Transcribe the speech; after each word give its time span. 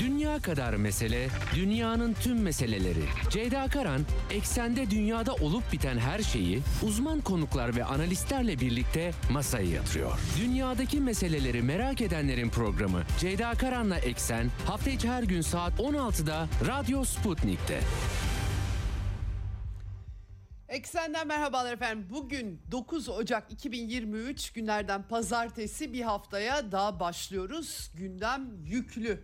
Dünya 0.00 0.38
kadar 0.38 0.74
mesele, 0.74 1.28
dünyanın 1.54 2.14
tüm 2.14 2.42
meseleleri. 2.42 3.04
Ceyda 3.30 3.68
Karan, 3.68 4.00
eksende 4.30 4.90
dünyada 4.90 5.34
olup 5.34 5.72
biten 5.72 5.98
her 5.98 6.18
şeyi 6.18 6.60
uzman 6.82 7.20
konuklar 7.20 7.76
ve 7.76 7.84
analistlerle 7.84 8.60
birlikte 8.60 9.10
masaya 9.30 9.70
yatırıyor. 9.70 10.18
Dünyadaki 10.40 11.00
meseleleri 11.00 11.62
merak 11.62 12.00
edenlerin 12.00 12.48
programı 12.48 13.02
Ceyda 13.20 13.54
Karan'la 13.54 13.98
Eksen 13.98 14.50
hafta 14.66 14.90
içi 14.90 15.08
her 15.08 15.22
gün 15.22 15.40
saat 15.40 15.72
16'da 15.80 16.48
Radyo 16.66 17.04
Sputnik'te. 17.04 17.80
Eksenden 20.68 21.26
merhabalar 21.26 21.72
efendim. 21.72 22.06
Bugün 22.10 22.62
9 22.70 23.08
Ocak 23.08 23.52
2023 23.52 24.50
günlerden 24.50 25.02
pazartesi 25.02 25.92
bir 25.92 26.02
haftaya 26.02 26.72
daha 26.72 27.00
başlıyoruz. 27.00 27.90
Gündem 27.94 28.50
yüklü. 28.64 29.22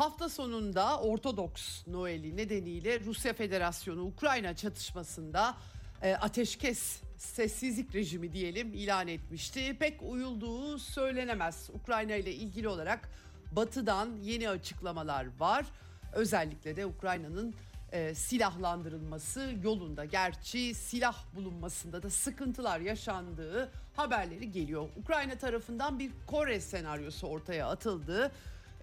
Hafta 0.00 0.28
sonunda 0.28 1.00
Ortodoks 1.00 1.86
Noel'i 1.86 2.36
nedeniyle 2.36 3.00
Rusya 3.00 3.32
Federasyonu 3.32 4.02
Ukrayna 4.02 4.56
çatışmasında 4.56 5.54
e, 6.02 6.14
ateşkes 6.14 7.00
sessizlik 7.16 7.94
rejimi 7.94 8.32
diyelim 8.32 8.74
ilan 8.74 9.08
etmişti. 9.08 9.76
Pek 9.78 10.02
uyulduğu 10.02 10.78
söylenemez. 10.78 11.70
Ukrayna 11.74 12.14
ile 12.14 12.32
ilgili 12.32 12.68
olarak 12.68 13.08
Batı'dan 13.52 14.16
yeni 14.22 14.48
açıklamalar 14.48 15.26
var. 15.38 15.66
Özellikle 16.12 16.76
de 16.76 16.86
Ukrayna'nın 16.86 17.54
e, 17.92 18.14
silahlandırılması 18.14 19.54
yolunda. 19.62 20.04
Gerçi 20.04 20.74
silah 20.74 21.16
bulunmasında 21.34 22.02
da 22.02 22.10
sıkıntılar 22.10 22.80
yaşandığı 22.80 23.70
haberleri 23.96 24.52
geliyor. 24.52 24.88
Ukrayna 24.96 25.34
tarafından 25.34 25.98
bir 25.98 26.10
Kore 26.26 26.60
senaryosu 26.60 27.26
ortaya 27.26 27.68
atıldı. 27.68 28.32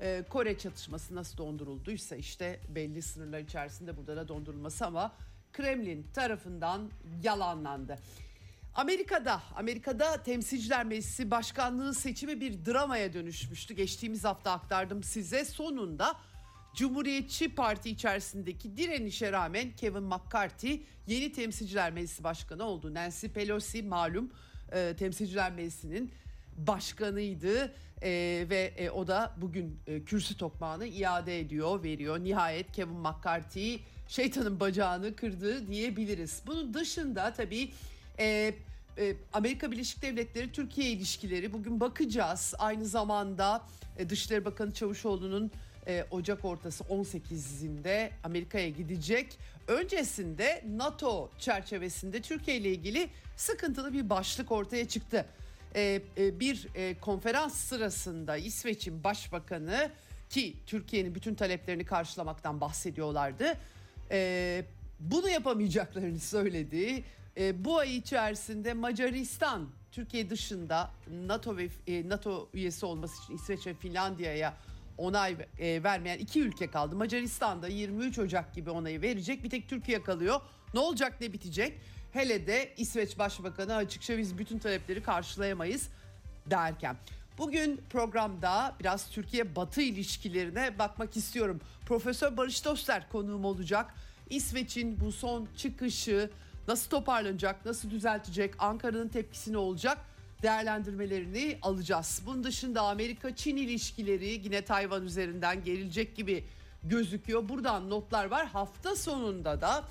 E, 0.01 0.23
Kore 0.29 0.57
çatışması 0.57 1.15
nasıl 1.15 1.37
dondurulduysa 1.37 2.15
işte 2.15 2.59
belli 2.69 3.01
sınırlar 3.01 3.39
içerisinde 3.39 3.97
burada 3.97 4.15
da 4.15 4.27
dondurulması 4.27 4.85
ama 4.85 5.11
Kremlin 5.53 6.07
tarafından 6.13 6.89
yalanlandı. 7.23 7.97
Amerika'da, 8.75 9.41
Amerika'da 9.55 10.23
Temsilciler 10.23 10.85
Meclisi 10.85 11.31
Başkanlığı 11.31 11.93
seçimi 11.93 12.41
bir 12.41 12.65
dramaya 12.65 13.13
dönüşmüştü. 13.13 13.73
Geçtiğimiz 13.73 14.23
hafta 14.23 14.51
aktardım 14.51 15.03
size. 15.03 15.45
Sonunda 15.45 16.15
Cumhuriyetçi 16.75 17.55
Parti 17.55 17.89
içerisindeki 17.89 18.77
direnişe 18.77 19.31
rağmen 19.31 19.71
Kevin 19.75 20.03
McCarthy 20.03 20.83
yeni 21.07 21.31
Temsilciler 21.31 21.91
Meclisi 21.91 22.23
Başkanı 22.23 22.63
oldu. 22.63 22.93
Nancy 22.93 23.27
Pelosi 23.27 23.83
malum 23.83 24.31
e, 24.71 24.95
Temsilciler 24.99 25.51
Meclisi'nin 25.51 26.11
başkanıydı 26.57 27.73
e, 28.01 28.09
ve 28.49 28.73
e, 28.77 28.89
o 28.89 29.07
da 29.07 29.33
bugün 29.37 29.79
e, 29.87 30.03
kürsü 30.03 30.37
tokmağını 30.37 30.85
iade 30.85 31.39
ediyor, 31.39 31.83
veriyor. 31.83 32.19
Nihayet 32.19 32.71
Kevin 32.71 32.99
McCarthy 32.99 33.79
şeytanın 34.07 34.59
bacağını 34.59 35.15
kırdı 35.15 35.67
diyebiliriz. 35.67 36.41
Bunun 36.47 36.73
dışında 36.73 37.33
tabii 37.33 37.71
e, 38.19 38.53
e, 38.97 39.15
Amerika 39.33 39.71
Birleşik 39.71 40.01
Devletleri 40.01 40.51
Türkiye 40.51 40.89
ilişkileri 40.89 41.53
bugün 41.53 41.79
bakacağız. 41.79 42.53
Aynı 42.59 42.85
zamanda 42.85 43.65
e, 43.97 44.09
Dışişleri 44.09 44.45
Bakanı 44.45 44.73
Çavuşoğlu'nun 44.73 45.51
e, 45.87 46.05
Ocak 46.11 46.45
ortası 46.45 46.83
18'inde 46.83 48.09
Amerika'ya 48.23 48.69
gidecek. 48.69 49.37
Öncesinde 49.67 50.63
NATO 50.75 51.29
çerçevesinde 51.39 52.21
Türkiye 52.21 52.57
ile 52.57 52.69
ilgili 52.69 53.09
sıkıntılı 53.35 53.93
bir 53.93 54.09
başlık 54.09 54.51
ortaya 54.51 54.87
çıktı. 54.87 55.25
E, 55.75 56.01
e, 56.17 56.39
bir 56.39 56.67
e, 56.75 56.99
konferans 56.99 57.53
sırasında 57.53 58.37
İsveç'in 58.37 59.03
başbakanı 59.03 59.91
ki 60.29 60.55
Türkiye'nin 60.65 61.15
bütün 61.15 61.35
taleplerini 61.35 61.85
karşılamaktan 61.85 62.61
bahsediyorlardı. 62.61 63.57
Bunu 64.99 65.29
yapamayacaklarını 65.29 66.19
söyledi. 66.19 67.03
Bu 67.53 67.77
ay 67.77 67.97
içerisinde 67.97 68.73
Macaristan 68.73 69.69
Türkiye 69.91 70.29
dışında 70.29 70.91
NATO 71.25 71.57
ve 71.57 71.69
NATO 72.09 72.49
üyesi 72.53 72.85
olması 72.85 73.23
için 73.23 73.35
İsveç 73.35 73.67
ve 73.67 73.73
Finlandiya'ya 73.73 74.53
onay 74.97 75.37
vermeyen 75.59 76.17
iki 76.17 76.41
ülke 76.41 76.67
kaldı. 76.67 76.95
Macaristan 76.95 77.61
da 77.61 77.67
23 77.67 78.19
Ocak 78.19 78.55
gibi 78.55 78.69
onayı 78.69 79.01
verecek. 79.01 79.43
Bir 79.43 79.49
tek 79.49 79.69
Türkiye 79.69 80.03
kalıyor. 80.03 80.41
Ne 80.73 80.79
olacak 80.79 81.21
ne 81.21 81.33
bitecek? 81.33 81.79
Hele 82.17 82.47
de 82.47 82.73
İsveç 82.77 83.17
Başbakanı 83.19 83.75
açıkça 83.75 84.17
biz 84.17 84.37
bütün 84.37 84.59
talepleri 84.59 85.03
karşılayamayız 85.03 85.89
derken. 86.45 86.95
Bugün 87.37 87.81
programda 87.89 88.75
biraz 88.79 89.09
Türkiye-Batı 89.09 89.81
ilişkilerine 89.81 90.79
bakmak 90.79 91.17
istiyorum. 91.17 91.61
Profesör 91.85 92.37
Barış 92.37 92.65
Doster 92.65 93.09
konuğum 93.09 93.45
olacak. 93.45 93.93
İsveç'in 94.29 94.99
bu 94.99 95.11
son 95.11 95.47
çıkışı 95.57 96.29
nasıl 96.67 96.89
toparlanacak, 96.89 97.65
nasıl 97.65 97.89
düzeltecek, 97.89 98.53
Ankara'nın 98.59 99.07
tepkisi 99.07 99.53
ne 99.53 99.57
olacak 99.57 99.97
değerlendirmelerini 100.41 101.57
alacağız. 101.61 102.21
Bunun 102.25 102.43
dışında 102.43 102.81
Amerika-Çin 102.81 103.57
ilişkileri 103.57 104.27
yine 104.27 104.61
Tayvan 104.61 105.05
üzerinden 105.05 105.63
gerilecek 105.63 106.15
gibi 106.15 106.45
gözüküyor. 106.83 107.49
Buradan 107.49 107.89
notlar 107.89 108.25
var. 108.25 108.47
Hafta 108.47 108.95
sonunda 108.95 109.61
da 109.61 109.83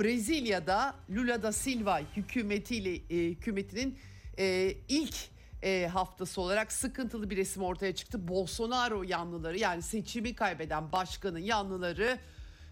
Brezilya'da 0.00 0.94
Lula 1.10 1.42
da 1.42 1.52
Silva 1.52 2.00
hükümetiyle 2.16 2.94
e, 2.94 3.30
hükümetinin 3.30 3.98
e, 4.38 4.74
ilk 4.88 5.14
e, 5.62 5.86
haftası 5.92 6.40
olarak 6.40 6.72
sıkıntılı 6.72 7.30
bir 7.30 7.36
resim 7.36 7.62
ortaya 7.62 7.94
çıktı. 7.94 8.28
Bolsonaro 8.28 9.02
yanlıları 9.02 9.58
yani 9.58 9.82
seçimi 9.82 10.34
kaybeden 10.34 10.92
başkanın 10.92 11.38
yanlıları 11.38 12.18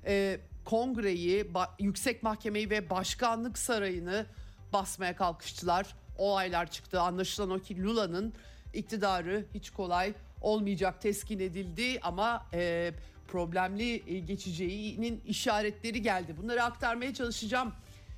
e, 0.06 0.40
kongreyi, 0.64 1.44
ba- 1.44 1.70
yüksek 1.78 2.22
mahkemeyi 2.22 2.70
ve 2.70 2.90
başkanlık 2.90 3.58
sarayını 3.58 4.26
basmaya 4.72 5.16
kalkıştılar. 5.16 5.86
O 6.18 6.36
aylar 6.36 6.70
çıktı. 6.70 7.00
Anlaşılan 7.00 7.50
o 7.50 7.58
ki 7.58 7.82
Lula'nın 7.82 8.32
iktidarı 8.74 9.44
hiç 9.54 9.70
kolay 9.70 10.14
olmayacak 10.40 11.00
teskin 11.00 11.38
edildi 11.38 11.98
ama 12.02 12.46
e, 12.54 12.92
problemli 13.28 14.02
e, 14.14 14.18
geçeceğinin 14.18 15.20
işaretleri 15.26 16.02
geldi. 16.02 16.34
Bunları 16.42 16.62
aktarmaya 16.62 17.14
çalışacağım 17.14 17.72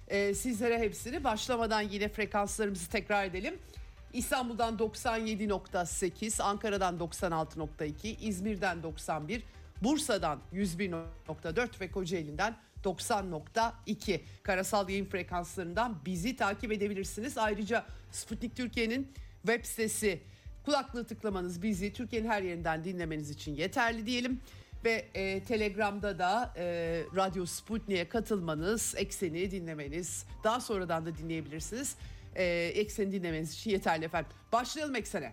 e, 0.09 0.35
sizlere 0.35 0.79
hepsini. 0.79 1.25
Başlamadan 1.25 1.81
yine 1.81 2.09
frekanslarımızı 2.09 2.91
tekrar 2.91 3.25
edelim. 3.25 3.55
İstanbul'dan 4.13 4.77
97.8, 4.77 6.43
Ankara'dan 6.43 6.97
96.2, 6.99 8.17
İzmir'den 8.21 8.83
91, 8.83 9.43
Bursa'dan 9.83 10.39
101.4 10.55 11.81
ve 11.81 11.91
Kocaeli'nden 11.91 12.57
90.2 12.85 14.21
karasal 14.43 14.89
yayın 14.89 15.07
frekanslarından 15.07 15.99
bizi 16.07 16.37
takip 16.37 16.73
edebilirsiniz. 16.73 17.39
Ayrıca 17.39 17.87
Sputnik 18.11 18.57
Türkiye'nin 18.57 19.13
web 19.43 19.65
sitesi 19.65 20.21
kulaklığı 20.65 21.05
tıklamanız 21.05 21.63
bizi 21.63 21.93
Türkiye'nin 21.93 22.29
her 22.29 22.43
yerinden 22.43 22.85
dinlemeniz 22.85 23.31
için 23.31 23.55
yeterli 23.55 24.07
diyelim. 24.07 24.41
Ve 24.87 25.05
e, 25.15 25.45
Telegram'da 25.45 26.19
da 26.19 26.53
e, 26.57 26.65
Radyo 27.17 27.47
Sputnik'e 27.47 28.09
katılmanız, 28.09 28.95
Eksen'i 28.97 29.51
dinlemeniz, 29.51 30.27
daha 30.45 30.61
sonradan 30.61 31.07
da 31.07 31.17
dinleyebilirsiniz. 31.17 31.97
E, 32.35 32.45
Eksen'i 32.75 33.13
dinlemeniz 33.13 33.55
için 33.55 33.71
yeterli 33.71 34.05
efendim. 34.05 34.31
Başlayalım 34.53 34.97
Eksen'e. 34.97 35.33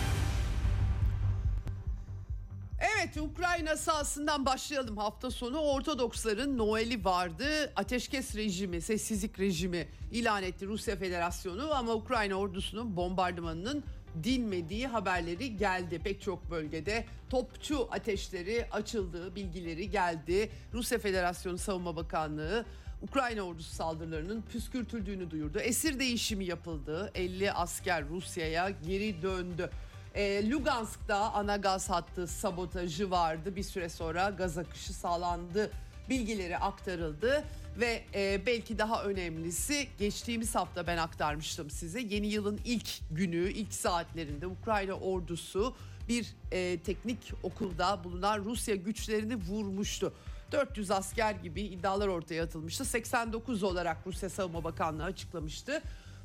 Evet 2.81 3.17
Ukrayna 3.17 3.77
sahasından 3.77 4.45
başlayalım 4.45 4.97
hafta 4.97 5.31
sonu 5.31 5.59
Ortodoksların 5.59 6.57
Noel'i 6.57 7.05
vardı. 7.05 7.73
Ateşkes 7.75 8.35
rejimi, 8.35 8.81
sessizlik 8.81 9.39
rejimi 9.39 9.87
ilan 10.11 10.43
etti 10.43 10.67
Rusya 10.67 10.95
Federasyonu 10.95 11.73
ama 11.75 11.93
Ukrayna 11.93 12.35
ordusunun 12.35 12.95
bombardımanının 12.95 13.83
dinmediği 14.23 14.87
haberleri 14.87 15.57
geldi. 15.57 15.99
Pek 15.99 16.21
çok 16.21 16.51
bölgede 16.51 17.05
topçu 17.29 17.87
ateşleri 17.91 18.67
açıldığı 18.71 19.35
bilgileri 19.35 19.89
geldi. 19.89 20.51
Rusya 20.73 20.99
Federasyonu 20.99 21.57
Savunma 21.57 21.95
Bakanlığı 21.95 22.65
Ukrayna 23.01 23.41
ordusu 23.41 23.75
saldırılarının 23.75 24.41
püskürtüldüğünü 24.41 25.31
duyurdu. 25.31 25.59
Esir 25.59 25.99
değişimi 25.99 26.45
yapıldı. 26.45 27.11
50 27.15 27.51
asker 27.51 28.09
Rusya'ya 28.09 28.69
geri 28.69 29.21
döndü. 29.21 29.69
E, 30.15 30.49
Lugansk'ta 30.49 31.17
ana 31.17 31.57
gaz 31.57 31.89
hattı 31.89 32.27
sabotajı 32.27 33.11
vardı. 33.11 33.55
Bir 33.55 33.63
süre 33.63 33.89
sonra 33.89 34.29
gaz 34.29 34.57
akışı 34.57 34.93
sağlandı. 34.93 35.71
Bilgileri 36.09 36.57
aktarıldı. 36.57 37.43
Ve 37.79 38.03
e, 38.13 38.45
belki 38.45 38.77
daha 38.77 39.03
önemlisi 39.03 39.87
geçtiğimiz 39.99 40.55
hafta 40.55 40.87
ben 40.87 40.97
aktarmıştım 40.97 41.69
size. 41.69 41.99
Yeni 41.99 42.27
yılın 42.27 42.59
ilk 42.65 42.89
günü, 43.11 43.51
ilk 43.51 43.73
saatlerinde 43.73 44.47
Ukrayna 44.47 44.93
ordusu 44.93 45.75
bir 46.09 46.27
e, 46.51 46.79
teknik 46.79 47.33
okulda 47.43 48.03
bulunan 48.03 48.39
Rusya 48.45 48.75
güçlerini 48.75 49.35
vurmuştu. 49.35 50.13
400 50.51 50.91
asker 50.91 51.35
gibi 51.35 51.61
iddialar 51.61 52.07
ortaya 52.07 52.43
atılmıştı. 52.43 52.85
89 52.85 53.63
olarak 53.63 53.97
Rusya 54.05 54.29
Savunma 54.29 54.63
Bakanlığı 54.63 55.03
açıklamıştı. 55.03 55.81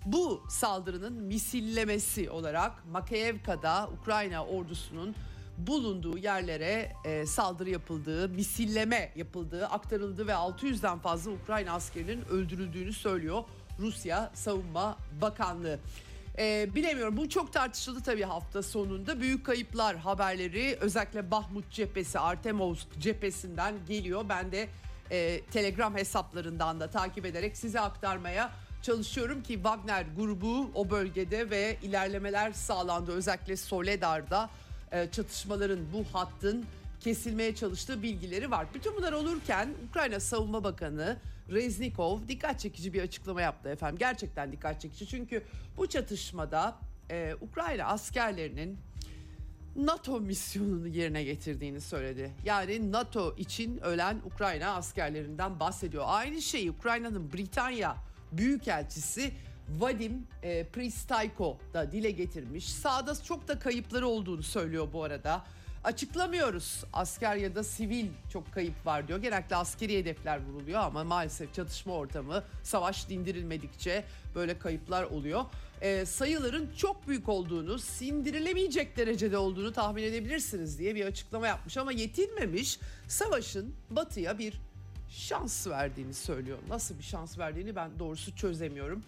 Bu 0.06 0.42
saldırının 0.48 1.12
misillemesi 1.12 2.30
olarak 2.30 2.86
Makeyevka'da 2.86 3.88
Ukrayna 4.00 4.46
ordusunun 4.46 5.14
bulunduğu 5.58 6.18
yerlere 6.18 6.92
e, 7.04 7.26
saldırı 7.26 7.70
yapıldığı, 7.70 8.28
misilleme 8.28 9.12
yapıldığı 9.16 9.66
aktarıldı 9.66 10.26
ve 10.26 10.32
600'den 10.32 10.98
fazla 10.98 11.30
Ukrayna 11.30 11.72
askerinin 11.72 12.24
öldürüldüğünü 12.24 12.92
söylüyor 12.92 13.44
Rusya 13.78 14.30
Savunma 14.34 14.96
Bakanlığı. 15.20 15.78
E, 16.38 16.74
bilemiyorum 16.74 17.16
bu 17.16 17.28
çok 17.28 17.52
tartışıldı 17.52 18.02
tabii 18.02 18.22
hafta 18.22 18.62
sonunda. 18.62 19.20
Büyük 19.20 19.46
kayıplar 19.46 19.96
haberleri 19.96 20.76
özellikle 20.80 21.30
Bahmut 21.30 21.70
cephesi, 21.70 22.18
Artemovsk 22.18 22.98
cephesinden 22.98 23.74
geliyor. 23.88 24.24
Ben 24.28 24.52
de 24.52 24.68
e, 25.10 25.40
Telegram 25.40 25.96
hesaplarından 25.96 26.80
da 26.80 26.90
takip 26.90 27.26
ederek 27.26 27.56
size 27.56 27.80
aktarmaya 27.80 28.52
çalışıyorum 28.86 29.42
ki 29.42 29.54
Wagner 29.54 30.06
grubu 30.16 30.70
o 30.74 30.90
bölgede 30.90 31.50
ve 31.50 31.76
ilerlemeler 31.82 32.52
sağlandı. 32.52 33.12
Özellikle 33.12 33.56
Soledar'da 33.56 34.50
e, 34.92 35.10
çatışmaların 35.10 35.78
bu 35.92 36.04
hattın 36.12 36.64
kesilmeye 37.00 37.54
çalıştığı 37.54 38.02
bilgileri 38.02 38.50
var. 38.50 38.66
Bütün 38.74 38.96
bunlar 38.96 39.12
olurken 39.12 39.68
Ukrayna 39.88 40.20
Savunma 40.20 40.64
Bakanı 40.64 41.16
Reznikov 41.50 42.28
dikkat 42.28 42.60
çekici 42.60 42.92
bir 42.92 43.02
açıklama 43.02 43.42
yaptı 43.42 43.68
efendim. 43.68 43.98
Gerçekten 43.98 44.52
dikkat 44.52 44.80
çekici 44.80 45.06
çünkü 45.06 45.42
bu 45.76 45.86
çatışmada 45.86 46.78
e, 47.10 47.34
Ukrayna 47.40 47.84
askerlerinin 47.84 48.78
NATO 49.76 50.20
misyonunu 50.20 50.88
yerine 50.88 51.24
getirdiğini 51.24 51.80
söyledi. 51.80 52.32
Yani 52.44 52.92
NATO 52.92 53.34
için 53.36 53.78
ölen 53.78 54.20
Ukrayna 54.24 54.74
askerlerinden 54.74 55.60
bahsediyor. 55.60 56.04
Aynı 56.06 56.42
şeyi 56.42 56.70
Ukrayna'nın 56.70 57.32
Britanya 57.32 58.05
Büyükelçisi 58.32 59.32
Vadim 59.68 60.26
e, 60.42 60.64
Pristayko 60.64 61.58
da 61.74 61.92
dile 61.92 62.10
getirmiş. 62.10 62.72
Sağda 62.72 63.22
çok 63.22 63.48
da 63.48 63.58
kayıpları 63.58 64.08
olduğunu 64.08 64.42
söylüyor 64.42 64.88
bu 64.92 65.04
arada. 65.04 65.44
Açıklamıyoruz 65.84 66.84
asker 66.92 67.36
ya 67.36 67.54
da 67.54 67.64
sivil 67.64 68.06
çok 68.32 68.52
kayıp 68.52 68.86
var 68.86 69.08
diyor. 69.08 69.22
Genellikle 69.22 69.56
askeri 69.56 69.98
hedefler 69.98 70.40
vuruluyor 70.46 70.80
ama 70.80 71.04
maalesef 71.04 71.54
çatışma 71.54 71.94
ortamı 71.94 72.42
savaş 72.62 73.08
dindirilmedikçe 73.08 74.04
böyle 74.34 74.58
kayıplar 74.58 75.02
oluyor. 75.02 75.44
E, 75.80 76.06
sayıların 76.06 76.70
çok 76.76 77.08
büyük 77.08 77.28
olduğunu, 77.28 77.78
sindirilemeyecek 77.78 78.96
derecede 78.96 79.38
olduğunu 79.38 79.72
tahmin 79.72 80.02
edebilirsiniz 80.02 80.78
diye 80.78 80.94
bir 80.94 81.06
açıklama 81.06 81.46
yapmış 81.46 81.76
ama 81.76 81.92
yetinmemiş. 81.92 82.80
Savaşın 83.08 83.74
batıya 83.90 84.38
bir 84.38 84.60
şans 85.08 85.66
verdiğini 85.66 86.14
söylüyor. 86.14 86.58
Nasıl 86.68 86.98
bir 86.98 87.02
şans 87.02 87.38
verdiğini 87.38 87.76
ben 87.76 87.98
doğrusu 87.98 88.36
çözemiyorum. 88.36 89.02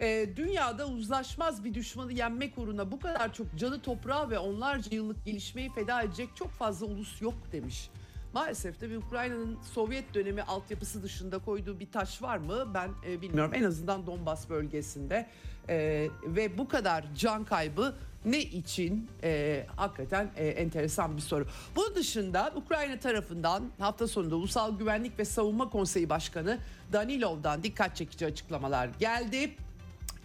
Ee, 0.00 0.28
dünyada 0.36 0.88
uzlaşmaz 0.88 1.64
bir 1.64 1.74
düşmanı 1.74 2.12
yenmek 2.12 2.58
uğruna 2.58 2.92
bu 2.92 3.00
kadar 3.00 3.34
çok 3.34 3.46
canı 3.56 3.82
toprağa 3.82 4.30
ve 4.30 4.38
onlarca 4.38 4.96
yıllık 4.96 5.24
gelişmeyi 5.24 5.72
feda 5.72 6.02
edecek 6.02 6.28
çok 6.34 6.50
fazla 6.50 6.86
ulus 6.86 7.22
yok 7.22 7.34
demiş. 7.52 7.90
Maalesef 8.32 8.80
de 8.80 8.98
Ukrayna'nın 8.98 9.58
Sovyet 9.62 10.14
dönemi 10.14 10.42
altyapısı 10.42 11.02
dışında 11.02 11.38
koyduğu 11.38 11.80
bir 11.80 11.92
taş 11.92 12.22
var 12.22 12.38
mı 12.38 12.74
ben 12.74 12.90
e, 13.06 13.20
bilmiyorum. 13.20 13.52
En 13.54 13.62
azından 13.62 14.06
Donbas 14.06 14.48
bölgesinde 14.48 15.26
e, 15.68 16.08
ve 16.24 16.58
bu 16.58 16.68
kadar 16.68 17.04
can 17.14 17.44
kaybı 17.44 17.94
ne 18.24 18.38
için 18.38 19.08
e, 19.22 19.66
hakikaten 19.76 20.30
e, 20.36 20.48
enteresan 20.48 21.16
bir 21.16 21.22
soru. 21.22 21.46
Bunun 21.76 21.94
dışında 21.94 22.52
Ukrayna 22.56 22.98
tarafından 22.98 23.64
hafta 23.78 24.08
sonunda 24.08 24.36
Ulusal 24.36 24.78
Güvenlik 24.78 25.18
ve 25.18 25.24
Savunma 25.24 25.70
Konseyi 25.70 26.08
Başkanı 26.08 26.58
Danilov'dan 26.92 27.62
dikkat 27.62 27.96
çekici 27.96 28.26
açıklamalar 28.26 28.88
geldi. 28.98 29.54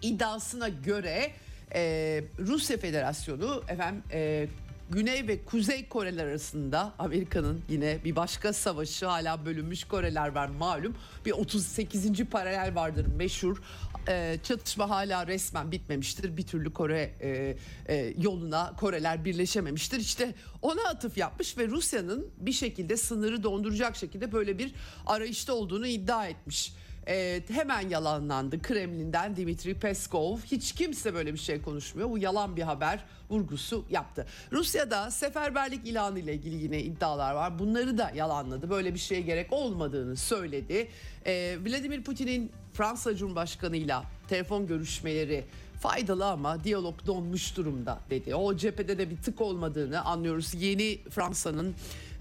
İddiasına 0.01 0.69
göre 0.69 1.31
e, 1.75 2.23
Rusya 2.39 2.77
Federasyonu 2.77 3.63
efendim 3.67 4.03
e, 4.11 4.47
Güney 4.89 5.27
ve 5.27 5.45
Kuzey 5.45 5.89
Koreler 5.89 6.25
arasında 6.25 6.93
Amerika'nın 6.99 7.61
yine 7.69 7.99
bir 8.03 8.15
başka 8.15 8.53
savaşı 8.53 9.05
hala 9.05 9.45
bölünmüş 9.45 9.83
Koreler 9.83 10.27
var 10.27 10.47
malum. 10.47 10.95
Bir 11.25 11.31
38. 11.31 12.25
paralel 12.25 12.75
vardır 12.75 13.05
meşhur. 13.17 13.61
Ee, 14.07 14.37
çatışma 14.43 14.89
hala 14.89 15.27
resmen 15.27 15.71
bitmemiştir. 15.71 16.37
Bir 16.37 16.43
türlü 16.43 16.73
Kore 16.73 17.13
e, 17.21 17.57
e, 17.87 18.13
yoluna 18.17 18.75
Koreler 18.75 19.25
birleşememiştir. 19.25 19.99
İşte 19.99 20.33
ona 20.61 20.81
atıf 20.89 21.17
yapmış 21.17 21.57
ve 21.57 21.67
Rusya'nın 21.67 22.27
bir 22.37 22.51
şekilde 22.51 22.97
sınırı 22.97 23.43
donduracak 23.43 23.95
şekilde 23.95 24.31
böyle 24.31 24.57
bir 24.57 24.73
arayışta 25.05 25.53
olduğunu 25.53 25.87
iddia 25.87 26.27
etmiş. 26.27 26.73
Ee, 27.07 27.43
hemen 27.49 27.89
yalanlandı 27.89 28.61
Kremlin'den 28.61 29.35
Dimitri 29.35 29.73
Peskov. 29.73 30.37
Hiç 30.37 30.71
kimse 30.71 31.13
böyle 31.13 31.33
bir 31.33 31.39
şey 31.39 31.61
konuşmuyor. 31.61 32.09
Bu 32.09 32.17
yalan 32.17 32.55
bir 32.55 32.61
haber 32.61 33.05
vurgusu 33.29 33.85
yaptı. 33.89 34.25
Rusya'da 34.51 35.11
seferberlik 35.11 35.87
ilanı 35.87 36.19
ile 36.19 36.33
ilgili 36.33 36.63
yine 36.63 36.81
iddialar 36.81 37.33
var. 37.33 37.59
Bunları 37.59 37.97
da 37.97 38.11
yalanladı. 38.15 38.69
Böyle 38.69 38.93
bir 38.93 38.99
şeye 38.99 39.21
gerek 39.21 39.53
olmadığını 39.53 40.15
söyledi. 40.15 40.87
Ee, 41.25 41.57
Vladimir 41.65 42.03
Putin'in 42.03 42.51
Fransa 42.73 43.15
Cumhurbaşkanı'yla 43.15 44.03
telefon 44.27 44.67
görüşmeleri 44.67 45.45
faydalı 45.81 46.25
ama 46.25 46.63
diyalog 46.63 47.05
donmuş 47.05 47.57
durumda 47.57 47.99
dedi. 48.09 48.35
O 48.35 48.57
cephede 48.57 48.97
de 48.97 49.09
bir 49.09 49.17
tık 49.17 49.41
olmadığını 49.41 50.05
anlıyoruz. 50.05 50.53
Yeni 50.53 50.99
Fransa'nın 51.09 51.75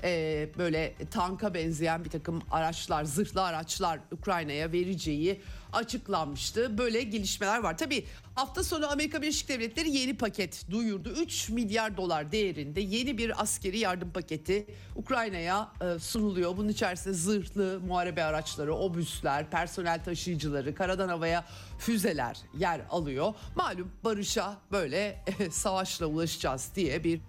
e, 0.04 0.48
böyle 0.58 0.94
tanka 1.10 1.54
benzeyen 1.54 2.04
bir 2.04 2.10
takım 2.10 2.42
araçlar, 2.50 3.04
zırhlı 3.04 3.42
araçlar 3.42 4.00
Ukrayna'ya 4.12 4.72
vereceği 4.72 5.40
açıklanmıştı. 5.72 6.78
Böyle 6.78 7.02
gelişmeler 7.02 7.62
var. 7.62 7.78
Tabii 7.78 8.04
hafta 8.34 8.64
sonu 8.64 8.92
Amerika 8.92 9.22
Birleşik 9.22 9.48
Devletleri 9.48 9.90
yeni 9.90 10.16
paket 10.16 10.70
duyurdu. 10.70 11.08
3 11.08 11.48
milyar 11.48 11.96
dolar 11.96 12.32
değerinde 12.32 12.80
yeni 12.80 13.18
bir 13.18 13.42
askeri 13.42 13.78
yardım 13.78 14.10
paketi 14.10 14.66
Ukrayna'ya 14.96 15.72
e, 15.80 15.98
sunuluyor. 15.98 16.56
Bunun 16.56 16.68
içerisinde 16.68 17.14
zırhlı 17.14 17.80
muharebe 17.86 18.24
araçları, 18.24 18.74
obüsler, 18.74 19.50
personel 19.50 20.04
taşıyıcıları, 20.04 20.74
karadan 20.74 21.08
havaya 21.08 21.44
füzeler 21.78 22.38
yer 22.58 22.80
alıyor. 22.90 23.34
Malum 23.56 23.92
barışa 24.04 24.56
böyle 24.72 25.24
e, 25.38 25.50
savaşla 25.50 26.06
ulaşacağız 26.06 26.70
diye 26.74 27.04
bir 27.04 27.20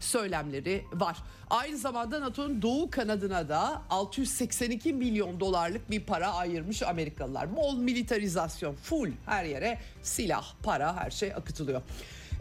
söylemleri 0.00 0.84
var. 0.92 1.16
Aynı 1.50 1.78
zamanda 1.78 2.20
NATO'nun 2.20 2.62
doğu 2.62 2.90
kanadına 2.90 3.48
da 3.48 3.82
682 3.90 4.92
milyon 4.92 5.40
dolarlık 5.40 5.90
bir 5.90 6.00
para 6.00 6.32
ayırmış 6.32 6.82
Amerikalılar. 6.82 7.56
Bol 7.56 7.76
militarizasyon, 7.76 8.74
full 8.74 9.10
her 9.26 9.44
yere 9.44 9.78
silah, 10.02 10.54
para 10.62 10.96
her 10.96 11.10
şey 11.10 11.32
akıtılıyor. 11.32 11.82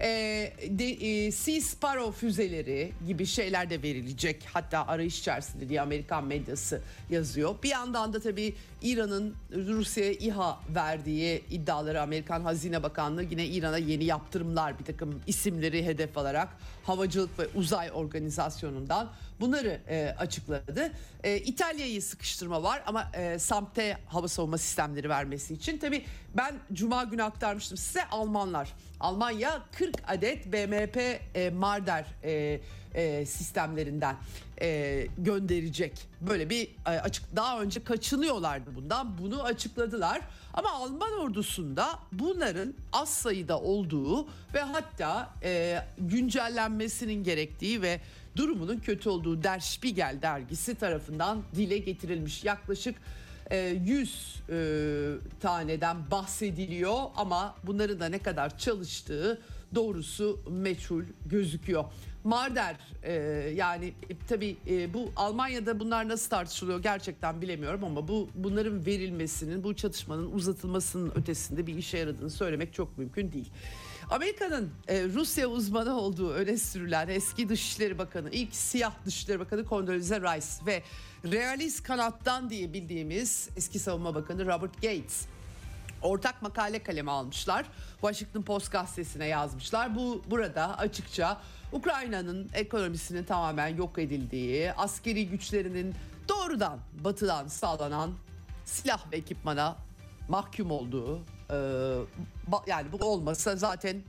E, 0.02 0.54
de, 0.70 0.90
e, 0.90 1.32
Sea 1.32 1.62
Sparrow 1.62 2.20
füzeleri 2.20 2.92
gibi 3.08 3.26
şeyler 3.26 3.70
de 3.70 3.84
verilecek. 3.84 4.44
Hatta 4.54 4.88
arayış 4.88 5.20
içerisinde 5.20 5.70
diye 5.70 5.82
Amerikan 5.82 6.26
medyası 6.26 6.82
yazıyor. 7.10 7.56
Bir 7.64 7.70
yandan 7.70 8.14
da 8.14 8.20
tabii 8.20 8.56
İran'ın 8.82 9.36
Rusya'ya 9.52 10.12
İHA 10.12 10.60
verdiği 10.76 11.44
iddiaları 11.52 12.02
Amerikan 12.02 12.42
Hazine 12.42 12.84
Bakanlığı 12.84 13.24
yine 13.24 13.46
İran'a 13.46 13.78
yeni 13.78 14.04
yaptırımlar 14.04 14.80
bir 14.80 14.86
takım 14.86 15.22
isimleri 15.28 15.86
hedef 15.86 16.18
alarak 16.18 16.50
havacılık 16.84 17.40
ve 17.40 17.48
uzay 17.56 17.92
organizasyonundan 17.94 19.10
bunları 19.42 19.82
e, 19.90 20.16
açıkladı. 20.18 20.92
E, 21.24 21.38
İtalya'yı 21.38 22.02
sıkıştırma 22.02 22.64
var 22.64 22.84
ama 22.86 23.12
e, 23.14 23.40
SAMP'te 23.40 23.98
hava 24.08 24.28
savunma 24.28 24.58
sistemleri 24.58 25.10
vermesi 25.10 25.54
için. 25.54 25.78
Tabii 25.78 26.06
ben 26.38 26.56
Cuma 26.74 27.04
günü 27.04 27.24
aktarmıştım 27.24 27.78
size 27.78 28.06
Almanlar. 28.10 28.74
Almanya 29.00 29.62
40 29.72 29.96
adet 30.08 30.46
BMP 30.54 30.98
e, 31.36 31.50
Marder 31.50 32.06
e, 32.24 32.62
e, 32.94 33.26
sistemlerinden 33.26 34.16
e, 34.62 35.08
gönderecek. 35.18 36.08
Böyle 36.22 36.50
bir 36.50 36.68
e, 36.86 36.90
açık 36.90 37.36
daha 37.36 37.62
önce 37.62 37.84
kaçınıyorlardı 37.84 38.76
bundan. 38.76 39.18
Bunu 39.18 39.44
açıkladılar. 39.44 40.22
Ama 40.54 40.72
Alman 40.72 41.12
ordusunda 41.12 42.00
bunların 42.12 42.74
az 42.94 43.10
sayıda 43.10 43.60
olduğu 43.60 44.28
ve 44.54 44.60
hatta 44.62 45.30
e, 45.44 45.78
güncellenmesinin 45.98 47.24
gerektiği 47.24 47.82
ve 47.82 48.02
durumunun 48.36 48.80
kötü 48.80 49.10
olduğu 49.10 49.44
Der 49.44 49.60
Spiegel 49.60 50.18
dergisi 50.22 50.76
tarafından 50.76 51.44
dile 51.56 51.78
getirilmiş. 51.78 52.44
Yaklaşık 52.44 52.96
100 53.52 54.42
e, 54.50 54.60
taneden 55.40 56.12
bahsediliyor 56.12 57.00
ama 57.16 57.56
bunların 57.64 58.00
da 58.00 58.10
ne 58.10 58.20
kadar 58.20 58.58
çalıştığı 58.58 59.42
doğrusu 59.76 60.40
meçhul 60.50 61.04
gözüküyor. 61.26 61.86
Marder 62.24 62.76
e, 63.04 63.14
yani 63.56 63.94
e, 64.10 64.18
tabii 64.30 64.58
e, 64.70 64.94
bu 64.94 65.12
Almanya'da 65.16 65.80
bunlar 65.80 66.08
nasıl 66.08 66.30
tartışılıyor 66.30 66.84
gerçekten 66.84 67.42
bilemiyorum 67.42 67.84
ama 67.84 68.08
bu 68.08 68.30
bunların 68.36 68.86
verilmesinin 68.86 69.64
bu 69.64 69.76
çatışmanın 69.76 70.32
uzatılmasının 70.32 71.12
ötesinde 71.16 71.68
bir 71.68 71.76
işe 71.76 71.98
yaradığını 71.98 72.30
söylemek 72.30 72.74
çok 72.74 72.98
mümkün 72.98 73.32
değil. 73.32 73.50
Amerika'nın 74.12 74.72
e, 74.88 75.04
Rusya 75.04 75.48
uzmanı 75.48 76.00
olduğu 76.00 76.32
öne 76.32 76.58
sürülen 76.58 77.08
eski 77.08 77.50
Dışişleri 77.50 77.98
Bakanı, 77.98 78.30
ilk 78.30 78.56
siyah 78.56 78.94
Dışişleri 79.06 79.40
Bakanı 79.40 79.66
Condoleezza 79.66 80.22
Rice 80.22 80.66
ve 80.66 80.84
realist 81.32 81.84
kanattan 81.84 82.50
diye 82.50 82.74
bildiğimiz 82.74 83.50
eski 83.58 83.80
Savunma 83.80 84.16
Bakanı 84.16 84.46
Robert 84.46 84.74
Gates 84.74 85.26
ortak 86.02 86.42
makale 86.42 86.84
kaleme 86.84 87.12
almışlar. 87.12 87.66
Washington 88.02 88.42
Post 88.42 88.72
gazetesine 88.72 89.26
yazmışlar. 89.26 89.96
Bu 89.96 90.22
burada 90.28 90.78
açıkça 90.78 91.42
Ukrayna'nın 91.72 92.50
ekonomisinin 92.54 93.24
tamamen 93.24 93.68
yok 93.68 94.00
edildiği, 94.00 94.74
askeri 94.74 95.30
güçlerinin 95.30 95.96
doğrudan 96.30 96.80
batıdan 97.04 97.48
sağlanan 97.48 98.12
silah 98.66 99.12
ve 99.12 99.18
ekipmana 99.18 99.78
mahkum 100.30 100.72
olduğu, 100.72 101.22
yani 102.68 102.92
bu 102.92 103.06
olmasa 103.06 103.56
zaten 103.56 104.02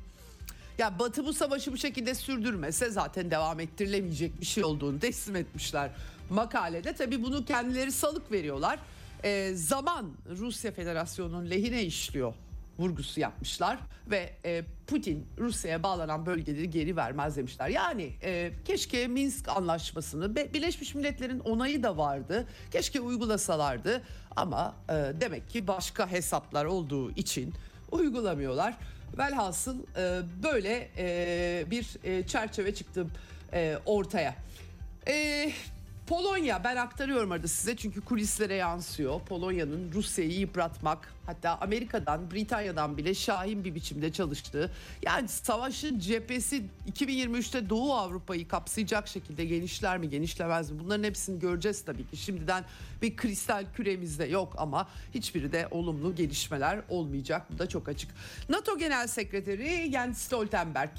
ya 0.78 0.98
Batı 0.98 1.24
bu 1.26 1.32
savaşı 1.32 1.72
bu 1.72 1.76
şekilde 1.76 2.14
sürdürmese 2.14 2.90
zaten 2.90 3.30
devam 3.30 3.60
ettirilemeyecek 3.60 4.40
bir 4.40 4.46
şey 4.46 4.64
olduğunu 4.64 5.00
teslim 5.00 5.36
etmişler 5.36 5.90
makalede. 6.30 6.94
Tabii 6.94 7.22
bunu 7.22 7.44
kendileri 7.44 7.92
salık 7.92 8.32
veriyorlar. 8.32 8.78
E, 9.24 9.54
zaman 9.54 10.12
Rusya 10.38 10.72
Federasyonu'nun 10.72 11.50
lehine 11.50 11.82
işliyor 11.82 12.34
vurgusu 12.82 13.20
yapmışlar 13.20 13.78
ve 14.10 14.30
e, 14.44 14.64
Putin 14.86 15.26
Rusya'ya 15.38 15.82
bağlanan 15.82 16.26
bölgeleri 16.26 16.70
geri 16.70 16.96
vermez 16.96 17.36
demişler. 17.36 17.68
Yani 17.68 18.12
e, 18.22 18.52
keşke 18.64 19.06
Minsk 19.06 19.48
anlaşmasını 19.48 20.36
Birleşmiş 20.36 20.94
Milletler'in 20.94 21.40
onayı 21.40 21.82
da 21.82 21.96
vardı. 21.96 22.46
Keşke 22.70 23.00
uygulasalardı 23.00 24.02
ama 24.36 24.74
e, 24.88 24.92
demek 24.92 25.50
ki 25.50 25.66
başka 25.66 26.10
hesaplar 26.10 26.64
olduğu 26.64 27.10
için 27.10 27.54
uygulamıyorlar. 27.90 28.74
Velhasıl 29.18 29.78
e, 29.96 30.20
böyle 30.42 30.90
e, 30.96 31.70
bir 31.70 31.96
e, 32.04 32.26
çerçeve 32.26 32.74
çıktı 32.74 33.06
e, 33.52 33.78
ortaya. 33.86 34.34
E, 35.08 35.52
Polonya 36.06 36.64
ben 36.64 36.76
aktarıyorum 36.76 37.32
arada 37.32 37.48
size 37.48 37.76
çünkü 37.76 38.00
kulislere 38.00 38.54
yansıyor. 38.54 39.20
Polonya'nın 39.20 39.92
Rusya'yı 39.92 40.32
yıpratmak 40.32 41.14
hatta 41.26 41.58
Amerika'dan 41.60 42.30
Britanya'dan 42.30 42.96
bile 42.96 43.14
şahin 43.14 43.64
bir 43.64 43.74
biçimde 43.74 44.12
çalıştığı 44.12 44.70
yani 45.02 45.28
savaşın 45.28 45.98
cephesi 45.98 46.62
2023'te 46.92 47.70
Doğu 47.70 47.92
Avrupa'yı 47.92 48.48
kapsayacak 48.48 49.08
şekilde 49.08 49.44
genişler 49.44 49.98
mi 49.98 50.08
genişlemez 50.08 50.70
mi 50.70 50.78
bunların 50.78 51.04
hepsini 51.04 51.38
göreceğiz 51.38 51.84
tabii 51.84 52.06
ki. 52.06 52.16
Şimdiden 52.16 52.64
bir 53.02 53.16
kristal 53.16 53.64
küremizde 53.76 54.24
yok 54.24 54.54
ama 54.58 54.88
hiçbiri 55.14 55.52
de 55.52 55.68
olumlu 55.70 56.14
gelişmeler 56.14 56.80
olmayacak 56.88 57.46
bu 57.52 57.58
da 57.58 57.68
çok 57.68 57.88
açık. 57.88 58.10
NATO 58.48 58.78
Genel 58.78 59.06
Sekreteri 59.06 59.92
Jens 59.92 60.18
Stoltenberg 60.18 60.90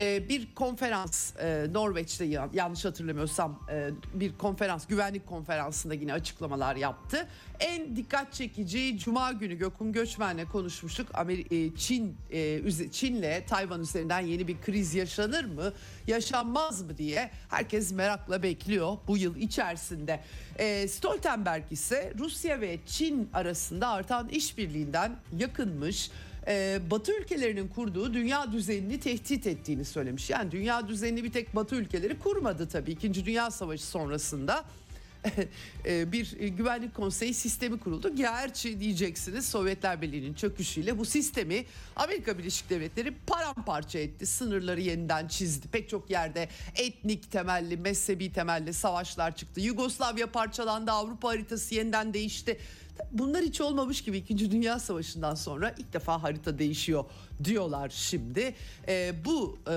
e, 0.00 0.28
bir 0.28 0.54
konferans 0.54 1.36
e, 1.36 1.66
Norveç'te 1.72 2.24
yanlış 2.52 2.84
hatırlamıyorsam 2.84 3.60
e, 3.72 3.90
bir 4.14 4.38
konferans 4.38 4.86
güvenlik 4.86 5.26
konferansında 5.26 5.94
yine 5.94 6.12
açıklamalar 6.12 6.76
yaptı. 6.76 7.28
En 7.60 7.96
dikkat 7.96 8.32
çekici 8.32 8.98
Cuma 8.98 9.32
günü 9.32 9.54
Gökhan 9.54 9.92
Göçmen'le 9.92 10.44
konuşmuştuk. 10.44 11.06
Amer 11.14 11.36
Çin 11.76 12.16
Çin'le 12.92 13.46
Tayvan 13.46 13.80
üzerinden 13.80 14.20
yeni 14.20 14.48
bir 14.48 14.60
kriz 14.60 14.94
yaşanır 14.94 15.44
mı, 15.44 15.72
yaşanmaz 16.06 16.82
mı 16.82 16.98
diye 16.98 17.30
herkes 17.48 17.92
merakla 17.92 18.42
bekliyor 18.42 18.96
bu 19.08 19.16
yıl 19.16 19.36
içerisinde. 19.36 20.20
Stoltenberg 20.88 21.72
ise 21.72 22.12
Rusya 22.18 22.60
ve 22.60 22.78
Çin 22.86 23.30
arasında 23.34 23.88
artan 23.88 24.28
işbirliğinden 24.28 25.16
yakınmış 25.38 26.10
e, 26.46 26.80
Batı 26.90 27.12
ülkelerinin 27.20 27.68
kurduğu 27.68 28.14
dünya 28.14 28.52
düzenini 28.52 29.00
tehdit 29.00 29.46
ettiğini 29.46 29.84
söylemiş. 29.84 30.30
Yani 30.30 30.50
dünya 30.50 30.88
düzenini 30.88 31.24
bir 31.24 31.32
tek 31.32 31.56
Batı 31.56 31.76
ülkeleri 31.76 32.18
kurmadı 32.18 32.68
tabii. 32.68 32.90
İkinci 32.90 33.26
Dünya 33.26 33.50
Savaşı 33.50 33.86
sonrasında 33.86 34.64
e, 35.86 36.12
bir 36.12 36.38
güvenlik 36.38 36.94
konseyi 36.94 37.34
sistemi 37.34 37.78
kuruldu. 37.78 38.16
Gerçi 38.16 38.80
diyeceksiniz 38.80 39.48
Sovyetler 39.48 40.02
Birliği'nin 40.02 40.34
çöküşüyle 40.34 40.98
bu 40.98 41.04
sistemi 41.04 41.64
Amerika 41.96 42.38
Birleşik 42.38 42.70
Devletleri 42.70 43.14
paramparça 43.26 43.98
etti. 43.98 44.26
Sınırları 44.26 44.80
yeniden 44.80 45.28
çizdi. 45.28 45.68
Pek 45.68 45.88
çok 45.88 46.10
yerde 46.10 46.48
etnik 46.76 47.32
temelli, 47.32 47.76
mezhebi 47.76 48.32
temelli 48.32 48.74
savaşlar 48.74 49.36
çıktı. 49.36 49.60
Yugoslavya 49.60 50.26
parçalandı, 50.26 50.90
Avrupa 50.90 51.28
haritası 51.28 51.74
yeniden 51.74 52.14
değişti. 52.14 52.58
Bunlar 53.12 53.42
hiç 53.42 53.60
olmamış 53.60 54.04
gibi 54.04 54.18
2. 54.18 54.50
Dünya 54.50 54.78
Savaşı'ndan 54.78 55.34
sonra 55.34 55.74
ilk 55.78 55.92
defa 55.92 56.22
harita 56.22 56.58
değişiyor 56.58 57.04
diyorlar 57.44 57.88
şimdi. 57.88 58.54
E, 58.88 59.14
bu 59.24 59.58
e, 59.70 59.74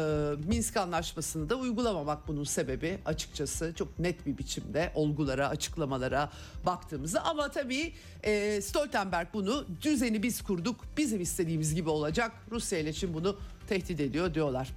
Minsk 0.48 0.78
Anlaşması'nı 0.78 1.50
da 1.50 1.56
uygulamamak 1.56 2.28
bunun 2.28 2.44
sebebi 2.44 2.98
açıkçası 3.06 3.74
çok 3.76 4.00
net 4.00 4.26
bir 4.26 4.38
biçimde 4.38 4.92
olgulara, 4.96 5.50
açıklamalara 5.50 6.32
baktığımızda. 6.66 7.24
Ama 7.24 7.52
tabii 7.52 7.94
e, 8.24 8.62
Stoltenberg 8.62 9.28
bunu 9.34 9.66
düzeni 9.82 10.24
biz 10.24 10.42
kurduk, 10.42 10.86
bizim 10.98 11.22
istediğimiz 11.22 11.76
gibi 11.76 11.90
olacak. 11.90 12.32
Rusya 12.52 12.80
ile 12.80 12.94
Çin 12.94 13.14
bunu 13.14 13.38
tehdit 13.68 14.00
ediyor 14.00 14.34
diyorlar. 14.34 14.70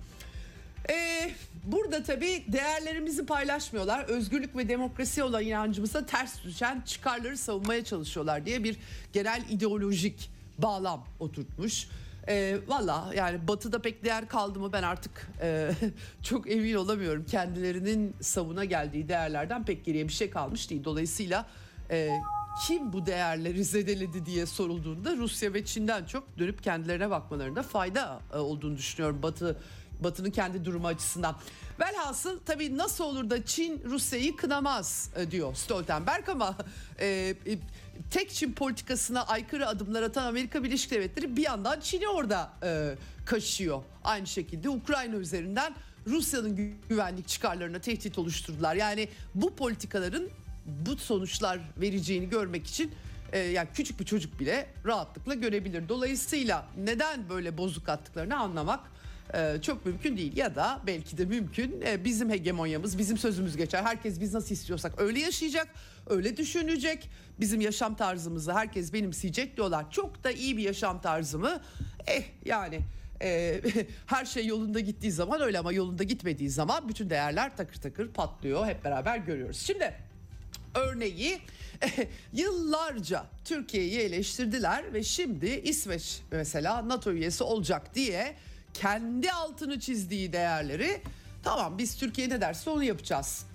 Ee, 0.90 1.30
burada 1.64 2.02
tabii 2.02 2.44
değerlerimizi 2.48 3.26
paylaşmıyorlar. 3.26 4.04
Özgürlük 4.04 4.56
ve 4.56 4.68
demokrasi 4.68 5.22
olan 5.22 5.44
inancımıza 5.44 6.06
ters 6.06 6.44
düşen 6.44 6.80
çıkarları 6.80 7.36
savunmaya 7.36 7.84
çalışıyorlar 7.84 8.46
diye 8.46 8.64
bir 8.64 8.76
genel 9.12 9.44
ideolojik 9.50 10.30
bağlam 10.58 11.04
oturtmuş. 11.20 11.88
E, 12.28 12.56
Valla 12.66 13.12
yani 13.16 13.48
batıda 13.48 13.82
pek 13.82 14.04
değer 14.04 14.28
kaldı 14.28 14.60
mı 14.60 14.72
ben 14.72 14.82
artık 14.82 15.30
e, 15.42 15.70
çok 16.22 16.50
emin 16.50 16.74
olamıyorum. 16.74 17.24
Kendilerinin 17.24 18.16
savuna 18.20 18.64
geldiği 18.64 19.08
değerlerden 19.08 19.64
pek 19.64 19.84
geriye 19.84 20.08
bir 20.08 20.12
şey 20.12 20.30
kalmış 20.30 20.70
değil. 20.70 20.84
Dolayısıyla 20.84 21.46
e, 21.90 22.10
kim 22.66 22.92
bu 22.92 23.06
değerleri 23.06 23.64
zedeledi 23.64 24.26
diye 24.26 24.46
sorulduğunda 24.46 25.16
Rusya 25.16 25.54
ve 25.54 25.64
Çin'den 25.64 26.04
çok 26.04 26.38
dönüp 26.38 26.62
kendilerine 26.62 27.10
bakmalarında 27.10 27.62
fayda 27.62 28.20
e, 28.34 28.36
olduğunu 28.36 28.76
düşünüyorum 28.76 29.22
Batı 29.22 29.56
Batı'nın 30.00 30.30
kendi 30.30 30.64
durumu 30.64 30.86
açısından. 30.86 31.36
Velhasıl 31.80 32.38
tabii 32.46 32.76
nasıl 32.78 33.04
olur 33.04 33.30
da 33.30 33.44
Çin 33.44 33.82
Rusya'yı 33.84 34.36
kınamaz 34.36 35.10
e, 35.16 35.30
diyor 35.30 35.54
Stoltenberg 35.54 36.28
ama 36.28 36.56
e, 36.98 37.06
e, 37.06 37.58
tek 38.10 38.30
Çin 38.30 38.52
politikasına 38.52 39.22
aykırı 39.22 39.68
adımlar 39.68 40.02
atan 40.02 40.26
Amerika 40.26 40.64
Birleşik 40.64 40.90
Devletleri 40.90 41.36
bir 41.36 41.42
yandan 41.42 41.80
Çin'i 41.80 42.08
orada 42.08 42.52
e, 42.62 42.94
kaşıyor. 43.26 43.82
Aynı 44.04 44.26
şekilde 44.26 44.68
Ukrayna 44.68 45.16
üzerinden 45.16 45.74
Rusya'nın 46.06 46.74
güvenlik 46.88 47.28
çıkarlarına 47.28 47.78
tehdit 47.78 48.18
oluşturdular. 48.18 48.74
Yani 48.74 49.08
bu 49.34 49.54
politikaların 49.54 50.28
bu 50.66 50.96
sonuçlar 50.96 51.60
vereceğini 51.76 52.28
görmek 52.28 52.66
için 52.66 52.92
e, 53.32 53.38
yani 53.38 53.68
küçük 53.74 54.00
bir 54.00 54.04
çocuk 54.04 54.40
bile 54.40 54.66
rahatlıkla 54.84 55.34
görebilir. 55.34 55.88
Dolayısıyla 55.88 56.68
neden 56.76 57.28
böyle 57.28 57.58
bozuk 57.58 57.88
attıklarını 57.88 58.36
anlamak 58.36 58.80
çok 59.62 59.86
mümkün 59.86 60.16
değil 60.16 60.36
ya 60.36 60.54
da 60.54 60.80
belki 60.86 61.18
de 61.18 61.24
mümkün. 61.24 61.80
E, 61.80 62.04
bizim 62.04 62.30
hegemonyamız 62.30 62.98
bizim 62.98 63.18
sözümüz 63.18 63.56
geçer. 63.56 63.82
Herkes 63.82 64.20
biz 64.20 64.34
nasıl 64.34 64.54
istiyorsak 64.54 65.00
öyle 65.00 65.20
yaşayacak 65.20 65.68
öyle 66.06 66.36
düşünecek. 66.36 67.10
Bizim 67.40 67.60
yaşam 67.60 67.96
tarzımızı 67.96 68.52
herkes 68.52 68.92
benimseyecek 68.92 69.56
diyorlar. 69.56 69.90
Çok 69.90 70.24
da 70.24 70.30
iyi 70.30 70.56
bir 70.56 70.62
yaşam 70.62 71.00
tarzı 71.00 71.38
mı 71.38 71.60
eh 72.06 72.22
yani 72.44 72.80
e, 73.22 73.60
her 74.06 74.24
şey 74.24 74.46
yolunda 74.46 74.80
gittiği 74.80 75.12
zaman 75.12 75.40
öyle 75.40 75.58
ama 75.58 75.72
yolunda 75.72 76.02
gitmediği 76.02 76.50
zaman 76.50 76.88
bütün 76.88 77.10
değerler 77.10 77.56
takır 77.56 77.80
takır 77.80 78.08
patlıyor. 78.08 78.66
Hep 78.66 78.84
beraber 78.84 79.18
görüyoruz. 79.18 79.58
Şimdi 79.58 79.94
örneği 80.74 81.38
yıllarca 82.32 83.24
Türkiye'yi 83.44 83.98
eleştirdiler 83.98 84.92
ve 84.94 85.02
şimdi 85.02 85.46
İsveç 85.46 86.20
mesela 86.30 86.88
NATO 86.88 87.12
üyesi 87.12 87.44
olacak 87.44 87.94
diye 87.94 88.36
kendi 88.80 89.32
altını 89.32 89.80
çizdiği 89.80 90.32
değerleri 90.32 91.00
tamam 91.42 91.78
biz 91.78 91.96
Türkiye 91.96 92.28
ne 92.28 92.40
derse 92.40 92.70
onu 92.70 92.84
yapacağız 92.84 93.46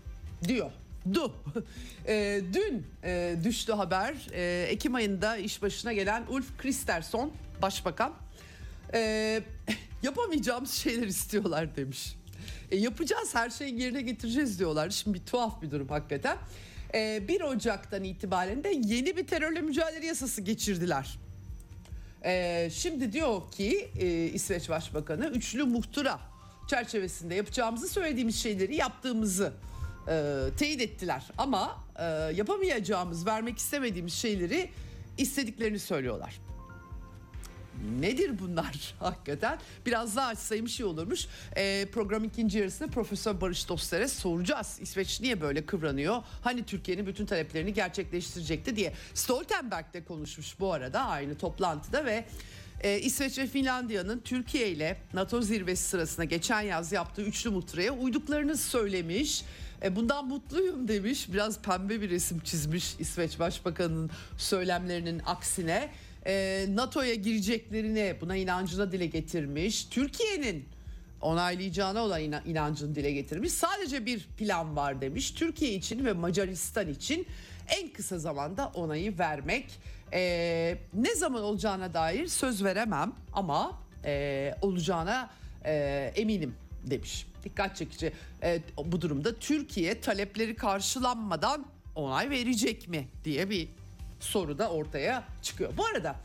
diyor. 0.44 0.72
Du. 1.14 1.36
E, 2.08 2.42
dün 2.54 2.88
e, 3.04 3.36
düştü 3.44 3.74
haber. 3.74 4.16
E, 4.32 4.66
Ekim 4.70 4.96
ayında 4.96 5.38
iş 5.38 5.62
başına 5.62 5.94
gelen 5.94 6.24
Ulf 6.30 6.58
Kristersson 6.58 7.32
başbakan 7.62 8.14
e, 8.94 9.42
yapamayacağımız 10.04 10.72
şeyler 10.72 11.08
istiyorlar 11.08 11.76
demiş. 11.76 12.16
E, 12.72 12.78
yapacağız 12.78 13.36
her 13.36 13.50
şeyi 13.50 13.82
yerine 13.82 14.02
getireceğiz 14.02 14.60
diyorlar. 14.60 14.90
Şimdi 14.90 15.20
bir 15.20 15.26
tuhaf 15.26 15.62
bir 15.62 15.72
durum 15.72 15.88
hakikaten. 15.88 16.38
E, 16.94 17.28
1 17.28 17.42
Ocak'tan 17.42 18.04
itibaren 18.04 18.64
de 18.64 18.74
yeni 18.86 19.18
bir 19.18 19.28
terörle 19.28 19.62
mücadele 19.62 20.06
yasası 20.06 20.42
geçirdiler. 20.42 21.18
Ee, 22.26 22.70
şimdi 22.74 23.14
diyor 23.14 23.52
ki 23.52 23.90
e, 24.00 24.08
İsveç 24.26 24.70
Başbakanı 24.70 25.28
üçlü 25.28 25.64
muhtıra 25.64 26.20
çerçevesinde 26.68 27.36
yapacağımızı 27.36 27.90
söylediğimiz 27.90 28.36
şeyleri 28.36 28.76
yaptığımızı 28.76 29.54
e, 30.08 30.34
teyit 30.58 30.82
ettiler. 30.82 31.24
Ama 31.38 31.78
e, 32.00 32.04
yapamayacağımız, 32.36 33.26
vermek 33.26 33.58
istemediğimiz 33.58 34.14
şeyleri 34.14 34.70
istediklerini 35.18 35.80
söylüyorlar. 35.80 36.40
Nedir 38.00 38.40
bunlar 38.40 38.94
hakikaten? 39.00 39.60
Biraz 39.86 40.16
daha 40.16 40.28
açsaymış 40.28 40.80
iyi 40.80 40.86
olurmuş. 40.86 41.28
Ee, 41.58 41.88
program 41.94 42.24
ikinci 42.24 42.58
yarısında 42.60 42.90
Profesör 42.90 43.42
Barış 43.42 43.70
Dostler'e 43.70 44.08
soracağız. 44.08 44.78
İsveç 44.82 45.22
niye 45.22 45.42
böyle 45.42 45.66
kıvranıyor? 45.66 46.24
Hani 46.42 46.64
Türkiye'nin 46.64 47.06
bütün 47.06 47.26
taleplerini 47.26 47.74
gerçekleştirecekti 47.74 48.76
diye. 48.76 48.94
Stoltenberg 49.14 49.94
de 49.94 50.04
konuşmuş 50.04 50.60
bu 50.60 50.74
arada 50.74 51.06
aynı 51.06 51.38
toplantıda 51.38 52.06
ve 52.06 52.26
e, 52.84 53.00
İsveç 53.00 53.38
ve 53.38 53.48
Finlandiya'nın 53.48 54.20
Türkiye 54.20 54.70
ile 54.70 54.98
NATO 55.14 55.42
zirvesi 55.42 55.84
sırasında 55.84 56.24
geçen 56.24 56.62
yaz 56.62 56.92
yaptığı 56.92 57.22
üçlü 57.22 57.50
muhtıraya 57.50 57.94
uyduklarını 57.94 58.58
söylemiş. 58.58 59.44
E, 59.84 59.96
bundan 59.96 60.28
mutluyum 60.28 60.88
demiş. 60.88 61.34
Biraz 61.34 61.62
pembe 61.62 62.02
bir 62.02 62.10
resim 62.10 62.40
çizmiş 62.40 62.96
İsveç 63.00 63.40
Başbakanı'nın 63.40 64.10
söylemlerinin 64.38 65.22
aksine 65.26 65.90
e, 66.26 66.66
NATO'ya 66.70 67.16
gireceklerini 67.16 68.16
buna 68.22 68.36
inancına 68.36 68.92
dile 68.92 69.06
getirmiş. 69.06 69.86
Türkiye'nin 69.86 70.66
onaylayacağına 71.22 72.04
olan 72.04 72.22
inancını 72.22 72.96
dile 72.96 73.12
getirmiş. 73.12 73.52
Sadece 73.52 74.06
bir 74.06 74.28
plan 74.38 74.76
var 74.76 75.02
demiş. 75.02 75.32
Türkiye 75.32 75.74
için 75.74 76.06
ve 76.06 76.14
Macaristan 76.14 76.88
için 76.88 77.28
en 77.68 77.90
kısa 77.90 78.20
zamanda 78.20 78.68
onayı 78.68 79.18
vermek. 79.18 79.66
E, 80.14 80.78
ne 80.94 81.16
zaman 81.16 81.44
olacağına 81.44 81.94
dair 81.94 82.28
söz 82.28 82.64
veremem 82.64 83.14
ama 83.34 83.80
e, 84.06 84.56
olacağına 84.62 85.30
e, 85.66 85.74
eminim 86.16 86.56
demiş. 86.84 87.28
Dikkat 87.44 87.76
çekici 87.76 88.14
e, 88.44 88.60
bu 88.86 89.02
durumda 89.02 89.36
Türkiye 89.36 90.02
talepleri 90.02 90.56
karşılanmadan 90.56 91.66
onay 91.96 92.30
verecek 92.30 92.88
mi 92.88 93.08
diye 93.24 93.50
bir 93.50 93.70
soru 94.24 94.58
da 94.58 94.70
ortaya 94.70 95.24
çıkıyor. 95.42 95.72
Bu 95.78 95.86
arada 95.86 96.16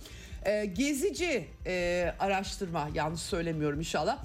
e, 0.44 0.66
gezici 0.66 1.48
e, 1.66 2.14
araştırma 2.18 2.88
yanlış 2.94 3.20
söylemiyorum 3.20 3.78
inşallah 3.78 4.18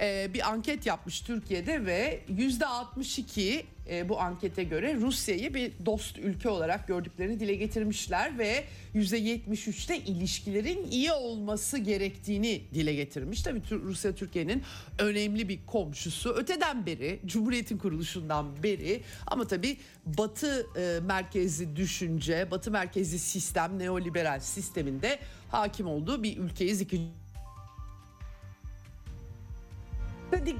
e, 0.00 0.34
bir 0.34 0.48
anket 0.48 0.86
yapmış 0.86 1.20
Türkiye'de 1.20 1.86
ve 1.86 2.20
yüzde 2.28 2.66
62 2.66 3.66
e, 3.90 4.08
bu 4.08 4.20
ankete 4.20 4.64
göre 4.64 4.94
Rusya'yı 4.94 5.54
bir 5.54 5.72
dost 5.86 6.18
ülke 6.18 6.48
olarak 6.48 6.88
gördüklerini 6.88 7.40
dile 7.40 7.54
getirmişler 7.54 8.38
ve 8.38 8.64
yüzde 8.94 9.20
73'te 9.20 9.98
ilişkilerin 9.98 10.90
iyi 10.90 11.12
olması 11.12 11.78
gerektiğini 11.78 12.62
dile 12.74 12.94
getirmiş. 12.94 13.42
Tabii 13.42 13.62
Rusya 13.70 14.14
Türkiye'nin 14.14 14.62
önemli 14.98 15.48
bir 15.48 15.66
komşusu. 15.66 16.30
Öteden 16.30 16.86
beri 16.86 17.20
Cumhuriyet'in 17.26 17.78
kuruluşundan 17.78 18.62
beri 18.62 19.02
ama 19.26 19.46
tabii 19.46 19.76
Batı 20.06 20.66
e, 20.76 21.00
merkezli 21.00 21.76
düşünce, 21.76 22.50
Batı 22.50 22.70
merkezli 22.70 23.18
sistem, 23.18 23.78
neoliberal 23.78 24.40
sisteminde 24.40 25.18
hakim 25.50 25.86
olduğu 25.86 26.22
bir 26.22 26.36
ülkeyiz. 26.36 26.80
İkinci 26.80 27.27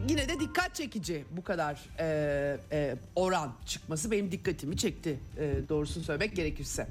yine 0.09 0.29
de 0.29 0.41
dikkat 0.41 0.75
çekici 0.75 1.25
bu 1.31 1.45
kadar 1.45 1.81
e, 1.99 2.57
e, 2.73 2.97
oran 3.17 3.53
çıkması 3.67 4.11
benim 4.11 4.33
dikkatimi 4.33 4.77
çekti 4.77 5.19
e, 5.39 5.69
doğrusunu 5.69 6.05
söylemek 6.05 6.37
gerekirse. 6.37 6.87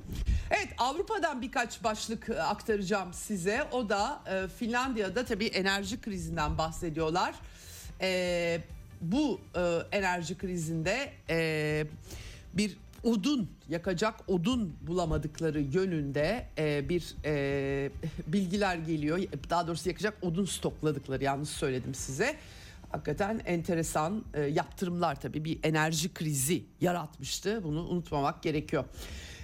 Evet 0.51 0.67
Avrupa'dan 0.77 1.41
birkaç 1.41 1.83
başlık 1.83 2.29
e, 2.29 2.41
aktaracağım 2.41 3.13
size. 3.13 3.63
O 3.71 3.89
da 3.89 4.21
e, 4.31 4.47
Finlandiya'da 4.47 5.25
tabii 5.25 5.45
enerji 5.45 6.01
krizinden 6.01 6.57
bahsediyorlar. 6.57 7.35
E, 8.01 8.61
bu 9.01 9.41
e, 9.55 9.61
enerji 9.91 10.37
krizinde 10.37 11.11
e, 11.29 11.85
bir 12.53 12.77
odun 13.03 13.49
yakacak 13.69 14.15
odun 14.27 14.75
bulamadıkları 14.81 15.61
yönünde 15.61 16.45
e, 16.57 16.89
bir 16.89 17.15
e, 17.25 17.89
bilgiler 18.27 18.75
geliyor. 18.75 19.19
Daha 19.49 19.67
doğrusu 19.67 19.89
yakacak 19.89 20.13
odun 20.21 20.45
stokladıkları 20.45 21.23
yanlış 21.23 21.49
söyledim 21.49 21.95
size 21.95 22.35
hakikaten 22.91 23.41
enteresan 23.45 24.23
e, 24.33 24.41
yaptırımlar 24.41 25.21
tabii 25.21 25.45
bir 25.45 25.59
enerji 25.63 26.13
krizi 26.13 26.63
yaratmıştı. 26.81 27.63
Bunu 27.63 27.87
unutmamak 27.87 28.43
gerekiyor. 28.43 28.85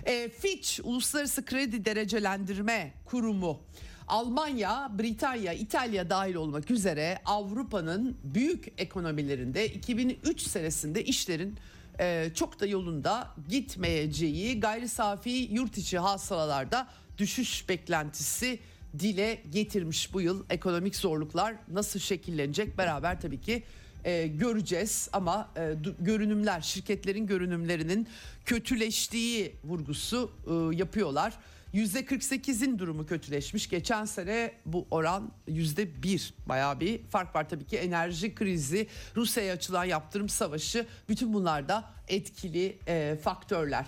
E, 0.06 0.30
Fitch 0.30 0.80
Uluslararası 0.84 1.46
Kredi 1.46 1.86
Derecelendirme 1.86 2.94
Kurumu 3.06 3.60
Almanya, 4.08 4.92
Britanya, 5.00 5.54
İtalya 5.54 6.10
dahil 6.10 6.36
olmak 6.36 6.72
üzere 6.72 7.20
Avrupa'nın 7.26 8.18
büyük 8.24 8.74
ekonomilerinde 8.78 9.68
2003 9.68 10.42
senesinde 10.42 11.04
işlerin 11.04 11.58
e, 12.00 12.30
çok 12.36 12.60
da 12.60 12.66
yolunda 12.66 13.28
gitmeyeceği 13.50 14.60
gayri 14.60 14.88
safi 14.88 15.30
yurt 15.30 15.78
içi 15.78 16.00
hasılalarda 16.00 16.88
düşüş 17.18 17.70
beklentisi 17.70 18.60
dile 19.00 19.42
getirmiş 19.52 20.14
bu 20.14 20.22
yıl 20.22 20.44
ekonomik 20.50 20.96
zorluklar 20.96 21.56
nasıl 21.68 22.00
şekillenecek 22.00 22.78
beraber 22.78 23.22
tabii 23.22 23.42
ki 23.42 23.64
e, 24.04 24.28
göreceğiz 24.28 25.10
ama 25.14 25.50
e, 25.58 25.76
görünümler 26.00 26.62
şirketlerin 26.62 27.28
görünümlerinin 27.28 28.08
kötüleştiği 28.46 29.56
vurgusu 29.64 30.32
e, 30.48 30.76
yapıyorlar. 30.76 31.34
%48'in 31.74 32.80
durumu 32.80 33.06
kötüleşmiş. 33.06 33.70
Geçen 33.70 34.06
sene 34.06 34.52
bu 34.66 34.88
oran 34.92 35.32
%1 35.48 36.32
bayağı 36.46 36.80
bir 36.80 37.04
fark 37.04 37.36
var 37.36 37.50
tabii 37.50 37.66
ki 37.66 37.78
enerji 37.78 38.36
krizi, 38.36 38.88
Rusya'ya 39.16 39.54
açılan 39.54 39.86
yaptırım 39.86 40.30
savaşı 40.30 40.86
bütün 41.10 41.34
bunlar 41.34 41.70
da 41.70 41.84
etkili 42.08 42.78
e, 42.88 43.18
faktörler. 43.24 43.86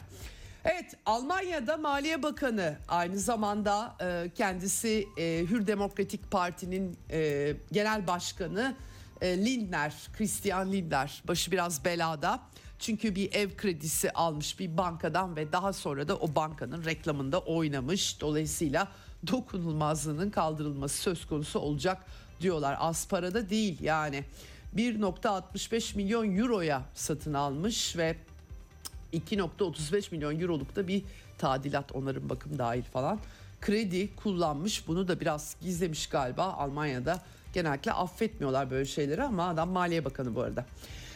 Evet 0.66 0.94
Almanya'da 1.06 1.78
Maliye 1.78 2.24
Bakanı 2.24 2.78
aynı 2.88 3.20
zamanda 3.20 3.96
e, 4.02 4.32
kendisi 4.36 5.08
e, 5.18 5.46
Hür 5.50 5.68
Demokratik 5.68 6.32
Parti'nin 6.32 6.98
e, 7.12 7.54
genel 7.72 8.08
başkanı 8.08 8.76
e, 9.22 9.46
Lindner, 9.46 9.94
Christian 10.18 10.72
Lindner 10.72 11.24
başı 11.28 11.52
biraz 11.52 11.86
belada. 11.86 12.40
Çünkü 12.80 13.16
bir 13.16 13.34
ev 13.34 13.58
kredisi 13.58 14.12
almış 14.12 14.60
bir 14.60 14.78
bankadan 14.78 15.36
ve 15.36 15.52
daha 15.52 15.74
sonra 15.74 16.08
da 16.08 16.18
o 16.18 16.36
bankanın 16.36 16.86
reklamında 16.86 17.40
oynamış. 17.40 18.22
Dolayısıyla 18.22 18.88
dokunulmazlığının 19.32 20.30
kaldırılması 20.30 21.02
söz 21.02 21.28
konusu 21.28 21.60
olacak 21.60 22.06
diyorlar. 22.42 22.78
Az 22.80 23.08
parada 23.08 23.50
değil 23.50 23.82
yani. 23.82 24.24
1.65 24.76 25.98
milyon 25.98 26.38
euroya 26.38 26.82
satın 26.94 27.34
almış 27.34 27.98
ve 27.98 28.16
2.35 29.14 30.12
milyon 30.12 30.40
euroluk 30.40 30.76
da 30.76 30.88
bir 30.88 31.04
tadilat 31.38 31.92
onarım 31.92 32.30
bakım 32.30 32.60
dahil 32.60 32.84
falan 32.84 33.20
kredi 33.62 34.16
kullanmış 34.16 34.88
bunu 34.88 35.08
da 35.08 35.20
biraz 35.20 35.56
gizlemiş 35.62 36.08
galiba 36.08 36.44
Almanya'da 36.44 37.22
genellikle 37.54 37.92
affetmiyorlar 37.92 38.72
böyle 38.72 38.86
şeyleri 38.86 39.24
ama 39.24 39.48
adam 39.48 39.70
Maliye 39.70 40.06
Bakanı 40.06 40.36
bu 40.36 40.42
arada. 40.42 40.66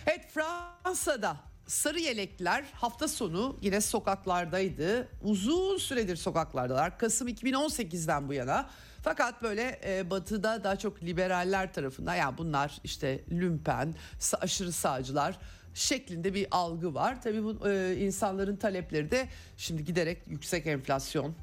Evet 0.08 0.26
Fransa'da 0.34 1.38
sarı 1.68 2.00
yelekler 2.00 2.64
hafta 2.74 3.08
sonu 3.08 3.58
yine 3.62 3.82
sokaklardaydı. 3.82 5.08
Uzun 5.24 5.78
süredir 5.78 6.16
sokaklardalar. 6.16 6.98
Kasım 6.98 7.28
2018'den 7.28 8.28
bu 8.28 8.34
yana. 8.34 8.70
Fakat 9.04 9.44
böyle 9.44 9.80
e, 9.86 10.10
batıda 10.10 10.64
daha 10.64 10.76
çok 10.76 11.04
liberaller 11.04 11.74
tarafından 11.74 12.16
yani 12.16 12.38
bunlar 12.38 12.78
işte 12.84 13.24
lümpen, 13.32 13.96
aşırı 14.42 14.72
sağcılar 14.72 15.36
şeklinde 15.80 16.34
bir 16.34 16.48
algı 16.52 16.94
var. 16.94 17.22
Tabii 17.22 17.44
bu 17.44 17.70
e, 17.70 17.96
insanların 18.00 18.56
talepleri 18.56 19.12
de 19.12 19.28
şimdi 19.58 19.86
giderek 19.86 20.18
yüksek 20.28 20.68
enflasyon, 20.68 21.36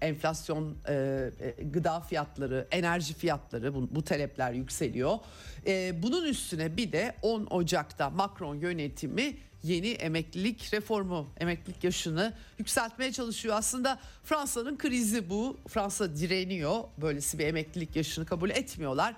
enflasyon, 0.00 0.76
e, 0.88 0.94
e, 1.40 1.62
gıda 1.62 2.00
fiyatları, 2.00 2.66
enerji 2.70 3.14
fiyatları 3.14 3.74
bu, 3.74 3.88
bu 3.90 4.04
talepler 4.04 4.52
yükseliyor. 4.52 5.18
E, 5.66 6.02
bunun 6.02 6.24
üstüne 6.24 6.76
bir 6.76 6.92
de 6.92 7.14
10 7.22 7.46
Ocak'ta 7.50 8.10
Macron 8.10 8.54
yönetimi 8.54 9.36
yeni 9.62 9.88
emeklilik 9.90 10.74
reformu, 10.74 11.26
emeklilik 11.40 11.84
yaşını 11.84 12.32
yükseltmeye 12.58 13.12
çalışıyor. 13.12 13.56
Aslında 13.58 13.98
Fransa'nın 14.24 14.78
krizi 14.78 15.30
bu. 15.30 15.56
Fransa 15.68 16.16
direniyor. 16.16 16.84
Böylesi 16.98 17.38
bir 17.38 17.46
emeklilik 17.46 17.96
yaşını 17.96 18.26
kabul 18.26 18.50
etmiyorlar. 18.50 19.14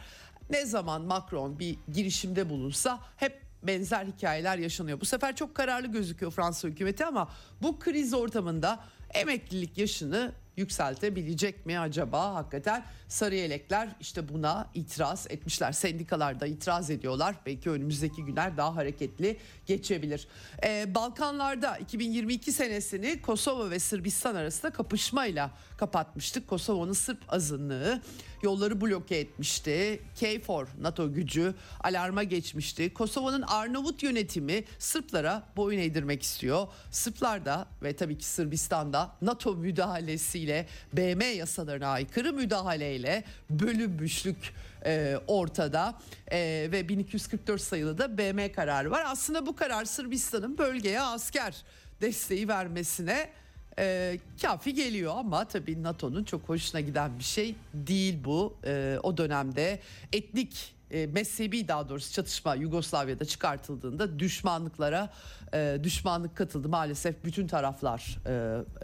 Ne 0.51 0.67
zaman 0.67 1.03
Macron 1.03 1.59
bir 1.59 1.77
girişimde 1.93 2.51
bulunsa 2.51 3.01
hep 3.17 3.48
benzer 3.63 4.07
hikayeler 4.07 4.59
yaşanıyor. 4.59 5.01
Bu 5.01 5.05
sefer 5.05 5.37
çok 5.37 5.55
kararlı 5.55 5.87
gözüküyor 5.87 6.33
Fransa 6.33 6.69
hükümeti 6.69 7.05
ama 7.05 7.31
bu 7.63 7.79
kriz 7.79 8.15
ortamında 8.15 8.81
emeklilik 9.15 9.79
yaşını 9.79 10.33
yükseltebilecek 10.59 11.67
mi 11.67 11.79
acaba? 11.79 12.35
Hakikaten 12.35 12.85
sarı 13.09 13.35
yelekler 13.35 13.89
işte 14.01 14.29
buna 14.29 14.71
itiraz 14.75 15.27
etmişler. 15.31 15.73
Sendikalar 15.73 16.41
da 16.41 16.47
itiraz 16.47 16.91
ediyorlar. 16.91 17.37
Belki 17.47 17.71
önümüzdeki 17.71 18.25
günler 18.25 18.57
daha 18.57 18.77
hareketli 18.77 19.37
geçebilir. 19.67 20.29
Ee, 20.65 20.95
Balkanlarda 20.95 21.77
2022 21.77 22.53
senesini 22.53 23.23
Kosova 23.23 23.71
ve 23.71 23.79
Sırbistan 23.79 24.35
arasında 24.35 24.73
kapışmayla 24.73 25.51
kapatmıştık. 25.77 26.49
Kosova'nın 26.49 26.93
Sırp 26.93 27.21
azınlığı 27.29 28.01
yolları 28.43 28.81
bloke 28.81 29.17
etmişti. 29.17 30.01
KFOR 30.21 30.67
NATO 30.81 31.15
gücü 31.15 31.55
alarma 31.81 32.23
geçmişti. 32.23 32.95
Kosova'nın 32.95 33.43
Arnavut 33.43 34.03
yönetimi 34.03 34.65
Sırplara 34.79 35.43
boyun 35.57 35.79
eğdirmek 35.79 36.23
istiyor. 36.23 36.69
Sırplar 36.91 37.45
da 37.45 37.69
ve 37.83 37.97
tabii 37.97 38.19
ki 38.19 38.25
Sırbistan'da 38.25 39.13
NATO 39.23 39.55
müdahalesiyle 39.55 40.67
BM 40.93 41.25
yasalarına 41.25 41.89
aykırı 41.89 42.33
müdahaleyle 42.33 43.25
bölünmüşlük 43.51 44.55
e, 44.85 45.17
ortada. 45.27 45.99
E, 46.31 46.69
ve 46.73 46.89
1244 46.89 47.61
sayılı 47.61 47.99
da 47.99 48.19
BM 48.19 48.53
kararı 48.53 48.91
var. 48.91 49.05
Aslında 49.07 49.47
bu 49.47 49.57
karar 49.57 49.85
Sırbistan'ın 49.85 50.59
bölgeye 50.59 51.01
asker 51.01 51.55
desteği 52.01 52.49
vermesine 52.49 53.31
e, 53.79 54.19
kafi 54.43 54.75
geliyor 54.75 55.15
ama 55.17 55.45
tabii 55.45 55.83
NATO'nun 55.83 56.25
çok 56.25 56.49
hoşuna 56.49 56.81
giden 56.81 57.19
bir 57.19 57.25
şey 57.25 57.55
değil 57.75 58.19
bu. 58.25 58.57
E, 58.65 58.99
o 59.03 59.17
dönemde 59.17 59.81
etnik 60.13 60.75
e, 60.91 61.07
mezhebi 61.07 61.69
daha 61.69 61.89
doğrusu 61.89 62.13
çatışma 62.13 62.55
Yugoslavya'da 62.55 63.25
çıkartıldığında 63.25 64.19
düşmanlıklara 64.19 65.11
e, 65.55 65.79
düşmanlık 65.83 66.37
katıldı 66.37 66.69
maalesef 66.69 67.25
bütün 67.25 67.47
taraflar 67.47 68.19
e, 68.27 68.31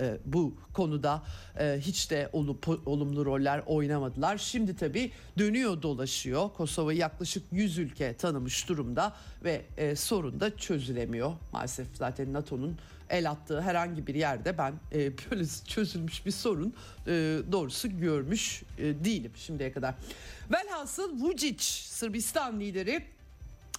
e, 0.05 0.19
bu 0.25 0.57
konuda 0.73 1.23
e, 1.59 1.77
hiç 1.81 2.11
de 2.11 2.29
olu, 2.33 2.59
olumlu 2.87 3.25
roller 3.25 3.63
oynamadılar. 3.67 4.39
Şimdi 4.39 4.77
tabii 4.77 5.11
dönüyor 5.39 5.83
dolaşıyor 5.83 6.51
Kosova'yı 6.57 6.99
yaklaşık 6.99 7.43
100 7.53 7.79
ülke 7.79 8.17
tanımış 8.17 8.69
durumda 8.69 9.13
ve 9.45 9.63
e, 9.77 9.97
sorun 9.97 10.41
da 10.41 10.57
çözülemiyor 10.57 11.33
maalesef 11.53 11.87
zaten 11.95 12.33
NATO'nun 12.33 12.77
el 13.11 13.31
attığı 13.31 13.61
herhangi 13.61 14.07
bir 14.07 14.15
yerde 14.15 14.59
ben 14.59 14.75
e, 14.93 15.13
böyle 15.31 15.45
çözülmüş 15.67 16.27
bir 16.27 16.31
sorun 16.31 16.75
e, 17.07 17.13
doğrusu 17.53 17.99
görmüş 17.99 18.63
e, 18.79 18.83
değilim 19.05 19.33
şimdiye 19.37 19.73
kadar. 19.73 19.95
Velhasıl 20.53 21.21
Vucic 21.21 21.65
Sırbistan 21.65 22.61
lideri 22.61 23.14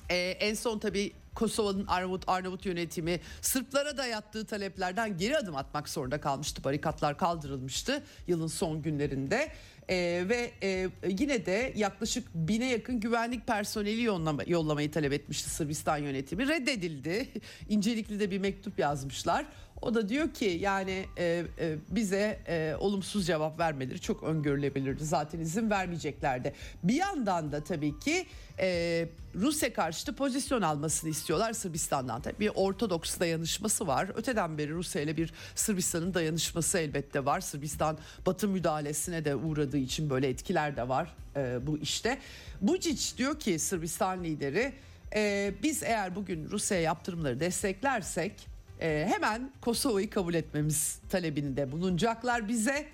e, 0.09 0.15
en 0.17 0.53
son 0.53 0.79
tabii 0.79 1.11
Kosova'nın 1.35 1.87
Arnavut, 1.87 2.23
Arnavut 2.27 2.65
yönetimi 2.65 3.19
Sırplara 3.41 3.97
dayattığı 3.97 4.45
taleplerden 4.45 5.17
geri 5.17 5.37
adım 5.37 5.55
atmak 5.55 5.89
zorunda 5.89 6.21
kalmıştı. 6.21 6.63
Barikatlar 6.63 7.17
kaldırılmıştı 7.17 8.03
yılın 8.27 8.47
son 8.47 8.81
günlerinde. 8.81 9.51
Ee, 9.89 10.23
ve 10.29 10.51
e, 10.63 10.89
yine 11.07 11.45
de 11.45 11.73
yaklaşık 11.75 12.27
bine 12.35 12.71
yakın 12.71 12.99
güvenlik 12.99 13.47
personeli 13.47 14.03
yollama, 14.03 14.43
yollamayı 14.47 14.91
talep 14.91 15.13
etmişti 15.13 15.49
Sırbistan 15.49 15.97
yönetimi. 15.97 16.47
Reddedildi. 16.47 17.29
İncelikli 17.69 18.19
de 18.19 18.31
bir 18.31 18.37
mektup 18.37 18.79
yazmışlar. 18.79 19.45
O 19.81 19.93
da 19.93 20.09
diyor 20.09 20.33
ki 20.33 20.57
yani 20.61 21.05
e, 21.17 21.43
e, 21.59 21.75
bize 21.89 22.39
e, 22.47 22.75
olumsuz 22.79 23.27
cevap 23.27 23.59
vermeleri 23.59 24.01
çok 24.01 24.23
öngörülebilirdi. 24.23 25.05
Zaten 25.05 25.39
izin 25.39 25.69
vermeyeceklerdi. 25.69 26.53
Bir 26.83 26.93
yandan 26.93 27.51
da 27.51 27.63
tabii 27.63 27.99
ki 27.99 28.25
e, 28.59 29.07
Rusya 29.35 29.73
karşıtı 29.73 30.15
pozisyon 30.15 30.61
almasını 30.61 31.09
istiyorlar 31.09 31.53
Sırbistan'dan. 31.53 32.21
Tabii 32.21 32.39
bir 32.39 32.51
Ortodoks 32.55 33.19
dayanışması 33.19 33.87
var. 33.87 34.11
Öteden 34.15 34.57
beri 34.57 34.73
Rusya 34.73 35.01
ile 35.01 35.17
bir 35.17 35.33
Sırbistan'ın 35.55 36.13
dayanışması 36.13 36.77
elbette 36.77 37.25
var. 37.25 37.39
Sırbistan 37.39 37.97
Batı 38.25 38.47
müdahalesine 38.47 39.25
de 39.25 39.35
uğradığı 39.35 39.77
için 39.77 40.09
böyle 40.09 40.29
etkiler 40.29 40.77
de 40.77 40.89
var 40.89 41.15
e, 41.35 41.67
bu 41.67 41.77
işte. 41.77 42.17
Bucic 42.61 43.17
diyor 43.17 43.39
ki 43.39 43.59
Sırbistan 43.59 44.23
lideri 44.23 44.73
e, 45.15 45.53
biz 45.63 45.83
eğer 45.83 46.15
bugün 46.15 46.49
Rusya'ya 46.49 46.83
yaptırımları 46.83 47.39
desteklersek 47.39 48.54
e, 48.81 49.07
hemen 49.13 49.51
Kosova'yı 49.61 50.09
kabul 50.09 50.33
etmemiz 50.33 50.99
talebinde 51.09 51.71
bulunacaklar 51.71 52.47
bize. 52.47 52.87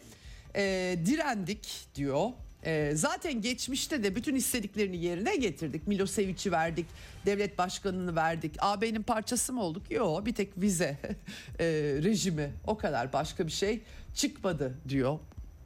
E, 0.56 0.96
direndik 1.06 1.88
diyor. 1.96 2.30
E, 2.66 2.92
zaten 2.96 3.42
geçmişte 3.42 4.04
de 4.04 4.16
bütün 4.16 4.36
istediklerini 4.36 4.98
yerine 4.98 5.36
getirdik. 5.36 5.88
Milosevic'i 5.88 6.52
verdik, 6.52 6.86
devlet 7.26 7.58
başkanını 7.58 8.16
verdik. 8.16 8.56
AB'nin 8.60 9.04
parçası 9.04 9.54
mı 9.54 9.64
olduk? 9.64 9.92
Yok 9.92 10.26
bir 10.26 10.36
tek 10.36 10.58
vize 10.58 10.98
e, 11.60 11.66
rejimi 12.04 12.52
o 12.68 12.78
kadar 12.78 13.14
başka 13.14 13.48
bir 13.48 13.52
şey 13.52 13.82
çıkmadı 14.16 14.78
diyor. 14.90 15.20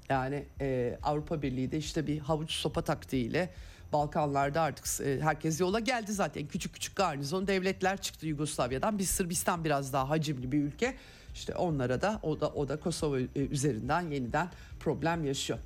Yani 0.09 0.43
e, 0.61 0.97
Avrupa 1.03 1.41
Birliği 1.41 1.71
de 1.71 1.77
işte 1.77 2.07
bir 2.07 2.19
havuç 2.19 2.51
sopa 2.51 2.81
taktiğiyle 2.81 3.49
Balkanlarda 3.93 4.61
artık 4.61 5.07
e, 5.07 5.19
herkes 5.21 5.59
yola 5.59 5.79
geldi 5.79 6.13
zaten. 6.13 6.47
Küçük 6.47 6.73
küçük 6.73 6.95
garnizon 6.95 7.47
devletler 7.47 8.01
çıktı 8.01 8.27
Yugoslavya'dan. 8.27 8.99
Biz 8.99 9.09
Sırbistan 9.09 9.63
biraz 9.63 9.93
daha 9.93 10.09
hacimli 10.09 10.51
bir 10.51 10.61
ülke. 10.61 10.95
İşte 11.35 11.55
onlara 11.55 12.01
da 12.01 12.19
o 12.23 12.39
da 12.39 12.49
o 12.49 12.67
da 12.67 12.79
Kosova 12.79 13.19
e, 13.19 13.27
üzerinden 13.35 14.01
yeniden 14.01 14.49
problem 14.79 15.25
yaşıyor. 15.25 15.59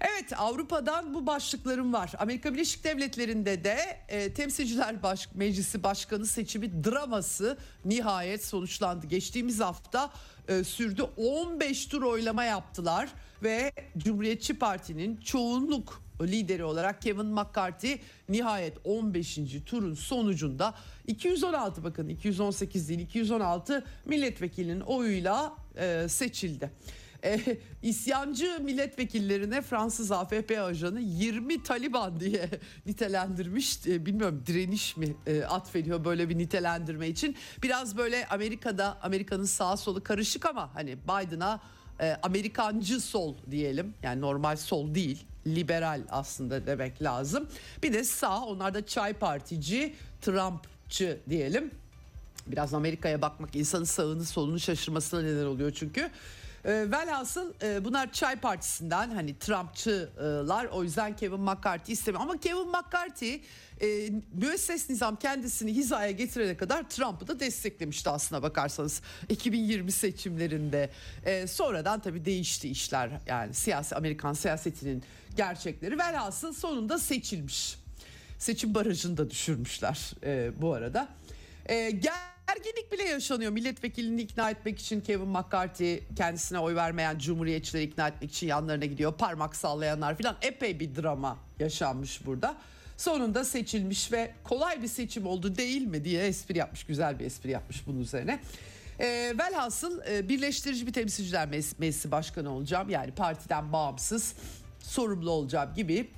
Evet 0.00 0.32
Avrupa'dan 0.36 1.14
bu 1.14 1.26
başlıklarım 1.26 1.92
var. 1.92 2.12
Amerika 2.18 2.52
Birleşik 2.54 2.84
Devletleri'nde 2.84 3.64
de 3.64 3.78
e, 4.08 4.34
Temsilciler 4.34 5.02
Baş 5.02 5.28
Meclisi 5.34 5.82
Başkanı 5.82 6.26
seçimi 6.26 6.84
draması 6.84 7.58
nihayet 7.84 8.44
sonuçlandı. 8.44 9.06
Geçtiğimiz 9.06 9.60
hafta 9.60 10.10
e, 10.48 10.64
sürdü 10.64 11.02
15 11.16 11.86
tur 11.86 12.02
oylama 12.02 12.44
yaptılar 12.44 13.08
ve 13.42 13.72
Cumhuriyetçi 13.98 14.58
Parti'nin 14.58 15.16
çoğunluk 15.16 16.02
lideri 16.26 16.64
olarak 16.64 17.02
Kevin 17.02 17.26
McCarthy 17.26 17.94
nihayet 18.28 18.78
15. 18.84 19.38
turun 19.66 19.94
sonucunda 19.94 20.74
216 21.06 21.84
bakın 21.84 22.08
218 22.08 22.88
değil 22.88 23.00
216 23.00 23.84
milletvekilinin 24.04 24.80
oyuyla 24.80 25.56
e, 25.76 26.08
seçildi. 26.08 26.70
E, 27.24 27.40
isyancı 27.82 28.60
milletvekillerine 28.62 29.62
Fransız 29.62 30.12
AFP 30.12 30.58
ajanı 30.60 31.00
20 31.00 31.62
Taliban 31.62 32.20
diye 32.20 32.48
nitelendirmiş. 32.86 33.86
E, 33.86 34.06
bilmiyorum 34.06 34.42
direniş 34.46 34.96
mi 34.96 35.16
e, 35.26 35.44
atfediyor 35.44 36.04
böyle 36.04 36.28
bir 36.28 36.38
nitelendirme 36.38 37.08
için. 37.08 37.36
Biraz 37.62 37.96
böyle 37.96 38.28
Amerika'da 38.28 38.98
Amerika'nın 39.02 39.44
sağ 39.44 39.76
solu 39.76 40.02
karışık 40.02 40.46
ama 40.46 40.74
hani 40.74 40.98
Biden'a 40.98 41.60
e, 42.00 42.16
Amerikancı 42.22 43.00
sol 43.00 43.36
diyelim. 43.50 43.94
Yani 44.02 44.20
normal 44.20 44.56
sol 44.56 44.94
değil 44.94 45.26
liberal 45.46 46.00
aslında 46.10 46.66
demek 46.66 47.02
lazım. 47.02 47.48
Bir 47.82 47.92
de 47.92 48.04
sağ 48.04 48.40
onlar 48.40 48.74
da 48.74 48.86
çay 48.86 49.12
partici 49.12 49.94
Trumpçı 50.20 51.18
diyelim. 51.30 51.70
Biraz 52.46 52.74
Amerika'ya 52.74 53.22
bakmak 53.22 53.56
insanın 53.56 53.84
sağını 53.84 54.24
solunu 54.24 54.60
şaşırmasına 54.60 55.22
neden 55.22 55.44
oluyor 55.46 55.72
çünkü. 55.72 56.10
E, 56.64 56.90
velhasıl 56.90 57.52
e, 57.62 57.84
bunlar 57.84 58.12
Çay 58.12 58.36
Partisi'nden 58.36 59.10
hani 59.10 59.38
Trumpçılar 59.38 60.64
o 60.64 60.82
yüzden 60.82 61.16
Kevin 61.16 61.40
McCarthy 61.40 61.92
istemiyor. 61.92 62.22
Ama 62.22 62.36
Kevin 62.36 62.68
McCarthy 62.68 63.40
e, 63.80 64.10
müesses 64.32 64.90
nizam 64.90 65.16
kendisini 65.16 65.74
hizaya 65.74 66.10
getirene 66.10 66.56
kadar 66.56 66.90
Trump'ı 66.90 67.28
da 67.28 67.40
desteklemişti 67.40 68.10
aslına 68.10 68.42
bakarsanız 68.42 69.02
2020 69.28 69.92
seçimlerinde. 69.92 70.90
E, 71.24 71.46
sonradan 71.46 72.00
tabii 72.00 72.24
değişti 72.24 72.68
işler 72.68 73.10
yani 73.26 73.54
siyasi 73.54 73.96
Amerikan 73.96 74.32
siyasetinin 74.32 75.02
gerçekleri 75.36 75.98
velhasıl 75.98 76.52
sonunda 76.52 76.98
seçilmiş. 76.98 77.78
Seçim 78.38 78.74
barajını 78.74 79.16
da 79.16 79.30
düşürmüşler 79.30 80.12
e, 80.24 80.50
bu 80.62 80.74
arada. 80.74 81.08
E, 81.68 81.90
gerginlik 82.54 82.92
bile 82.92 83.02
yaşanıyor. 83.02 83.52
Milletvekilini 83.52 84.20
ikna 84.20 84.50
etmek 84.50 84.78
için 84.78 85.00
Kevin 85.00 85.28
McCarthy 85.28 85.98
kendisine 86.16 86.58
oy 86.58 86.74
vermeyen 86.74 87.18
cumhuriyetçileri 87.18 87.84
ikna 87.84 88.08
etmek 88.08 88.30
için 88.30 88.46
yanlarına 88.46 88.84
gidiyor. 88.84 89.14
Parmak 89.14 89.56
sallayanlar 89.56 90.18
falan 90.18 90.36
epey 90.42 90.80
bir 90.80 90.96
drama 90.96 91.38
yaşanmış 91.58 92.26
burada. 92.26 92.56
Sonunda 92.96 93.44
seçilmiş 93.44 94.12
ve 94.12 94.34
kolay 94.44 94.82
bir 94.82 94.88
seçim 94.88 95.26
oldu 95.26 95.56
değil 95.56 95.82
mi 95.82 96.04
diye 96.04 96.26
espri 96.26 96.58
yapmış. 96.58 96.84
Güzel 96.84 97.18
bir 97.18 97.24
espri 97.24 97.50
yapmış 97.50 97.86
bunun 97.86 98.00
üzerine. 98.00 98.40
E, 98.98 99.34
velhasıl 99.38 100.00
e, 100.08 100.28
birleştirici 100.28 100.86
bir 100.86 100.92
temsilciler 100.92 101.48
meclisi 101.48 102.10
başkanı 102.10 102.50
olacağım. 102.50 102.90
Yani 102.90 103.10
partiden 103.10 103.72
bağımsız 103.72 104.34
sorumlu 104.80 105.30
olacağım 105.30 105.74
gibi. 105.74 106.10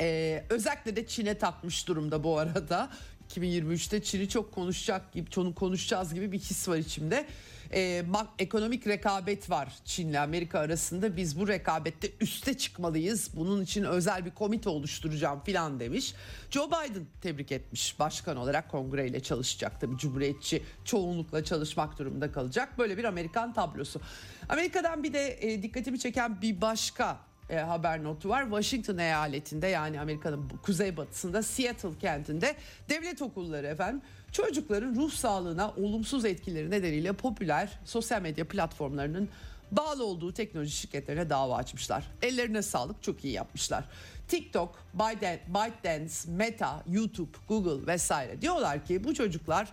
Ee, 0.00 0.44
özellikle 0.50 0.96
de 0.96 1.06
Çin'e 1.06 1.38
takmış 1.38 1.88
durumda 1.88 2.24
bu 2.24 2.38
arada. 2.38 2.90
2023'te 3.36 4.02
Çin'i 4.02 4.28
çok 4.28 4.52
konuşacak 4.52 5.12
gibi, 5.12 5.30
çok 5.30 5.56
konuşacağız 5.56 6.14
gibi 6.14 6.32
bir 6.32 6.38
his 6.38 6.68
var 6.68 6.76
içimde. 6.76 7.26
e, 7.74 8.04
ekonomik 8.38 8.86
rekabet 8.86 9.50
var 9.50 9.72
Çin'le 9.84 10.14
Amerika 10.14 10.58
arasında. 10.58 11.16
Biz 11.16 11.40
bu 11.40 11.48
rekabette 11.48 12.08
üste 12.20 12.58
çıkmalıyız. 12.58 13.30
Bunun 13.36 13.62
için 13.62 13.84
özel 13.84 14.24
bir 14.24 14.30
komite 14.30 14.68
oluşturacağım 14.68 15.40
filan 15.44 15.80
demiş. 15.80 16.14
Joe 16.50 16.68
Biden 16.68 17.06
tebrik 17.20 17.52
etmiş. 17.52 17.98
Başkan 17.98 18.36
olarak 18.36 18.70
kongreyle 18.70 19.20
çalışacak. 19.20 19.80
Tabii 19.80 19.96
Cumhuriyetçi 19.96 20.62
çoğunlukla 20.84 21.44
çalışmak 21.44 21.98
durumunda 21.98 22.32
kalacak. 22.32 22.78
Böyle 22.78 22.98
bir 22.98 23.04
Amerikan 23.04 23.52
tablosu. 23.52 24.00
Amerika'dan 24.48 25.02
bir 25.02 25.12
de 25.12 25.38
e, 25.40 25.62
dikkatimi 25.62 25.98
çeken 25.98 26.42
bir 26.42 26.60
başka 26.60 27.31
e, 27.52 27.56
haber 27.56 28.04
notu 28.04 28.28
var. 28.28 28.42
Washington 28.42 28.98
eyaletinde 28.98 29.66
yani 29.66 30.00
Amerika'nın 30.00 30.48
kuzeybatısında 30.62 31.42
Seattle 31.42 31.98
kentinde 32.00 32.54
devlet 32.88 33.22
okulları 33.22 33.66
efendim 33.66 34.02
çocukların 34.32 34.94
ruh 34.94 35.12
sağlığına 35.12 35.70
olumsuz 35.70 36.24
etkileri 36.24 36.70
nedeniyle 36.70 37.12
popüler 37.12 37.78
sosyal 37.84 38.22
medya 38.22 38.48
platformlarının 38.48 39.28
bağlı 39.70 40.04
olduğu 40.04 40.34
teknoloji 40.34 40.76
şirketlerine 40.76 41.30
dava 41.30 41.56
açmışlar. 41.56 42.04
Ellerine 42.22 42.62
sağlık 42.62 43.02
çok 43.02 43.24
iyi 43.24 43.34
yapmışlar. 43.34 43.84
TikTok, 44.28 44.78
ByteDance, 44.94 46.14
Meta, 46.26 46.82
YouTube, 46.90 47.36
Google 47.48 47.86
vesaire 47.86 48.42
diyorlar 48.42 48.86
ki 48.86 49.04
bu 49.04 49.14
çocuklar 49.14 49.68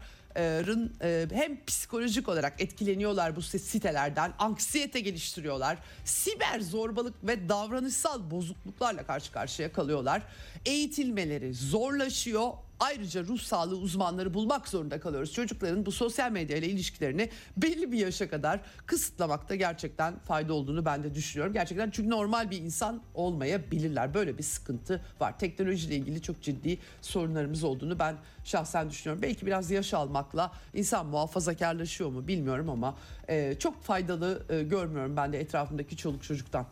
hem 1.34 1.66
psikolojik 1.66 2.30
olarak 2.30 2.62
etkileniyorlar 2.62 3.36
bu 3.36 3.42
sitelerden, 3.42 4.34
anksiyete 4.40 5.00
geliştiriyorlar, 5.00 5.78
siber 6.06 6.60
zorbalık 6.60 7.28
ve 7.28 7.50
davranışsal 7.50 8.32
bozukluklarla 8.32 9.04
karşı 9.04 9.32
karşıya 9.32 9.74
kalıyorlar. 9.74 10.22
Eğitilmeleri 10.66 11.54
zorlaşıyor, 11.54 12.50
Ayrıca 12.80 13.24
ruh 13.24 13.40
sağlığı 13.40 13.78
uzmanları 13.78 14.34
bulmak 14.34 14.68
zorunda 14.68 15.00
kalıyoruz. 15.00 15.34
Çocukların 15.34 15.86
bu 15.86 15.92
sosyal 15.92 16.32
medya 16.32 16.58
ile 16.58 16.68
ilişkilerini 16.68 17.30
belli 17.58 17.92
bir 17.92 17.98
yaşa 17.98 18.30
kadar 18.30 18.60
kısıtlamakta 18.86 19.56
gerçekten 19.56 20.20
fayda 20.20 20.54
olduğunu 20.54 20.86
ben 20.86 21.04
de 21.04 21.16
düşünüyorum. 21.16 21.54
Gerçekten 21.54 21.90
çünkü 21.90 22.10
normal 22.10 22.52
bir 22.52 22.58
insan 22.58 23.02
olmayabilirler. 23.14 24.14
Böyle 24.14 24.38
bir 24.38 24.44
sıkıntı 24.44 25.02
var. 25.20 25.40
Teknolojiyle 25.40 25.96
ilgili 25.96 26.22
çok 26.22 26.42
ciddi 26.42 26.80
sorunlarımız 27.02 27.64
olduğunu 27.64 28.00
ben 28.00 28.16
şahsen 28.44 28.90
düşünüyorum. 28.90 29.22
Belki 29.22 29.46
biraz 29.46 29.72
yaş 29.72 29.94
almakla 29.94 30.52
insan 30.74 31.06
muhafazakarlaşıyor 31.06 32.10
mu 32.10 32.28
bilmiyorum 32.28 32.70
ama 32.70 32.96
e, 33.28 33.56
çok 33.60 33.84
faydalı 33.84 34.44
e, 34.50 34.64
görmüyorum 34.64 35.18
ben 35.18 35.34
de 35.34 35.40
etrafımdaki 35.40 35.98
çoluk 35.98 36.24
çocuktan. 36.24 36.68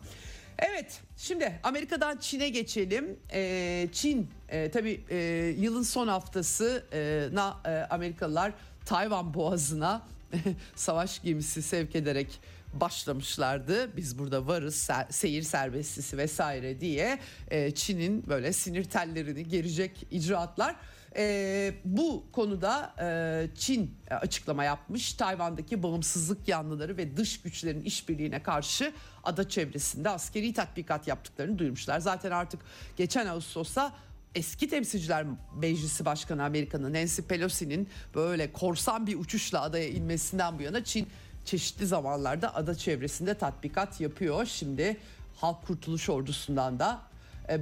Evet 0.58 1.00
şimdi 1.16 1.60
Amerika'dan 1.62 2.16
Çin'e 2.16 2.48
geçelim. 2.48 3.18
Ee, 3.32 3.88
Çin 3.92 4.30
e, 4.48 4.70
tabii 4.70 5.04
e, 5.10 5.16
yılın 5.58 5.82
son 5.82 6.08
haftasına 6.08 7.56
e, 7.64 7.70
e, 7.70 7.86
Amerikalılar 7.90 8.52
Tayvan 8.84 9.34
boğazına 9.34 10.02
savaş 10.74 11.22
gemisi 11.22 11.62
sevk 11.62 11.96
ederek 11.96 12.40
başlamışlardı. 12.72 13.96
Biz 13.96 14.18
burada 14.18 14.46
varız 14.46 14.88
seyir 15.10 15.42
serbestisi 15.42 16.18
vesaire 16.18 16.80
diye 16.80 17.18
e, 17.50 17.70
Çin'in 17.70 18.26
böyle 18.26 18.52
sinir 18.52 18.84
tellerini 18.84 19.48
gerecek 19.48 20.06
icraatlar 20.10 20.76
e, 21.16 21.74
bu 21.84 22.24
konuda 22.32 22.94
e, 23.00 23.48
Çin 23.54 23.94
açıklama 24.10 24.64
yapmış. 24.64 25.12
Tayvan'daki 25.12 25.82
bağımsızlık 25.82 26.48
yanlıları 26.48 26.96
ve 26.96 27.16
dış 27.16 27.42
güçlerin 27.42 27.82
işbirliğine 27.82 28.42
karşı 28.42 28.92
ada 29.24 29.48
çevresinde 29.48 30.10
askeri 30.10 30.52
tatbikat 30.52 31.08
yaptıklarını 31.08 31.58
duyurmuşlar. 31.58 32.00
Zaten 32.00 32.30
artık 32.30 32.60
geçen 32.96 33.26
Ağustos'ta 33.26 33.92
eski 34.34 34.68
temsilciler 34.68 35.26
meclisi 35.56 36.04
başkanı 36.04 36.44
Amerika'nın 36.44 36.94
Nancy 36.94 37.22
Pelosi'nin 37.22 37.88
böyle 38.14 38.52
korsan 38.52 39.06
bir 39.06 39.18
uçuşla 39.18 39.62
adaya 39.62 39.88
inmesinden 39.88 40.58
bu 40.58 40.62
yana 40.62 40.84
Çin 40.84 41.08
çeşitli 41.44 41.86
zamanlarda 41.86 42.54
ada 42.54 42.74
çevresinde 42.74 43.34
tatbikat 43.34 44.00
yapıyor. 44.00 44.46
Şimdi 44.46 44.96
Halk 45.40 45.66
Kurtuluş 45.66 46.08
Ordusu'ndan 46.08 46.78
da 46.78 46.92
e, 46.92 47.07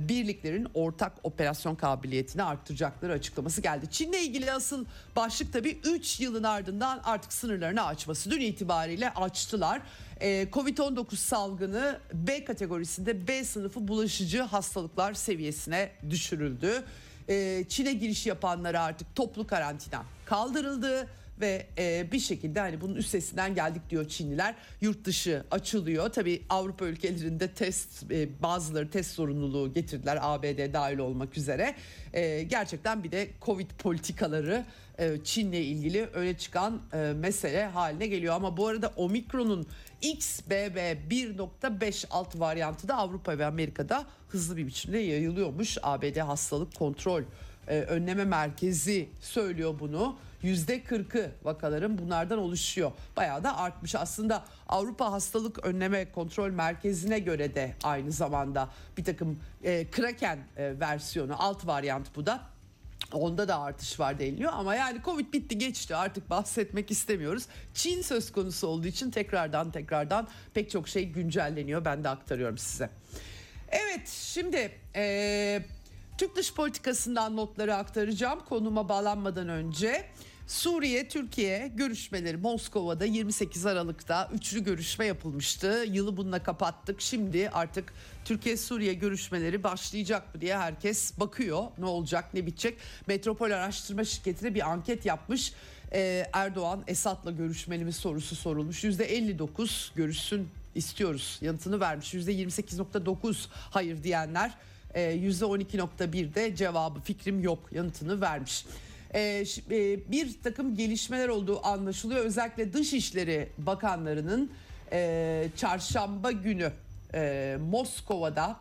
birliklerin 0.08 0.68
ortak 0.74 1.12
operasyon 1.22 1.74
kabiliyetini 1.74 2.42
arttıracakları 2.42 3.12
açıklaması 3.12 3.60
geldi. 3.60 3.86
Çin'le 3.90 4.12
ilgili 4.12 4.52
asıl 4.52 4.84
başlık 5.16 5.52
tabii 5.52 5.80
3 5.84 6.20
yılın 6.20 6.42
ardından 6.42 7.00
artık 7.04 7.32
sınırlarını 7.32 7.84
açması. 7.84 8.30
Dün 8.30 8.40
itibariyle 8.40 9.10
açtılar. 9.10 9.82
E, 10.20 10.48
Covid-19 10.52 11.16
salgını 11.16 11.98
B 12.12 12.44
kategorisinde 12.44 13.28
B 13.28 13.44
sınıfı 13.44 13.88
bulaşıcı 13.88 14.42
hastalıklar 14.42 15.14
seviyesine 15.14 15.92
düşürüldü. 16.10 16.84
E, 17.28 17.64
Çin'e 17.68 17.92
giriş 17.92 18.26
yapanlara 18.26 18.82
artık 18.82 19.14
toplu 19.14 19.46
karantina 19.46 20.02
kaldırıldı 20.26 21.08
ve 21.40 21.66
e, 21.78 22.12
bir 22.12 22.18
şekilde 22.18 22.60
hani 22.60 22.80
bunun 22.80 22.94
üstesinden 22.94 23.54
geldik 23.54 23.82
diyor 23.90 24.08
Çinliler. 24.08 24.54
Yurt 24.80 25.04
dışı 25.04 25.44
açılıyor. 25.50 26.08
Tabii 26.08 26.42
Avrupa 26.48 26.86
ülkelerinde 26.86 27.48
test 27.48 28.10
e, 28.10 28.42
bazıları 28.42 28.90
test 28.90 29.14
zorunluluğu 29.14 29.72
getirdiler 29.72 30.18
ABD 30.22 30.72
dahil 30.72 30.98
olmak 30.98 31.38
üzere. 31.38 31.74
E, 32.12 32.42
gerçekten 32.42 33.04
bir 33.04 33.12
de 33.12 33.28
Covid 33.42 33.70
politikaları 33.78 34.64
e, 34.98 35.24
Çin'le 35.24 35.52
ilgili 35.52 36.06
öne 36.06 36.38
çıkan 36.38 36.82
e, 36.92 37.12
mesele 37.16 37.66
haline 37.66 38.06
geliyor. 38.06 38.34
Ama 38.34 38.56
bu 38.56 38.66
arada 38.66 38.92
Omikron'un 38.96 39.66
XBB 40.02 40.76
1.5 41.10 42.06
alt 42.10 42.40
varyantı 42.40 42.88
da 42.88 42.96
Avrupa 42.96 43.38
ve 43.38 43.46
Amerika'da 43.46 44.06
hızlı 44.28 44.56
bir 44.56 44.66
biçimde 44.66 44.98
yayılıyormuş. 44.98 45.78
ABD 45.82 46.16
Hastalık 46.16 46.74
Kontrol 46.74 47.22
e, 47.68 47.80
Önleme 47.80 48.24
Merkezi 48.24 49.08
söylüyor 49.20 49.74
bunu. 49.80 50.16
Yüzde 50.42 50.78
40'ı 50.78 51.30
vakaların 51.42 51.98
bunlardan 51.98 52.38
oluşuyor. 52.38 52.92
Bayağı 53.16 53.44
da 53.44 53.56
artmış. 53.56 53.94
Aslında 53.94 54.44
Avrupa 54.68 55.12
Hastalık 55.12 55.64
Önleme 55.66 56.12
Kontrol 56.12 56.50
Merkezi'ne 56.50 57.18
göre 57.18 57.54
de 57.54 57.74
aynı 57.82 58.12
zamanda 58.12 58.68
bir 58.96 59.04
takım 59.04 59.40
e, 59.64 59.90
Kraken 59.90 60.38
e, 60.56 60.80
versiyonu 60.80 61.42
alt 61.42 61.66
varyant 61.66 62.16
bu 62.16 62.26
da 62.26 62.40
Onda 63.12 63.48
da 63.48 63.60
artış 63.60 64.00
var 64.00 64.18
deniliyor 64.18 64.52
ama 64.52 64.74
yani 64.74 65.00
Covid 65.04 65.32
bitti 65.32 65.58
geçti 65.58 65.96
artık 65.96 66.30
bahsetmek 66.30 66.90
istemiyoruz. 66.90 67.46
Çin 67.74 68.02
söz 68.02 68.32
konusu 68.32 68.66
olduğu 68.66 68.86
için 68.86 69.10
tekrardan 69.10 69.70
tekrardan 69.70 70.28
pek 70.54 70.70
çok 70.70 70.88
şey 70.88 71.08
güncelleniyor. 71.08 71.84
Ben 71.84 72.04
de 72.04 72.08
aktarıyorum 72.08 72.58
size. 72.58 72.90
Evet 73.68 74.08
şimdi 74.08 74.72
e, 74.96 75.62
Türk 76.18 76.36
dış 76.36 76.54
politikasından 76.54 77.36
notları 77.36 77.74
aktaracağım 77.74 78.40
konuma 78.48 78.88
bağlanmadan 78.88 79.48
önce. 79.48 80.06
Suriye 80.46 81.08
Türkiye 81.08 81.72
görüşmeleri 81.74 82.36
Moskova'da 82.36 83.04
28 83.04 83.66
Aralık'ta 83.66 84.30
üçlü 84.32 84.64
görüşme 84.64 85.04
yapılmıştı. 85.04 85.84
Yılı 85.88 86.16
bununla 86.16 86.42
kapattık. 86.42 87.00
Şimdi 87.00 87.50
artık 87.50 87.94
Türkiye 88.24 88.56
Suriye 88.56 88.94
görüşmeleri 88.94 89.62
başlayacak 89.62 90.34
mı 90.34 90.40
diye 90.40 90.58
herkes 90.58 91.20
bakıyor. 91.20 91.64
Ne 91.78 91.84
olacak, 91.84 92.34
ne 92.34 92.46
bitecek? 92.46 92.78
Metropol 93.06 93.50
Araştırma 93.50 94.04
Şirketi 94.04 94.44
de 94.44 94.54
bir 94.54 94.70
anket 94.70 95.06
yapmış. 95.06 95.52
Ee, 95.92 96.26
Erdoğan 96.32 96.84
Esad'la 96.86 97.30
görüşmeli 97.30 97.84
mi 97.84 97.92
sorusu 97.92 98.36
sorulmuş. 98.36 98.84
%59 98.84 99.94
görüşsün 99.94 100.48
istiyoruz 100.74 101.38
yanıtını 101.40 101.80
vermiş. 101.80 102.14
%28.9 102.14 103.46
hayır 103.70 104.02
diyenler 104.02 104.50
%12.1 104.50 104.75
e, 104.96 105.00
de 106.34 106.56
cevabı 106.56 107.00
fikrim 107.00 107.40
yok 107.40 107.58
yanıtını 107.72 108.20
vermiş. 108.20 108.66
E, 109.14 109.20
e, 109.70 110.10
bir 110.10 110.42
takım 110.42 110.74
gelişmeler 110.76 111.28
olduğu 111.28 111.66
anlaşılıyor. 111.66 112.24
Özellikle 112.24 112.72
Dışişleri 112.72 113.48
Bakanlarının 113.58 114.50
çarşamba 115.56 116.32
günü 116.32 116.72
Moskova'da 117.60 118.56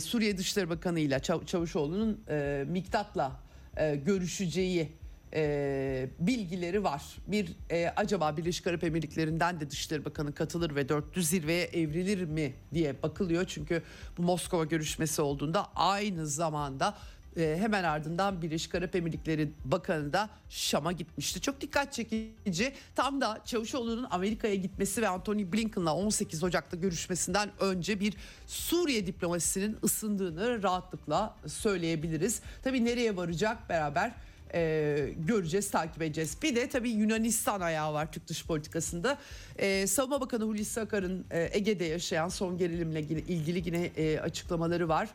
Suriye 0.00 0.38
Dışişleri 0.38 0.70
Bakanı 0.70 1.00
ile 1.00 1.20
Çavuşoğlu'nun 1.46 2.20
Miktat'la 2.66 3.32
görüşeceği 4.04 4.92
e, 5.34 6.08
bilgileri 6.18 6.84
var. 6.84 7.02
Bir 7.26 7.56
e, 7.70 7.88
acaba 7.96 8.36
Birleşik 8.36 8.66
Arap 8.66 8.84
Emirlikleri'nden 8.84 9.60
de 9.60 9.70
Dışişleri 9.70 10.04
Bakanı 10.04 10.34
katılır 10.34 10.74
ve 10.74 10.88
dörtlü 10.88 11.22
zirveye 11.22 11.64
evrilir 11.64 12.24
mi 12.24 12.54
diye 12.74 13.02
bakılıyor. 13.02 13.44
Çünkü 13.44 13.82
bu 14.18 14.22
Moskova 14.22 14.64
görüşmesi 14.64 15.22
olduğunda 15.22 15.66
aynı 15.74 16.26
zamanda 16.26 16.94
e, 17.36 17.56
hemen 17.60 17.84
ardından 17.84 18.42
Birleşik 18.42 18.74
Arap 18.74 18.96
Emirlikleri 18.96 19.50
Bakanı 19.64 20.12
da 20.12 20.30
Şam'a 20.48 20.92
gitmişti. 20.92 21.40
Çok 21.40 21.60
dikkat 21.60 21.92
çekici. 21.92 22.72
Tam 22.94 23.20
da 23.20 23.40
Çavuşoğlu'nun 23.44 24.06
Amerika'ya 24.10 24.54
gitmesi 24.54 25.02
ve 25.02 25.08
Anthony 25.08 25.52
Blinken'la 25.52 25.94
18 25.94 26.44
Ocak'ta 26.44 26.76
görüşmesinden 26.76 27.50
önce 27.60 28.00
bir 28.00 28.14
Suriye 28.46 29.06
diplomasisinin 29.06 29.76
ısındığını 29.84 30.62
rahatlıkla 30.62 31.36
söyleyebiliriz. 31.46 32.42
Tabii 32.62 32.84
nereye 32.84 33.16
varacak 33.16 33.68
beraber 33.68 34.14
e, 34.54 35.14
göreceğiz, 35.26 35.70
takip 35.70 36.02
edeceğiz. 36.02 36.36
Bir 36.42 36.56
de 36.56 36.68
tabii 36.68 36.90
Yunanistan 36.90 37.60
ayağı 37.60 37.92
var 37.92 38.12
Türk 38.12 38.28
dış 38.28 38.46
politikasında. 38.46 39.18
E, 39.58 39.86
Savunma 39.86 40.20
Bakanı 40.20 40.44
Hulusi 40.44 40.80
Akar'ın 40.80 41.24
e, 41.30 41.48
Ege'de 41.52 41.84
yaşayan 41.84 42.28
son 42.28 42.58
gerilimle 42.58 43.00
ilgili 43.00 43.62
yine 43.66 43.90
e, 43.96 44.18
açıklamaları 44.20 44.88
var. 44.88 45.08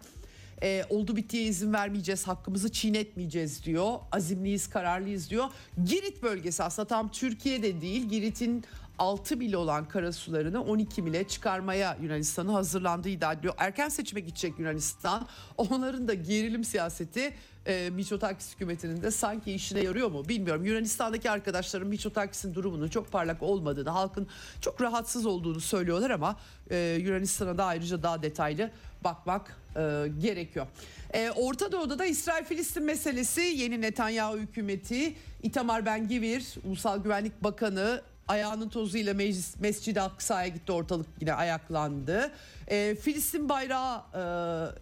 E, 0.63 0.85
oldu 0.89 1.15
bittiye 1.15 1.43
izin 1.43 1.73
vermeyeceğiz, 1.73 2.27
hakkımızı 2.27 2.71
çiğnetmeyeceğiz 2.71 3.65
diyor. 3.65 3.99
Azimliyiz, 4.11 4.69
kararlıyız 4.69 5.29
diyor. 5.29 5.45
Girit 5.85 6.23
bölgesi 6.23 6.63
aslında 6.63 6.87
tam 6.87 7.11
Türkiye'de 7.11 7.81
değil. 7.81 8.09
Girit'in 8.09 8.63
6 8.99 9.37
mil 9.37 9.53
olan 9.53 9.87
karasularını 9.87 10.63
12 10.63 11.01
mile 11.01 11.27
çıkarmaya 11.27 11.97
Yunanistan'ı 12.01 12.51
hazırlandığı 12.51 13.09
iddia 13.09 13.33
ediliyor. 13.33 13.53
Erken 13.57 13.89
seçime 13.89 14.21
gidecek 14.21 14.59
Yunanistan. 14.59 15.27
Onların 15.57 16.07
da 16.07 16.13
gerilim 16.13 16.63
siyaseti 16.63 17.33
e, 17.67 17.89
Mitsotakis 17.89 18.53
hükümetinin 18.53 19.01
de 19.01 19.11
sanki 19.11 19.53
işine 19.53 19.79
yarıyor 19.79 20.11
mu 20.11 20.29
bilmiyorum. 20.29 20.65
Yunanistan'daki 20.65 21.31
arkadaşlarım 21.31 21.87
Mitsotakis'in 21.87 22.53
durumunun 22.53 22.87
çok 22.87 23.11
parlak 23.11 23.43
olmadığını, 23.43 23.89
halkın 23.89 24.27
çok 24.61 24.81
rahatsız 24.81 25.25
olduğunu 25.25 25.59
söylüyorlar 25.59 26.09
ama 26.09 26.35
e, 26.71 26.97
Yunanistan'a 27.01 27.57
da 27.57 27.65
ayrıca 27.65 28.03
daha 28.03 28.23
detaylı 28.23 28.71
bakmak 29.03 29.57
e, 29.75 29.81
gerekiyor. 30.21 30.67
E, 31.13 31.31
Orta 31.31 31.71
Doğu'da 31.71 31.99
da 31.99 32.05
İsrail-Filistin 32.05 32.83
meselesi 32.83 33.41
yeni 33.41 33.81
Netanyahu 33.81 34.37
hükümeti 34.37 35.15
Itamar 35.43 35.85
Ben-Gvir, 35.85 36.57
Ulusal 36.65 37.03
Güvenlik 37.03 37.43
Bakanı 37.43 38.01
ayağının 38.27 38.69
tozuyla 38.69 39.13
meclis, 39.13 39.59
Mescid-i 39.59 40.01
Aksa'ya 40.01 40.47
gitti 40.47 40.71
ortalık 40.71 41.07
yine 41.21 41.33
ayaklandı. 41.33 42.31
E, 42.67 42.95
Filistin 42.95 43.49
bayrağı 43.49 43.97
e, 44.13 44.19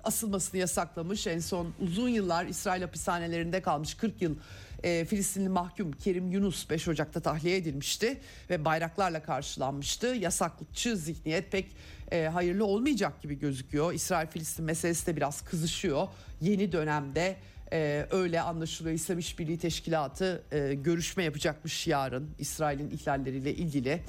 asılmasını 0.04 0.60
yasaklamış 0.60 1.28
en 1.28 1.40
son 1.40 1.74
uzun 1.80 2.10
yıllar 2.10 2.46
İsrail 2.46 2.82
hapishanelerinde 2.82 3.62
kalmış 3.62 3.94
40 3.94 4.22
yıl 4.22 4.36
e, 4.84 5.06
Filistinli 5.06 5.50
mahkum 5.50 5.92
Kerim 5.92 6.32
Yunus 6.32 6.70
5 6.70 6.88
Ocak'ta 6.88 7.20
tahliye 7.20 7.58
edilmişti 7.58 8.22
ve 8.50 8.66
bayraklarla 8.66 9.24
karşılanmıştı. 9.24 10.08
Yasakçı 10.08 10.98
zihniyet 10.98 11.52
pek 11.52 11.76
e, 12.12 12.24
hayırlı 12.24 12.66
olmayacak 12.66 13.22
gibi 13.22 13.40
gözüküyor. 13.40 13.94
İsrail-Filistin 13.94 14.66
meselesi 14.66 15.08
de 15.08 15.16
biraz 15.16 15.42
kızışıyor. 15.42 16.08
Yeni 16.42 16.72
dönemde 16.72 17.38
e, 17.74 18.08
öyle 18.12 18.42
anlaşılıyor. 18.42 18.96
İslam 18.96 19.20
İşbirliği 19.20 19.58
Teşkilatı 19.58 20.44
e, 20.52 20.74
görüşme 20.74 21.24
yapacakmış 21.24 21.88
yarın 21.88 22.30
İsrail'in 22.40 22.90
ihlalleriyle 22.90 23.54
ilgili. 23.56 24.02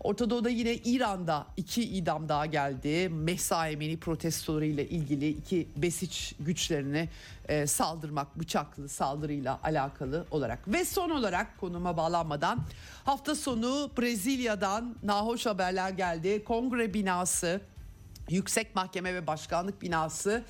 Orta 0.00 0.30
Doğu'da 0.30 0.48
yine 0.48 0.74
İran'da 0.74 1.46
iki 1.56 1.82
idam 1.82 2.28
daha 2.28 2.46
geldi. 2.46 3.08
Mehsa 3.08 3.68
Emini 3.68 4.00
protestoları 4.00 4.66
ilgili 4.66 5.28
iki 5.28 5.68
besiç 5.76 6.34
güçlerini 6.40 7.08
e, 7.48 7.66
saldırmak 7.66 8.38
bıçaklı 8.38 8.88
saldırıyla 8.88 9.60
alakalı 9.62 10.26
olarak. 10.30 10.68
Ve 10.68 10.84
son 10.84 11.10
olarak 11.10 11.60
konuma 11.60 11.96
bağlanmadan 11.96 12.58
hafta 13.04 13.34
sonu 13.34 13.90
Brezilya'dan 13.98 14.96
nahoş 15.02 15.46
haberler 15.46 15.90
geldi. 15.90 16.44
Kongre 16.44 16.94
binası 16.94 17.60
Yüksek 18.30 18.74
Mahkeme 18.74 19.14
ve 19.14 19.26
Başkanlık 19.26 19.82
binası 19.82 20.44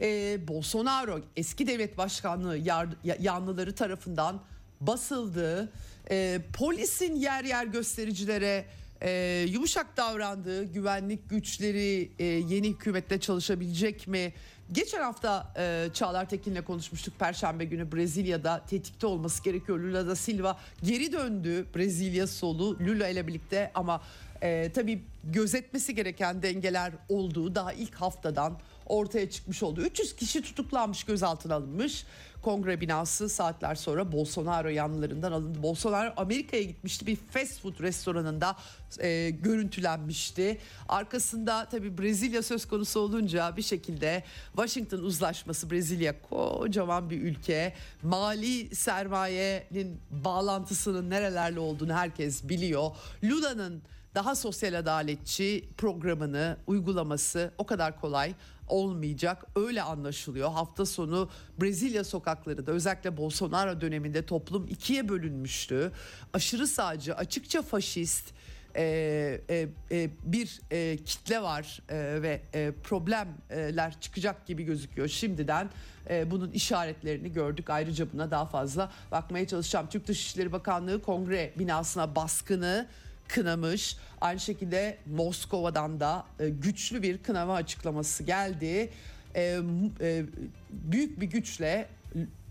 e, 0.00 0.38
Bolsonaro 0.48 1.20
eski 1.36 1.66
devlet 1.66 1.98
başkanlığı 1.98 2.58
yar, 2.58 2.88
yanlıları 3.20 3.74
tarafından 3.74 4.40
basıldı. 4.80 5.72
E, 6.10 6.40
polisin 6.52 7.16
yer 7.16 7.44
yer 7.44 7.66
göstericilere 7.66 8.64
e, 9.02 9.46
yumuşak 9.50 9.96
davrandığı 9.96 10.64
güvenlik 10.64 11.30
güçleri 11.30 12.10
e, 12.18 12.24
yeni 12.24 12.68
hükümette 12.68 13.20
çalışabilecek 13.20 14.08
mi? 14.08 14.32
Geçen 14.72 15.02
hafta 15.02 15.52
e, 15.56 15.88
Çağlar 15.94 16.28
Tekin'le 16.28 16.62
konuşmuştuk. 16.62 17.18
Perşembe 17.18 17.64
günü 17.64 17.92
Brezilya'da 17.92 18.64
tetikte 18.70 19.06
olması 19.06 19.42
gerekiyor. 19.42 19.78
Lula 19.78 20.06
da 20.06 20.16
Silva 20.16 20.58
geri 20.82 21.12
döndü 21.12 21.66
Brezilya 21.76 22.26
solu 22.26 22.78
Lula 22.78 23.08
ile 23.08 23.26
birlikte 23.26 23.70
ama 23.74 24.02
e, 24.42 24.72
tabii 24.74 25.02
gözetmesi 25.24 25.94
gereken 25.94 26.42
dengeler 26.42 26.92
olduğu 27.08 27.54
daha 27.54 27.72
ilk 27.72 27.94
haftadan 27.94 28.58
ortaya 28.88 29.30
çıkmış 29.30 29.62
oldu. 29.62 29.80
300 29.80 30.16
kişi 30.16 30.42
tutuklanmış, 30.42 31.04
gözaltına 31.04 31.54
alınmış. 31.54 32.04
Kongre 32.42 32.80
binası 32.80 33.28
saatler 33.28 33.74
sonra 33.74 34.12
Bolsonaro 34.12 34.68
yanlarından 34.68 35.32
alındı. 35.32 35.62
Bolsonaro 35.62 36.12
Amerika'ya 36.16 36.62
gitmişti. 36.62 37.06
Bir 37.06 37.16
fast 37.16 37.60
food 37.60 37.80
restoranında 37.80 38.56
e, 39.00 39.30
görüntülenmişti. 39.30 40.58
Arkasında 40.88 41.68
tabii 41.70 41.98
Brezilya 41.98 42.42
söz 42.42 42.68
konusu 42.68 43.00
olunca 43.00 43.56
bir 43.56 43.62
şekilde 43.62 44.24
Washington 44.56 44.98
uzlaşması 44.98 45.70
Brezilya 45.70 46.22
kocaman 46.22 47.10
bir 47.10 47.22
ülke. 47.22 47.74
Mali 48.02 48.74
sermayenin 48.74 50.00
bağlantısının 50.10 51.10
nerelerle 51.10 51.60
olduğunu 51.60 51.92
herkes 51.92 52.48
biliyor. 52.48 52.90
Lula'nın 53.24 53.82
daha 54.14 54.34
sosyal 54.34 54.74
adaletçi 54.74 55.68
programını 55.76 56.56
uygulaması 56.66 57.50
o 57.58 57.66
kadar 57.66 58.00
kolay 58.00 58.34
olmayacak 58.68 59.46
öyle 59.56 59.82
anlaşılıyor. 59.82 60.50
Hafta 60.50 60.86
sonu 60.86 61.28
Brezilya 61.60 62.04
sokaklarında 62.04 62.70
özellikle 62.70 63.16
Bolsonaro 63.16 63.80
döneminde 63.80 64.26
toplum 64.26 64.66
ikiye 64.68 65.08
bölünmüştü. 65.08 65.92
Aşırı 66.32 66.66
sağcı, 66.66 67.14
açıkça 67.14 67.62
faşist 67.62 68.32
e, 68.76 69.40
e, 69.50 69.68
e, 69.90 70.10
bir 70.22 70.60
e, 70.70 70.96
kitle 70.96 71.42
var 71.42 71.82
e, 71.88 72.22
ve 72.22 72.40
e, 72.54 72.72
problemler 72.84 74.00
çıkacak 74.00 74.46
gibi 74.46 74.64
gözüküyor 74.64 75.08
şimdiden. 75.08 75.70
E, 76.10 76.30
bunun 76.30 76.50
işaretlerini 76.50 77.32
gördük. 77.32 77.70
Ayrıca 77.70 78.12
buna 78.12 78.30
daha 78.30 78.46
fazla 78.46 78.92
bakmaya 79.10 79.46
çalışacağım. 79.46 79.86
Türk 79.90 80.06
Dışişleri 80.06 80.52
Bakanlığı 80.52 81.02
kongre 81.02 81.52
binasına 81.58 82.16
baskını 82.16 82.86
kınamış. 83.28 83.96
Aynı 84.20 84.40
şekilde 84.40 84.98
Moskova'dan 85.06 86.00
da 86.00 86.26
e, 86.40 86.48
güçlü 86.48 87.02
bir 87.02 87.18
kınama 87.18 87.54
açıklaması 87.54 88.22
geldi. 88.22 88.90
E, 89.34 89.60
e, 90.00 90.24
büyük 90.70 91.20
bir 91.20 91.26
güçle 91.26 91.88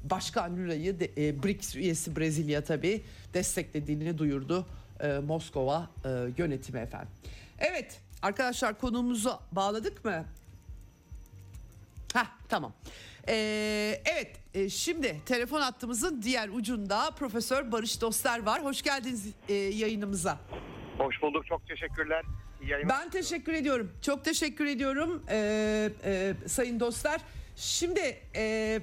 Başkan 0.04 0.58
Lula'yı 0.58 1.00
BRICS 1.44 1.76
üyesi 1.76 2.16
Brezilya 2.16 2.64
tabi 2.64 3.04
desteklediğini 3.34 4.18
duyurdu 4.18 4.68
Moskova 5.24 5.90
yönetimi 6.38 6.80
efendim. 6.80 7.10
Evet 7.60 8.00
arkadaşlar 8.22 8.80
konuğumuzu 8.80 9.40
bağladık 9.52 10.06
mı? 10.06 10.26
Ha 12.14 12.28
tamam. 12.50 12.74
Ee, 13.30 14.02
evet 14.06 14.36
e, 14.54 14.70
şimdi 14.70 15.22
telefon 15.26 15.62
hattımızın 15.62 16.22
diğer 16.22 16.50
ucunda 16.50 17.12
Profesör 17.12 17.72
Barış 17.72 18.02
Doster 18.02 18.44
var. 18.44 18.64
Hoş 18.64 18.82
geldiniz 18.82 19.26
e, 19.50 19.54
yayınımıza. 19.54 20.40
Hoş 20.98 21.22
bulduk. 21.22 21.46
Çok 21.48 21.68
teşekkürler. 21.68 22.26
Yayınlar. 22.68 22.96
Ben 23.02 23.10
teşekkür 23.10 23.54
ediyorum. 23.54 23.92
Çok 24.02 24.26
teşekkür 24.26 24.66
ediyorum 24.66 25.24
ee, 25.30 25.90
e, 26.04 26.34
sayın 26.48 26.80
dostlar. 26.80 27.22
Şimdi 27.56 28.18
e, 28.36 28.80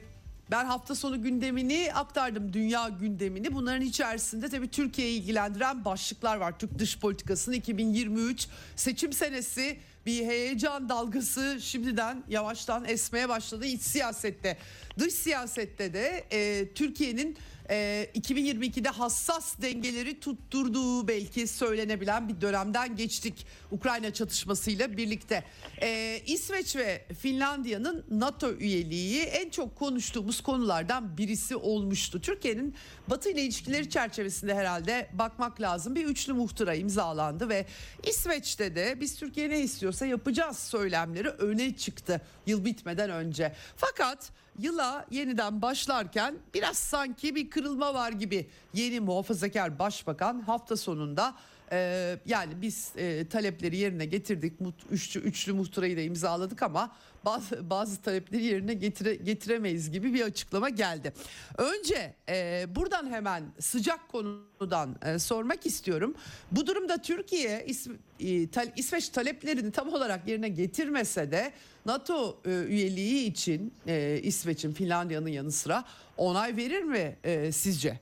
ben 0.50 0.64
hafta 0.64 0.94
sonu 0.94 1.22
gündemini 1.22 1.90
aktardım. 1.94 2.53
Dünya 2.53 2.88
gündemini. 2.88 3.55
Bunların 3.55 3.83
içerisinde 3.83 4.48
tabii 4.48 4.68
Türkiye'yi 4.68 5.20
ilgilendiren 5.20 5.85
başlıklar 5.85 6.37
var. 6.37 6.59
Türk 6.59 6.79
dış 6.79 6.98
politikasının 6.98 7.57
2023 7.57 8.48
seçim 8.77 9.12
senesi 9.12 9.79
bir 10.07 10.27
heyecan 10.27 10.88
dalgası 10.88 11.59
şimdiden 11.61 12.22
yavaştan 12.29 12.85
esmeye 12.85 13.29
başladı 13.29 13.66
iç 13.66 13.83
siyasette. 13.83 14.59
Dış 14.98 15.14
siyasette 15.14 15.94
de 15.94 16.24
e, 16.31 16.68
Türkiye'nin 16.74 17.37
e, 17.70 18.11
2022'de 18.14 18.88
hassas 18.88 19.62
dengeleri 19.62 20.20
tutturduğu 20.20 21.09
belki 21.09 21.46
söylenebilen 21.46 22.29
bir 22.29 22.40
dönemden 22.40 22.96
geçtik 22.96 23.46
Ukrayna 23.70 24.12
çatışmasıyla 24.12 24.96
birlikte. 24.96 25.44
E, 25.83 26.20
İsveç 26.27 26.77
ve 26.77 27.05
Finlandiya'nın 27.18 28.05
NATO 28.11 28.53
üyeliği 28.53 29.22
en 29.22 29.50
çok 29.50 29.77
konuştuğumuz 29.77 30.40
konulardan 30.40 31.18
birisi 31.18 31.57
olmuştu. 31.57 32.20
Türkiye'nin 32.20 32.74
Batı 33.09 33.31
ile 33.31 33.42
ilişkileri 33.42 33.90
çerçevesinde 33.90 34.55
herhalde 34.55 35.09
bakmak 35.12 35.61
lazım. 35.61 35.94
Bir 35.94 36.05
üçlü 36.05 36.33
muhtıra 36.33 36.74
imzalandı 36.74 37.48
ve 37.48 37.66
İsveç'te 38.07 38.77
de 38.77 39.00
biz 39.00 39.16
Türkiye 39.16 39.50
ne 39.50 39.61
istiyorsa 39.61 40.07
yapacağız 40.07 40.59
söylemleri 40.59 41.29
öne 41.29 41.77
çıktı 41.77 42.20
yıl 42.46 42.64
bitmeden 42.64 43.11
önce. 43.11 43.53
Fakat 43.77 44.33
yıla 44.59 45.07
yeniden 45.11 45.62
başlarken 45.62 46.35
biraz 46.55 46.79
sanki 46.79 47.35
bir 47.35 47.51
kırılma 47.51 47.95
var 47.95 48.12
gibi. 48.12 48.51
Yeni 48.75 49.01
muhafazakar 49.01 49.79
başbakan 49.79 50.40
hafta 50.40 50.77
sonunda 50.77 51.35
e, 51.73 52.19
yani 52.27 52.62
biz 52.62 52.93
e, 52.97 53.29
talepleri 53.29 53.77
yerine 53.77 54.05
getirdik. 54.05 54.61
Mut, 54.61 54.75
üçlü, 54.90 55.21
üçlü 55.21 55.53
muhtırayı 55.53 55.97
da 55.97 56.01
imzaladık 56.01 56.62
ama 56.62 56.93
bazı, 57.25 57.71
bazı 57.71 58.03
talepleri 58.03 58.43
yerine 58.45 58.75
getire, 58.75 59.15
getiremeyiz 59.15 59.91
gibi 59.91 60.15
bir 60.15 60.23
açıklama 60.23 60.69
geldi. 60.69 61.13
Önce 61.59 62.15
e, 62.29 62.65
buradan 62.69 63.11
hemen 63.11 63.45
sıcak 63.59 64.09
konudan 64.09 64.97
e, 65.07 65.19
sormak 65.19 65.67
istiyorum. 65.67 66.15
Bu 66.53 66.67
durumda 66.67 67.03
Türkiye 67.03 67.65
İs, 67.67 67.89
e, 68.21 68.51
tal, 68.51 68.73
İsveç 68.77 69.09
taleplerini 69.09 69.73
tam 69.73 69.89
olarak 69.89 70.29
yerine 70.29 70.49
getirmese 70.49 71.31
de 71.31 71.53
NATO 71.87 72.41
e, 72.45 72.51
üyeliği 72.51 73.31
için 73.31 73.75
e, 73.87 74.21
İsveç'in 74.23 74.73
Finlandiya'nın 74.73 75.29
yanı 75.29 75.53
sıra 75.53 75.85
onay 76.17 76.57
verir 76.57 76.83
mi 76.83 77.17
e, 77.25 77.53
sizce? 77.53 78.01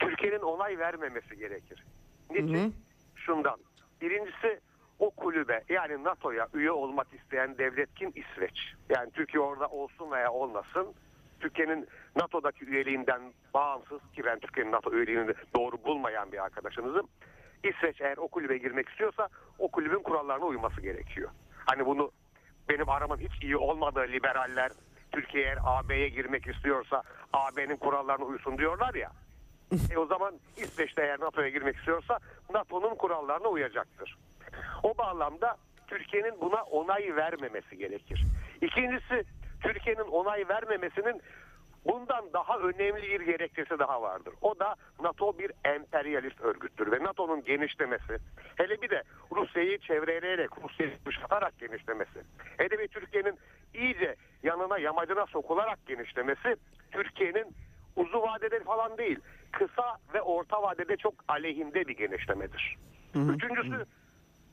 Türkiye'nin 0.00 0.40
onay 0.40 0.78
vermemesi 0.78 1.36
gerekir. 1.36 1.84
Niçin? 2.30 2.74
Şundan. 3.16 3.56
Birincisi 4.00 4.60
o 5.04 5.10
kulübe 5.10 5.62
yani 5.68 6.04
NATO'ya 6.04 6.48
üye 6.54 6.70
olmak 6.70 7.06
isteyen 7.14 7.58
devlet 7.58 7.94
kim? 7.94 8.12
İsveç. 8.14 8.74
Yani 8.88 9.10
Türkiye 9.10 9.42
orada 9.42 9.68
olsun 9.68 10.10
veya 10.10 10.32
olmasın. 10.32 10.86
Türkiye'nin 11.40 11.88
NATO'daki 12.16 12.64
üyeliğinden 12.64 13.20
bağımsız 13.54 14.00
ki 14.14 14.24
ben 14.24 14.38
Türkiye'nin 14.38 14.72
NATO 14.72 14.92
üyeliğini 14.92 15.34
doğru 15.56 15.84
bulmayan 15.84 16.32
bir 16.32 16.44
arkadaşınızım. 16.44 17.08
İsveç 17.64 18.00
eğer 18.00 18.16
o 18.16 18.28
kulübe 18.28 18.58
girmek 18.58 18.88
istiyorsa 18.88 19.28
o 19.58 19.68
kulübün 19.68 20.02
kurallarına 20.02 20.44
uyması 20.44 20.80
gerekiyor. 20.80 21.30
Hani 21.66 21.86
bunu 21.86 22.10
benim 22.68 22.88
aramın 22.88 23.18
hiç 23.18 23.42
iyi 23.42 23.56
olmadığı 23.56 24.08
liberaller 24.08 24.70
Türkiye 25.12 25.44
eğer 25.44 25.58
AB'ye 25.64 26.08
girmek 26.08 26.46
istiyorsa 26.46 27.02
AB'nin 27.32 27.76
kurallarına 27.76 28.24
uysun 28.24 28.58
diyorlar 28.58 28.94
ya. 28.94 29.10
E 29.90 29.98
o 29.98 30.06
zaman 30.06 30.34
İsveç 30.56 30.96
de 30.96 31.02
eğer 31.02 31.20
NATO'ya 31.20 31.48
girmek 31.48 31.76
istiyorsa 31.76 32.18
NATO'nun 32.54 32.94
kurallarına 32.94 33.48
uyacaktır. 33.48 34.18
O 34.82 34.98
bağlamda 34.98 35.56
Türkiye'nin 35.86 36.40
buna 36.40 36.62
onay 36.62 37.16
vermemesi 37.16 37.76
gerekir. 37.78 38.24
İkincisi 38.60 39.24
Türkiye'nin 39.62 40.08
onay 40.10 40.48
vermemesinin 40.48 41.22
bundan 41.84 42.32
daha 42.32 42.58
önemli 42.58 43.02
bir 43.02 43.20
gerekçesi 43.20 43.78
daha 43.78 44.02
vardır. 44.02 44.34
O 44.40 44.58
da 44.58 44.74
NATO 45.00 45.38
bir 45.38 45.52
emperyalist 45.64 46.40
örgüttür 46.40 46.92
ve 46.92 47.04
NATO'nun 47.04 47.44
genişlemesi 47.44 48.18
hele 48.56 48.82
bir 48.82 48.90
de 48.90 49.02
Rusya'yı 49.32 49.78
çevreleyerek 49.78 50.50
Rusya'yı 50.64 50.92
kuşatarak 51.04 51.58
genişlemesi 51.58 52.22
hele 52.56 52.78
bir 52.78 52.88
Türkiye'nin 52.88 53.38
iyice 53.74 54.16
yanına 54.42 54.78
yamacına 54.78 55.26
sokularak 55.26 55.86
genişlemesi 55.86 56.56
Türkiye'nin 56.92 57.46
uzun 57.96 58.22
vadede 58.22 58.60
falan 58.60 58.98
değil 58.98 59.18
kısa 59.52 59.98
ve 60.14 60.22
orta 60.22 60.62
vadede 60.62 60.96
çok 60.96 61.14
aleyhinde 61.28 61.88
bir 61.88 61.96
genişlemedir. 61.96 62.76
Üçüncüsü 63.14 63.86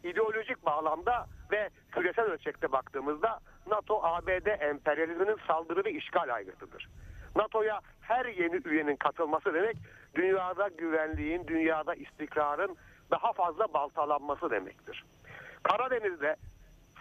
ideolojik 0.04 0.66
bağlamda 0.66 1.26
ve 1.52 1.70
küresel 1.92 2.26
ölçekte 2.26 2.72
baktığımızda 2.72 3.40
NATO 3.68 4.04
ABD 4.04 4.62
emperyalizminin 4.62 5.38
saldırı 5.48 5.86
ve 5.86 5.92
işgal 5.92 6.34
aygıtıdır. 6.36 6.88
NATO'ya 7.36 7.80
her 8.02 8.26
yeni 8.26 8.62
üyenin 8.66 8.96
katılması 8.96 9.54
demek 9.54 9.78
dünyada 10.16 10.68
güvenliğin, 10.68 11.48
dünyada 11.48 11.96
istikrarın 11.96 12.78
daha 13.12 13.34
fazla 13.34 13.74
baltalanması 13.74 14.50
demektir. 14.50 15.06
Karadeniz'de 15.64 16.36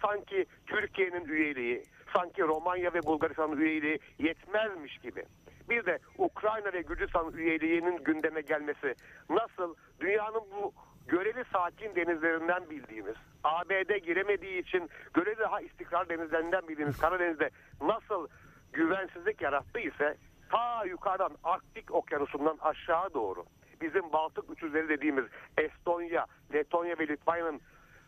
sanki 0.01 0.45
Türkiye'nin 0.67 1.25
üyeliği, 1.25 1.83
sanki 2.13 2.41
Romanya 2.41 2.93
ve 2.93 3.03
Bulgaristan'ın 3.03 3.57
üyeliği 3.57 3.99
yetmezmiş 4.19 4.97
gibi. 4.97 5.23
Bir 5.69 5.85
de 5.85 5.99
Ukrayna 6.17 6.73
ve 6.73 6.81
Gürcistan 6.81 7.33
üyeliğinin 7.33 8.03
gündeme 8.03 8.41
gelmesi 8.41 8.95
nasıl 9.29 9.75
dünyanın 9.99 10.43
bu 10.51 10.73
göreli 11.07 11.43
sakin 11.53 11.95
denizlerinden 11.95 12.69
bildiğimiz, 12.69 13.15
ABD 13.43 13.97
giremediği 13.97 14.61
için 14.61 14.89
göreli 15.13 15.39
daha 15.39 15.61
istikrar 15.61 16.09
denizlerinden 16.09 16.67
bildiğimiz 16.67 16.97
Karadeniz'de 16.97 17.49
nasıl 17.81 18.27
güvensizlik 18.73 19.41
yarattı 19.41 19.79
ise 19.79 20.17
ta 20.49 20.85
yukarıdan 20.85 21.31
Arktik 21.43 21.93
okyanusundan 21.93 22.57
aşağı 22.61 23.13
doğru 23.13 23.45
bizim 23.81 24.13
Baltık 24.13 24.49
üçüzleri 24.49 24.89
dediğimiz 24.89 25.25
Estonya, 25.57 26.25
Letonya 26.53 26.99
ve 26.99 27.07
Litvanya'nın 27.07 27.61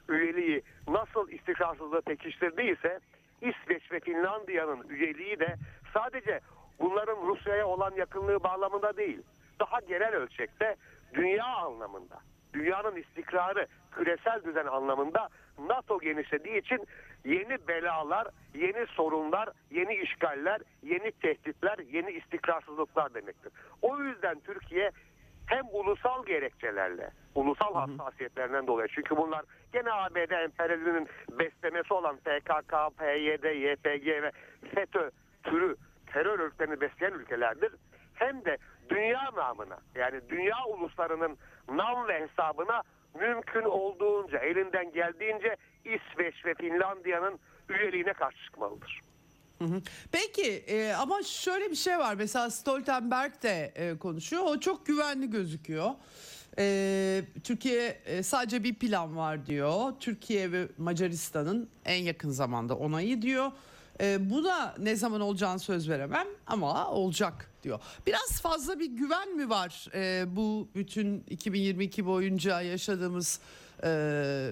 üyeliği 0.10 0.64
nasıl 0.88 1.30
istikrarsızlığı 1.30 2.02
pekiştirdiyse 2.02 3.00
İsveç 3.42 3.92
ve 3.92 4.00
Finlandiya'nın 4.00 4.90
üyeliği 4.90 5.40
de 5.40 5.56
sadece 5.94 6.40
bunların 6.80 7.28
Rusya'ya 7.28 7.68
olan 7.68 7.92
yakınlığı 7.96 8.44
bağlamında 8.44 8.98
değil 8.98 9.22
daha 9.60 9.80
genel 9.80 10.16
ölçekte 10.16 10.76
dünya 11.14 11.46
anlamında 11.46 12.20
dünyanın 12.54 12.96
istikrarı 12.96 13.68
küresel 13.92 14.44
düzen 14.44 14.66
anlamında 14.66 15.30
NATO 15.60 16.00
genişlediği 16.00 16.58
için 16.58 16.88
yeni 17.26 17.68
belalar, 17.68 18.28
yeni 18.54 18.86
sorunlar, 18.88 19.50
yeni 19.72 19.96
işgaller, 19.96 20.62
yeni 20.84 21.12
tehditler, 21.12 21.80
yeni 21.92 22.12
istikrarsızlıklar 22.12 23.14
demektir. 23.14 23.52
O 23.82 24.00
yüzden 24.00 24.40
Türkiye 24.40 24.92
hem 25.46 25.64
ulusal 25.72 26.26
gerekçelerle, 26.26 27.12
ulusal 27.36 27.74
hassasiyetlerinden 27.74 28.68
dolayı 28.68 28.88
çünkü 28.96 29.18
bunlar 29.18 29.46
gene 29.74 29.92
ABD 29.92 30.32
emperyalizminin 30.32 31.08
beslemesi 31.32 31.94
olan 31.94 32.18
PKK, 32.18 32.74
PYD, 32.98 33.44
YPG 33.44 34.08
ve 34.08 34.32
FETÖ 34.76 35.12
türü 35.44 35.76
terör 36.14 36.40
örgütlerini 36.40 36.82
besleyen 36.82 37.14
ülkelerdir. 37.14 37.72
Hem 38.14 38.46
de 38.46 38.58
dünya 38.90 39.32
namına 39.36 39.78
yani 39.96 40.22
dünya 40.30 40.66
uluslarının 40.68 41.38
nam 41.72 42.08
ve 42.08 42.28
hesabına 42.28 42.84
mümkün 43.20 43.64
olduğunca 43.64 44.40
elinden 44.40 44.92
geldiğince 44.92 45.58
İsveç 45.86 46.46
ve 46.46 46.54
Finlandiya'nın 46.54 47.40
üyeliğine 47.70 48.14
karşı 48.14 48.46
çıkmalıdır. 48.46 49.02
Peki 50.12 50.52
e, 50.68 50.94
ama 50.94 51.24
şöyle 51.24 51.72
bir 51.72 51.76
şey 51.76 51.98
var 51.98 52.16
mesela 52.16 52.50
Stoltenberg 52.50 53.44
de 53.44 53.72
e, 53.76 53.98
konuşuyor 53.98 54.44
o 54.46 54.60
çok 54.60 54.86
güvenli 54.86 55.30
gözüküyor. 55.30 55.90
E, 56.60 57.22
Türkiye 57.44 57.98
e, 58.06 58.24
sadece 58.24 58.64
bir 58.64 58.76
plan 58.76 59.18
var 59.18 59.46
diyor. 59.46 59.94
Türkiye 60.00 60.52
ve 60.52 60.68
Macaristan'ın 60.78 61.70
en 61.86 62.04
yakın 62.04 62.30
zamanda 62.30 62.76
onayı 62.76 63.22
diyor. 63.22 63.52
E, 64.02 64.30
buna 64.30 64.76
ne 64.80 64.96
zaman 64.96 65.22
olacağını 65.22 65.60
söz 65.60 65.90
veremem 65.90 66.28
ama 66.48 66.88
olacak 66.92 67.50
diyor. 67.64 67.80
Biraz 68.08 68.42
fazla 68.42 68.80
bir 68.80 68.92
güven 68.92 69.36
mi 69.36 69.50
var 69.50 69.88
e, 69.94 70.36
bu 70.36 70.68
bütün 70.76 71.24
2022 71.30 72.06
boyunca 72.06 72.62
yaşadığımız 72.62 73.40
e, 73.84 74.50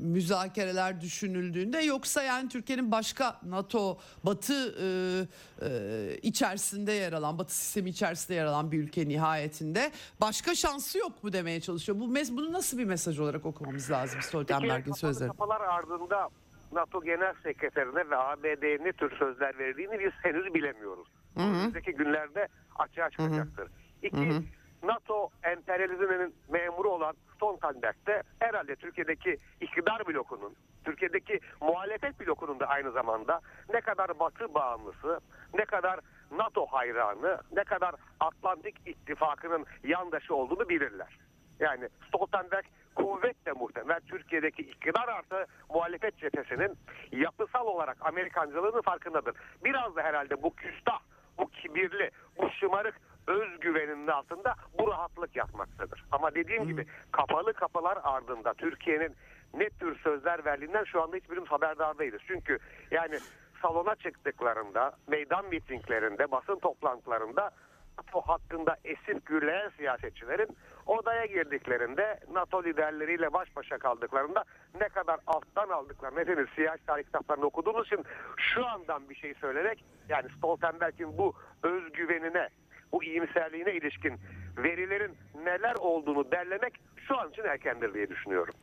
müzakereler 0.00 1.00
düşünüldüğünde 1.00 1.78
yoksa 1.78 2.22
yani 2.22 2.48
Türkiye'nin 2.48 2.92
başka 2.92 3.40
NATO 3.42 3.98
Batı 4.24 4.74
e, 4.82 5.26
e, 5.62 6.18
içerisinde 6.22 6.92
yer 6.92 7.12
alan 7.12 7.38
Batı 7.38 7.54
sistemi 7.54 7.90
içerisinde 7.90 8.34
yer 8.34 8.44
alan 8.44 8.72
bir 8.72 8.78
ülke 8.78 9.08
nihayetinde 9.08 9.92
başka 10.20 10.54
şansı 10.54 10.98
yok 10.98 11.24
mu 11.24 11.32
demeye 11.32 11.60
çalışıyor. 11.60 12.00
Bu 12.00 12.08
mes 12.08 12.32
bunu 12.32 12.52
nasıl 12.52 12.78
bir 12.78 12.84
mesaj 12.84 13.18
olarak 13.18 13.46
okumamız 13.46 13.90
lazım 13.90 14.22
Stoltenberg'in 14.22 14.92
sözleri? 14.92 15.28
Kapılar 15.28 15.60
ardında 15.60 16.28
NATO 16.72 17.04
Genel 17.04 17.34
Sekreterine 17.42 18.10
ve 18.10 18.16
ABD'ye 18.16 18.78
ne 18.84 18.92
tür 18.92 19.16
sözler 19.16 19.58
verdiğini 19.58 20.00
biz 20.00 20.12
henüz 20.22 20.54
bilemiyoruz. 20.54 21.08
Önümüzdeki 21.36 21.92
günlerde 21.92 22.48
açığa 22.78 23.10
çıkacaktır. 23.10 23.68
İki, 24.02 24.42
NATO 24.82 25.30
emperyalizminin 25.42 26.34
memuru 26.48 26.88
olan 26.88 27.14
Stoltenberg 27.34 28.06
de 28.06 28.22
herhalde 28.38 28.76
Türkiye'deki 28.76 29.38
iktidar 29.60 30.06
blokunun, 30.06 30.54
Türkiye'deki 30.84 31.40
muhalefet 31.60 32.20
blokunun 32.20 32.60
da 32.60 32.66
aynı 32.66 32.92
zamanda 32.92 33.40
ne 33.72 33.80
kadar 33.80 34.18
batı 34.18 34.54
bağımlısı, 34.54 35.20
ne 35.54 35.64
kadar 35.64 36.00
NATO 36.32 36.66
hayranı, 36.66 37.40
ne 37.52 37.64
kadar 37.64 37.94
Atlantik 38.20 38.76
İttifakı'nın 38.86 39.66
yandaşı 39.84 40.34
olduğunu 40.34 40.68
bilirler. 40.68 41.18
Yani 41.60 41.88
Stoltenberg 42.08 42.64
kuvvetle 42.94 43.52
muhtemel 43.52 44.00
Türkiye'deki 44.00 44.62
iktidar 44.62 45.08
artı 45.08 45.46
muhalefet 45.70 46.18
cephesinin 46.18 46.78
yapısal 47.12 47.66
olarak 47.66 47.96
Amerikancılığının 48.00 48.82
farkındadır. 48.82 49.36
Biraz 49.64 49.96
da 49.96 50.02
herhalde 50.02 50.42
bu 50.42 50.54
küstah, 50.54 51.00
bu 51.38 51.50
kibirli, 51.50 52.10
bu 52.38 52.50
şımarık 52.50 52.94
özgüveninin 53.26 54.06
altında 54.06 54.54
bu 54.78 54.88
rahatlık 54.88 55.36
yatmaktadır. 55.36 56.04
Ama 56.12 56.34
dediğim 56.34 56.66
gibi 56.66 56.86
kapalı 57.12 57.52
kapılar 57.52 57.98
ardında 58.02 58.54
Türkiye'nin 58.54 59.16
ne 59.54 59.68
tür 59.68 59.98
sözler 59.98 60.44
verdiğinden 60.44 60.84
şu 60.84 61.02
anda 61.02 61.16
hiçbirimiz 61.16 61.48
haberdar 61.48 61.98
değiliz. 61.98 62.20
Çünkü 62.26 62.58
yani 62.90 63.18
salona 63.62 63.94
çıktıklarında, 63.94 64.92
meydan 65.06 65.44
mitinglerinde, 65.46 66.30
basın 66.30 66.58
toplantılarında 66.58 67.50
NATO 67.98 68.20
hakkında 68.20 68.76
esip 68.84 69.26
gürleyen 69.26 69.70
siyasetçilerin 69.76 70.48
odaya 70.86 71.26
girdiklerinde 71.26 72.20
NATO 72.32 72.64
liderleriyle 72.64 73.32
baş 73.32 73.56
başa 73.56 73.78
kaldıklarında 73.78 74.44
ne 74.80 74.88
kadar 74.88 75.20
alttan 75.26 75.68
aldıklarını 75.68 76.20
hepimiz 76.20 76.48
siyasi 76.54 76.86
tarih 76.86 77.04
kitaplarını 77.04 77.44
okuduğumuz 77.46 77.86
için 77.86 78.04
şu 78.36 78.66
andan 78.66 79.10
bir 79.10 79.14
şey 79.14 79.34
söylemek 79.34 79.84
yani 80.08 80.28
Stoltenberg'in 80.38 81.18
bu 81.18 81.34
özgüvenine 81.62 82.48
bu 82.92 83.04
iyimserliğine 83.04 83.74
ilişkin 83.74 84.14
verilerin 84.56 85.16
neler 85.44 85.74
olduğunu 85.74 86.30
derlemek 86.30 86.74
şu 87.08 87.18
an 87.18 87.30
için 87.30 87.42
erkendir 87.42 87.94
diye 87.94 88.10
düşünüyorum. 88.10 88.54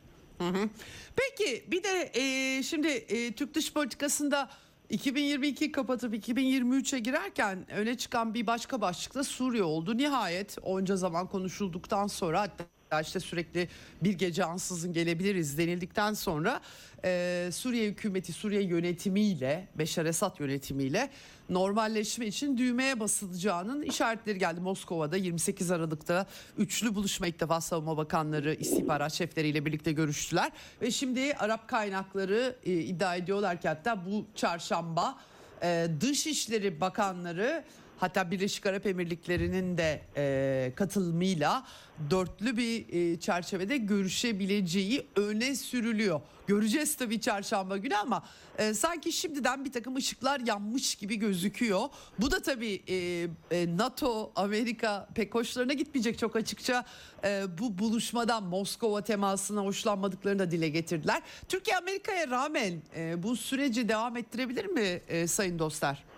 Peki 1.16 1.64
bir 1.70 1.82
de 1.82 2.10
e, 2.14 2.62
şimdi 2.62 2.88
e, 2.88 3.32
Türk 3.34 3.54
dış 3.54 3.74
politikasında 3.74 4.50
2022 4.90 5.72
kapatıp 5.72 6.14
2023'e 6.14 6.98
girerken 6.98 7.70
öne 7.70 7.98
çıkan 7.98 8.34
bir 8.34 8.46
başka 8.46 8.80
başlıkta 8.80 9.24
Suriye 9.24 9.62
oldu. 9.62 9.96
Nihayet 9.96 10.58
onca 10.62 10.96
zaman 10.96 11.26
konuşulduktan 11.26 12.06
sonra 12.06 12.40
hatta 12.40 12.64
işte 13.02 13.20
sürekli 13.20 13.68
bir 14.02 14.12
gece 14.12 14.44
ansızın 14.44 14.92
gelebiliriz 14.92 15.58
denildikten 15.58 16.14
sonra 16.14 16.60
e, 17.04 17.48
Suriye 17.52 17.88
hükümeti 17.88 18.32
Suriye 18.32 18.62
yönetimiyle 18.62 19.68
Beşar 19.74 20.06
Esad 20.06 20.40
yönetimiyle 20.40 21.10
normalleşme 21.50 22.26
için 22.26 22.58
düğmeye 22.58 23.00
basılacağının 23.00 23.82
işaretleri 23.82 24.38
geldi. 24.38 24.60
Moskova'da 24.60 25.16
28 25.16 25.70
Aralık'ta 25.70 26.26
üçlü 26.58 26.94
buluşma 26.94 27.26
ilk 27.26 27.40
defa 27.40 27.60
savunma 27.60 27.96
bakanları 27.96 28.54
istihbarat 28.54 29.12
şefleriyle 29.12 29.66
birlikte 29.66 29.92
görüştüler. 29.92 30.52
Ve 30.82 30.90
şimdi 30.90 31.34
Arap 31.34 31.68
kaynakları 31.68 32.56
e, 32.64 32.72
iddia 32.72 33.16
ediyorlar 33.16 33.60
ki 33.60 33.68
hatta 33.68 34.06
bu 34.06 34.26
çarşamba 34.34 35.18
e, 35.62 35.86
Dışişleri 36.00 36.80
Bakanları 36.80 37.64
hatta 38.00 38.30
Birleşik 38.30 38.66
Arap 38.66 38.86
Emirlikleri'nin 38.86 39.78
de 39.78 40.00
e, 40.16 40.72
katılımıyla 40.76 41.66
dörtlü 42.10 42.56
bir 42.56 42.86
e, 42.92 43.20
çerçevede 43.20 43.76
görüşebileceği 43.76 45.06
öne 45.16 45.54
sürülüyor. 45.54 46.20
Göreceğiz 46.46 46.96
tabii 46.96 47.20
çarşamba 47.20 47.76
günü 47.76 47.96
ama 47.96 48.22
e, 48.58 48.74
sanki 48.74 49.12
şimdiden 49.12 49.64
bir 49.64 49.72
takım 49.72 49.96
ışıklar 49.96 50.40
yanmış 50.40 50.94
gibi 50.94 51.16
gözüküyor. 51.16 51.88
Bu 52.18 52.30
da 52.30 52.42
tabii 52.42 52.82
e, 52.88 53.26
e, 53.50 53.76
NATO, 53.76 54.32
Amerika 54.36 55.08
pek 55.14 55.34
hoşlarına 55.34 55.72
gitmeyecek 55.72 56.18
çok 56.18 56.36
açıkça 56.36 56.84
e, 57.24 57.58
bu 57.58 57.78
buluşmadan 57.78 58.42
Moskova 58.42 59.02
temasına 59.02 59.60
hoşlanmadıklarını 59.60 60.38
da 60.38 60.50
dile 60.50 60.68
getirdiler. 60.68 61.22
Türkiye 61.48 61.76
Amerika'ya 61.76 62.28
rağmen 62.28 62.82
e, 62.96 63.22
bu 63.22 63.36
süreci 63.36 63.88
devam 63.88 64.16
ettirebilir 64.16 64.64
mi 64.64 65.02
e, 65.08 65.26
sayın 65.26 65.58
dostlar? 65.58 66.09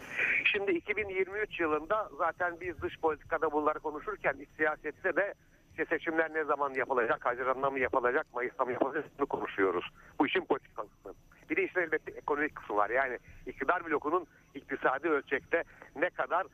Şimdi 0.44 0.72
2023 0.72 1.60
yılında 1.60 2.08
zaten 2.18 2.60
biz 2.60 2.82
dış 2.82 2.98
politikada 2.98 3.52
bunları 3.52 3.78
konuşurken 3.78 4.34
iç 4.40 4.48
siyasette 4.56 5.16
de 5.16 5.34
işte 5.70 5.84
seçimler 5.84 6.34
ne 6.34 6.44
zaman 6.44 6.74
yapılacak, 6.74 7.26
Haziran'da 7.26 7.70
mı 7.70 7.78
yapılacak, 7.78 8.26
Mayıs'ta 8.34 8.64
mı 8.64 8.72
yapılacak 8.72 9.04
bunu 9.18 9.26
konuşuyoruz. 9.26 9.84
Bu 10.18 10.26
işin 10.26 10.44
politik 10.44 10.76
kısmı. 10.76 11.12
Bir 11.50 11.56
de 11.56 11.64
işte 11.64 11.80
elbette 11.80 12.10
ekonomik 12.10 12.54
kısmı 12.56 12.76
var. 12.76 12.90
Yani 12.90 13.18
iktidar 13.46 13.86
blokunun 13.86 14.26
iktisadi 14.54 15.08
ölçekte 15.08 15.64
ne 15.96 16.10
kadar 16.10 16.46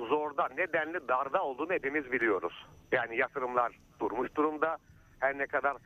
zorda, 0.00 0.48
nedenli 0.48 1.08
darda 1.08 1.42
olduğunu 1.42 1.72
hepimiz 1.72 2.12
biliyoruz. 2.12 2.66
Yani 2.92 3.16
yatırımlar 3.16 3.72
durmuş 4.00 4.34
durumda. 4.34 4.78
Her 5.20 5.38
ne 5.38 5.46
kadar 5.46 5.76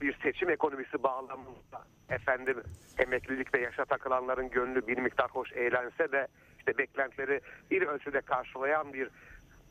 bir 0.00 0.18
seçim 0.22 0.50
ekonomisi 0.50 1.02
bağlamında 1.02 1.84
efendim 2.08 2.62
emeklilikte 2.98 3.60
yaşa 3.60 3.84
takılanların 3.84 4.50
gönlü 4.50 4.86
bir 4.86 4.98
miktar 4.98 5.30
hoş 5.30 5.52
eğlense 5.52 6.12
de 6.12 6.28
işte 6.58 6.78
beklentileri 6.78 7.40
bir 7.70 7.82
ölçüde 7.82 8.20
karşılayan 8.20 8.92
bir 8.92 9.10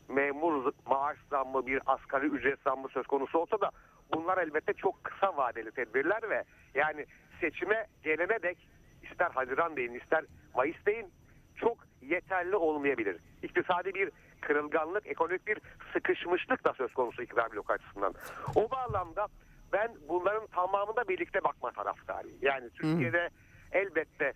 memur 0.08 0.72
maaş 0.86 1.18
zammı 1.30 1.66
bir 1.66 1.80
asgari 1.86 2.26
ücret 2.26 2.58
zammı 2.64 2.88
söz 2.88 3.06
konusu 3.06 3.38
olsa 3.38 3.60
da 3.60 3.70
bunlar 4.14 4.38
elbette 4.38 4.72
çok 4.72 5.04
kısa 5.04 5.36
vadeli 5.36 5.70
tedbirler 5.70 6.30
ve 6.30 6.44
yani 6.74 7.06
seçime 7.40 7.86
gelene 8.04 8.42
dek 8.42 8.58
ister 9.10 9.30
Haziran 9.30 9.76
deyin 9.76 9.94
ister 9.94 10.24
Mayıs 10.54 10.86
deyin 10.86 11.12
çok 11.56 11.78
yeterli 12.02 12.56
olmayabilir. 12.56 13.16
İktisadi 13.42 13.94
bir 13.94 14.10
kırılganlık, 14.40 15.06
ekonomik 15.06 15.46
bir 15.46 15.58
sıkışmışlık 15.92 16.64
da 16.64 16.72
söz 16.72 16.94
konusu 16.94 17.22
iktidar 17.22 17.52
bloku 17.52 17.72
açısından. 17.72 18.14
O 18.54 18.70
bağlamda 18.70 19.28
ben 19.72 19.90
bunların 20.08 20.46
tamamında 20.46 21.08
birlikte 21.08 21.44
bakma 21.44 21.70
taraftarıyım. 21.72 22.38
Yani 22.42 22.70
Türkiye'de 22.70 23.30
elbette 23.72 24.32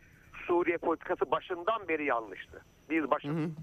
Suriye 0.47 0.78
politikası 0.78 1.30
başından 1.30 1.89
beri 1.89 2.05
yanlıştı. 2.05 2.64
Biz 2.91 3.11
başın 3.11 3.57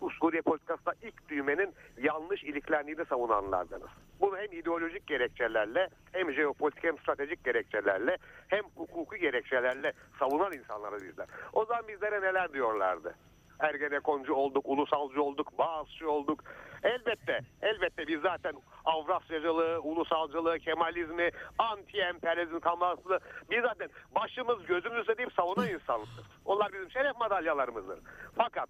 bu 0.00 0.10
Suriye 0.10 0.42
politikasında 0.42 0.94
ilk 1.02 1.28
düğmenin 1.28 1.74
yanlış 2.02 2.44
iliklendiğini 2.44 3.04
savunanlardanız. 3.04 3.88
Bunu 4.20 4.38
hem 4.38 4.52
ideolojik 4.52 5.06
gerekçelerle 5.06 5.88
hem 6.12 6.32
jeopolitik 6.32 6.84
hem 6.84 6.98
stratejik 6.98 7.44
gerekçelerle 7.44 8.16
hem 8.48 8.62
hukuki 8.76 9.20
gerekçelerle 9.20 9.92
savunan 10.18 10.52
insanlarız 10.52 11.04
bizler. 11.04 11.26
O 11.52 11.64
zaman 11.64 11.88
bizlere 11.88 12.20
neler 12.20 12.52
diyorlardı? 12.52 13.14
Ergenekoncu 13.60 14.34
olduk, 14.34 14.64
ulusalcı 14.68 15.22
olduk, 15.22 15.58
Bağızçı 15.58 16.10
olduk. 16.10 16.44
Elbette, 16.82 17.40
elbette 17.62 18.06
biz 18.06 18.20
zaten 18.20 18.52
Avrasyacılığı, 18.84 19.80
ulusalcılığı, 19.80 20.58
Kemalizmi, 20.58 21.30
anti-emperyalizm 21.58 22.60
kampanyasını 22.60 23.18
biz 23.50 23.62
zaten 23.62 23.88
başımız 24.14 24.66
gözümüzde 24.66 25.18
deyip 25.18 25.32
savunan 25.32 25.68
insanlarız. 25.68 26.26
Onlar 26.44 26.72
bizim 26.72 26.90
şeref 26.90 27.16
madalyalarımızdır. 27.16 27.98
Fakat 28.36 28.68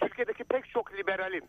Türkiye'deki 0.00 0.44
pek 0.44 0.70
çok 0.70 0.94
liberalin 0.94 1.44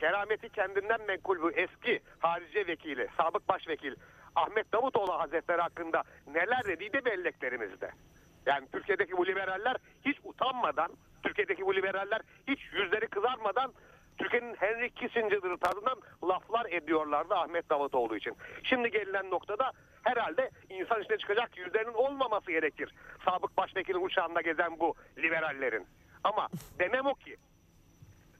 kerameti 0.00 0.48
kendinden 0.48 1.00
menkul 1.06 1.42
bu 1.42 1.50
eski 1.50 2.00
harici 2.18 2.66
vekili, 2.66 3.08
sabık 3.16 3.48
başvekil 3.48 3.94
Ahmet 4.36 4.72
Davutoğlu 4.72 5.18
Hazretleri 5.18 5.60
hakkında 5.60 6.02
neler 6.26 6.64
dediği 6.66 6.92
de 6.92 7.04
belleklerimizde. 7.04 7.90
Yani 8.46 8.68
Türkiye'deki 8.72 9.16
bu 9.16 9.26
liberaller 9.26 9.76
hiç 10.04 10.16
utanmadan, 10.24 10.90
Türkiye'deki 11.26 11.66
bu 11.66 11.74
liberaller 11.74 12.20
hiç 12.48 12.60
yüzleri 12.72 13.08
kızarmadan 13.08 13.72
Türkiye'nin 14.18 14.54
Henry 14.54 14.90
Kissinger'ı 14.90 15.58
tadından 15.58 16.00
laflar 16.24 16.66
ediyorlardı 16.70 17.34
Ahmet 17.34 17.70
Davutoğlu 17.70 18.16
için. 18.16 18.36
Şimdi 18.62 18.90
gelinen 18.90 19.30
noktada 19.30 19.72
herhalde 20.02 20.50
insan 20.70 21.02
içine 21.02 21.18
çıkacak 21.18 21.58
yüzlerinin 21.58 21.94
olmaması 21.94 22.50
gerekir. 22.50 22.94
Sabık 23.24 23.56
başvekilin 23.56 24.04
uçağında 24.06 24.40
gezen 24.40 24.80
bu 24.80 24.94
liberallerin. 25.18 25.86
Ama 26.24 26.48
demem 26.78 27.06
o 27.06 27.14
ki 27.14 27.36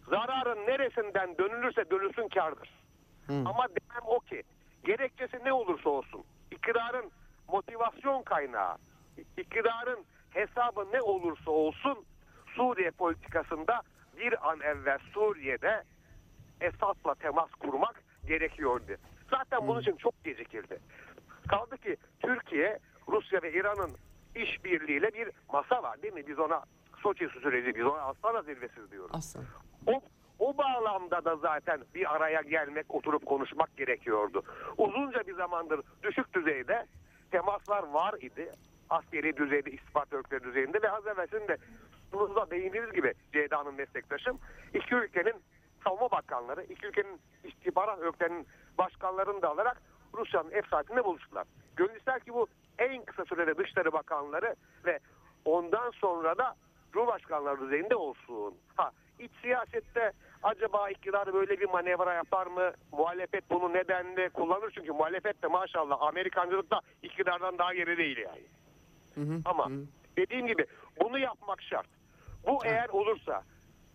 zararın 0.09 0.67
neresinden 0.67 1.39
dönülürse 1.39 1.91
dönülsün 1.91 2.29
kardır. 2.29 2.71
Ama 3.29 3.69
demem 3.69 4.07
o 4.07 4.21
ki 4.21 4.43
gerekçesi 4.85 5.45
ne 5.45 5.53
olursa 5.53 5.91
olsun 5.91 6.25
iktidarın 6.51 7.11
motivasyon 7.49 8.23
kaynağı 8.23 8.77
iktidarın 9.37 10.05
hesabı 10.31 10.93
ne 10.93 11.03
olursa 11.03 11.51
olsun 11.51 12.05
Suriye 12.57 12.91
politikasında 12.91 13.83
bir 14.19 14.51
an 14.51 14.61
evvel 14.61 14.99
Suriye'de 15.15 15.83
Esad'la 16.61 17.15
temas 17.15 17.51
kurmak 17.51 18.03
gerekiyordu. 18.27 18.93
Zaten 19.31 19.69
bunun 19.69 19.81
için 19.81 19.97
çok 19.97 20.25
gecikildi. 20.25 20.79
Kaldı 21.49 21.77
ki 21.79 21.97
Türkiye, 22.21 22.79
Rusya 23.09 23.43
ve 23.43 23.53
İran'ın 23.53 23.91
işbirliğiyle 24.35 25.15
bir 25.15 25.31
masa 25.53 25.83
var 25.83 26.03
değil 26.03 26.15
mi? 26.15 26.27
Biz 26.27 26.39
ona 26.39 26.65
Soçi 27.03 27.29
süreci, 27.29 27.75
biz 27.75 27.85
ona 27.87 28.01
Astana 28.01 28.43
zirvesi 28.43 28.91
diyoruz. 28.91 29.11
Aslan. 29.15 29.45
O, 29.87 30.01
o 30.39 30.59
bağlamda 30.59 31.25
da 31.25 31.37
zaten 31.37 31.81
bir 31.95 32.15
araya 32.15 32.41
gelmek, 32.41 32.95
oturup 32.95 33.27
konuşmak 33.27 33.77
gerekiyordu. 33.77 34.43
Uzunca 34.79 35.27
bir 35.27 35.35
zamandır 35.35 35.81
düşük 36.03 36.35
düzeyde 36.35 36.87
temaslar 37.31 37.83
var 37.83 38.15
idi. 38.21 38.53
Askeri 38.91 39.37
düzeyde, 39.37 39.71
istihbarat 39.71 40.13
örgütleri 40.13 40.45
düzeyinde 40.45 40.83
ve 40.83 40.91
az 40.91 41.07
evvelsin 41.07 41.49
de 41.49 41.57
sunumda 42.11 42.51
değindiğiniz 42.51 42.93
gibi 42.93 43.15
Ceyda'nın 43.33 43.75
meslektaşım 43.75 44.39
iki 44.75 44.95
ülkenin 44.95 45.35
savunma 45.85 46.11
bakanları, 46.11 46.63
iki 46.63 46.87
ülkenin 46.87 47.21
istihbarat 47.45 47.99
örgütlerinin 47.99 48.47
başkanlarını 48.79 49.43
da 49.43 49.49
alarak 49.49 49.83
Rusya'nın 50.15 50.51
ev 50.51 50.63
saatinde 50.71 51.05
buluştular. 51.05 51.47
Gönül 51.77 51.97
ister 51.97 52.21
ki 52.21 52.35
bu 52.35 52.47
en 52.79 53.05
kısa 53.05 53.25
sürede 53.25 53.59
Dışişleri 53.59 53.93
Bakanları 53.93 54.55
ve 54.85 54.99
ondan 55.45 55.91
sonra 55.91 56.39
da 56.39 56.55
Cumhurbaşkanları 56.93 57.61
düzeyinde 57.61 57.97
olsun. 57.97 58.55
Ha, 58.77 58.91
iç 59.19 59.31
siyasette 59.43 60.13
acaba 60.43 60.91
iktidar 60.91 61.35
böyle 61.35 61.61
bir 61.61 61.69
manevra 61.69 62.15
yapar 62.15 62.47
mı? 62.47 62.73
Muhalefet 62.93 63.51
bunu 63.51 63.73
nedenle 63.73 64.29
kullanır 64.29 64.71
çünkü 64.75 64.93
muhalefet 64.93 65.43
de 65.43 65.47
maşallah 65.47 66.03
Amerikancılıkta 66.03 66.81
iktidardan 67.03 67.59
daha 67.59 67.75
geri 67.75 67.99
değil 67.99 68.19
yani. 68.19 68.43
Ama 69.45 69.71
dediğim 70.17 70.47
gibi 70.47 70.67
bunu 71.03 71.19
yapmak 71.19 71.63
şart. 71.63 71.87
Bu 72.47 72.67
eğer 72.67 72.89
olursa 72.89 73.43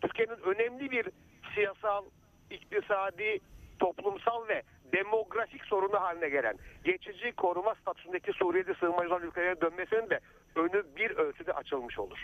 Türkiye'nin 0.01 0.41
önemli 0.41 0.91
bir 0.91 1.09
siyasal, 1.55 2.05
iktisadi, 2.49 3.39
toplumsal 3.79 4.47
ve 4.47 4.63
demografik 4.93 5.65
sorunu 5.65 6.01
haline 6.01 6.29
gelen 6.29 6.57
geçici 6.83 7.31
koruma 7.31 7.75
statüsündeki 7.75 8.33
Suriyeli 8.33 8.75
sığınmacılar 8.75 9.21
ülkelerine 9.21 9.61
dönmesinin 9.61 10.09
de 10.09 10.19
önü 10.55 10.85
bir 10.95 11.11
ölçüde 11.11 11.53
açılmış 11.53 11.99
olur. 11.99 12.23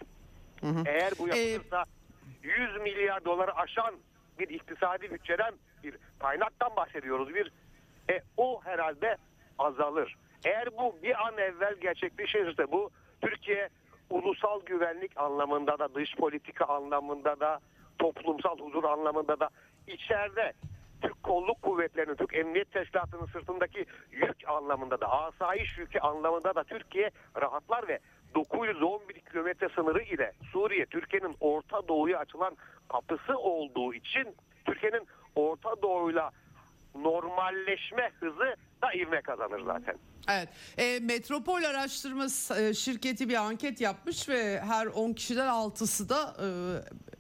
Eğer 0.86 1.14
bu 1.20 1.28
yapılırsa 1.28 1.86
100 2.44 2.78
milyar 2.82 3.26
doları 3.26 3.56
aşan 3.56 3.96
bir 4.40 4.50
iktisadi 4.50 5.12
bütçeden 5.12 5.54
bir 5.84 5.98
kaynaktan 6.20 6.76
bahsediyoruz. 6.76 7.36
Bir 7.36 7.52
e, 8.10 8.22
o 8.38 8.62
herhalde 8.64 9.18
azalır. 9.60 10.16
Eğer 10.46 10.78
bu 10.78 10.96
bir 11.04 11.28
an 11.28 11.38
evvel 11.38 11.76
gerçekleşirse 11.82 12.72
bu 12.72 12.90
Türkiye 13.22 13.70
ulusal 14.10 14.62
güvenlik 14.66 15.18
anlamında 15.18 15.80
da 15.80 15.96
dış 15.96 16.16
politika 16.16 16.66
anlamında 16.66 17.40
da 17.40 17.60
toplumsal 18.00 18.60
huzur 18.60 18.84
anlamında 18.84 19.40
da 19.40 19.50
içeride 19.88 20.54
Türk 21.02 21.24
kolluk 21.24 21.62
kuvvetlerinin, 21.62 22.16
Türk 22.16 22.36
Emniyet 22.36 22.72
Teşkilatı'nın 22.72 23.26
sırtındaki 23.26 23.86
yük 24.12 24.50
anlamında 24.50 25.02
da, 25.02 25.12
asayiş 25.12 25.78
yükü 25.78 26.00
anlamında 26.00 26.56
da 26.56 26.64
Türkiye 26.64 27.12
rahatlar 27.42 27.88
ve 27.88 28.00
911 28.36 29.14
kilometre 29.14 29.70
sınırı 29.70 30.02
ile 30.04 30.32
Suriye, 30.52 30.86
Türkiye'nin 30.86 31.36
Orta 31.40 31.88
Doğu'ya 31.88 32.20
açılan 32.20 32.58
kapısı 32.90 33.38
olduğu 33.38 33.94
için 33.94 34.36
Türkiye'nin 34.66 35.08
Orta 35.36 35.82
Doğu'yla 35.82 36.32
normalleşme 36.96 38.12
hızı 38.20 38.56
da 38.82 38.94
ivme 38.94 39.22
kazanır 39.22 39.62
zaten. 39.66 39.96
Evet. 40.28 40.50
E, 40.78 41.00
Metropol 41.00 41.64
Araştırma 41.64 42.26
e, 42.60 42.74
şirketi 42.74 43.30
bir 43.30 43.36
anket 43.36 43.82
yapmış 43.82 44.30
ve 44.30 44.62
her 44.62 44.86
10 44.86 45.14
kişiden 45.14 45.48
6'sı 45.48 46.10
da 46.10 46.36
e, 46.42 46.48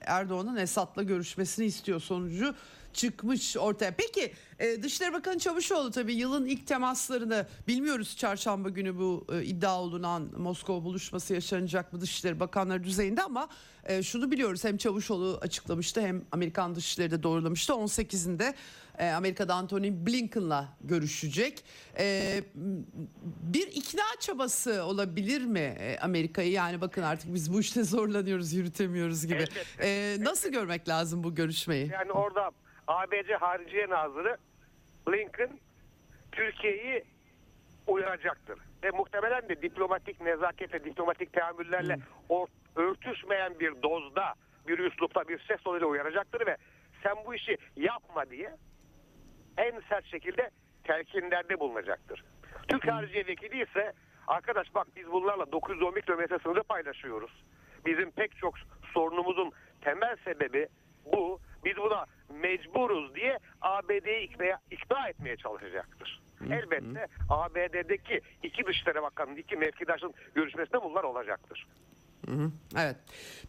Erdoğan'ın 0.01 0.55
Esad'la 0.55 1.03
görüşmesini 1.03 1.65
istiyor 1.65 2.01
sonucu 2.01 2.55
çıkmış 2.97 3.57
ortaya. 3.57 3.91
Peki 3.91 4.33
e, 4.59 4.83
Dışişleri 4.83 5.13
Bakanı 5.13 5.39
Çavuşoğlu 5.39 5.91
tabii 5.91 6.13
yılın 6.13 6.45
ilk 6.45 6.67
temaslarını 6.67 7.47
bilmiyoruz 7.67 8.17
çarşamba 8.17 8.69
günü 8.69 8.97
bu 8.97 9.27
e, 9.33 9.43
iddia 9.43 9.81
olunan 9.81 10.29
Moskova 10.37 10.83
buluşması 10.83 11.33
yaşanacak 11.33 11.93
mı 11.93 12.01
Dışişleri 12.01 12.39
Bakanları 12.39 12.83
düzeyinde 12.83 13.23
ama 13.23 13.49
e, 13.83 14.03
şunu 14.03 14.31
biliyoruz 14.31 14.63
hem 14.63 14.77
Çavuşoğlu 14.77 15.37
açıklamıştı 15.41 16.01
hem 16.01 16.25
Amerikan 16.31 16.75
Dışişleri 16.75 17.11
de 17.11 17.23
doğrulamıştı 17.23 17.73
18'inde 17.73 18.53
e, 18.97 19.09
Amerika'da 19.09 19.53
Anthony 19.55 19.91
Blinken'la 20.05 20.67
görüşecek. 20.81 21.63
E, 21.99 22.43
bir 23.43 23.67
ikna 23.67 24.03
çabası 24.19 24.83
olabilir 24.83 25.41
mi 25.41 25.59
e, 25.59 25.97
Amerika'yı? 26.01 26.51
Yani 26.51 26.81
bakın 26.81 27.01
artık 27.01 27.33
biz 27.33 27.53
bu 27.53 27.59
işte 27.59 27.83
zorlanıyoruz, 27.83 28.53
yürütemiyoruz 28.53 29.25
gibi. 29.27 29.45
E, 29.81 30.17
nasıl 30.19 30.49
görmek 30.49 30.89
lazım 30.89 31.23
bu 31.23 31.35
görüşmeyi? 31.35 31.89
Yani 31.93 32.11
orada 32.11 32.51
ABC 32.87 33.35
Hariciye 33.35 33.89
Nazırı 33.89 34.37
Lincoln 35.09 35.59
Türkiye'yi 36.31 37.03
uyaracaktır. 37.87 38.59
Ve 38.83 38.91
muhtemelen 38.91 39.49
de 39.49 39.61
diplomatik 39.61 40.21
nezaket 40.21 40.73
ve 40.73 40.83
diplomatik 40.83 41.33
teamüllerle 41.33 41.97
or- 42.29 42.47
örtüşmeyen 42.75 43.59
bir 43.59 43.81
dozda, 43.81 44.33
bir 44.67 44.79
üslupta, 44.79 45.27
bir 45.27 45.39
ses 45.47 45.61
tonuyla 45.63 45.87
uyaracaktır 45.87 46.47
ve 46.47 46.57
sen 47.03 47.15
bu 47.25 47.35
işi 47.35 47.57
yapma 47.75 48.29
diye 48.29 48.55
en 49.57 49.81
sert 49.89 50.05
şekilde 50.05 50.49
telkinlerde 50.83 51.59
bulunacaktır. 51.59 52.23
Türk 52.67 52.87
Hariciye 52.91 53.27
Vekili 53.27 53.63
ise 53.63 53.93
arkadaş 54.27 54.75
bak 54.75 54.87
biz 54.95 55.11
bunlarla 55.11 55.51
911 55.51 56.01
kilometre 56.01 56.39
sınırı 56.39 56.63
paylaşıyoruz. 56.63 57.31
Bizim 57.85 58.11
pek 58.11 58.37
çok 58.37 58.53
sorunumuzun 58.93 59.51
temel 59.81 60.15
sebebi 60.25 60.67
bu. 61.05 61.39
Biz 61.67 61.77
buna 61.77 62.05
mecburuz 62.29 63.15
diye 63.15 63.39
ABD'yi 63.61 64.19
ikna, 64.19 64.59
ikna 64.71 65.07
etmeye 65.07 65.37
çalışacaktır. 65.37 66.21
Elbette 66.51 67.07
ABD'deki 67.29 68.21
iki 68.43 68.65
Dışişleri 68.65 69.01
Bakanı'nın, 69.01 69.35
iki 69.35 69.55
mevkidaşın 69.55 70.13
görüşmesinde 70.35 70.83
bunlar 70.83 71.03
olacaktır. 71.03 71.67
Evet. 72.75 72.95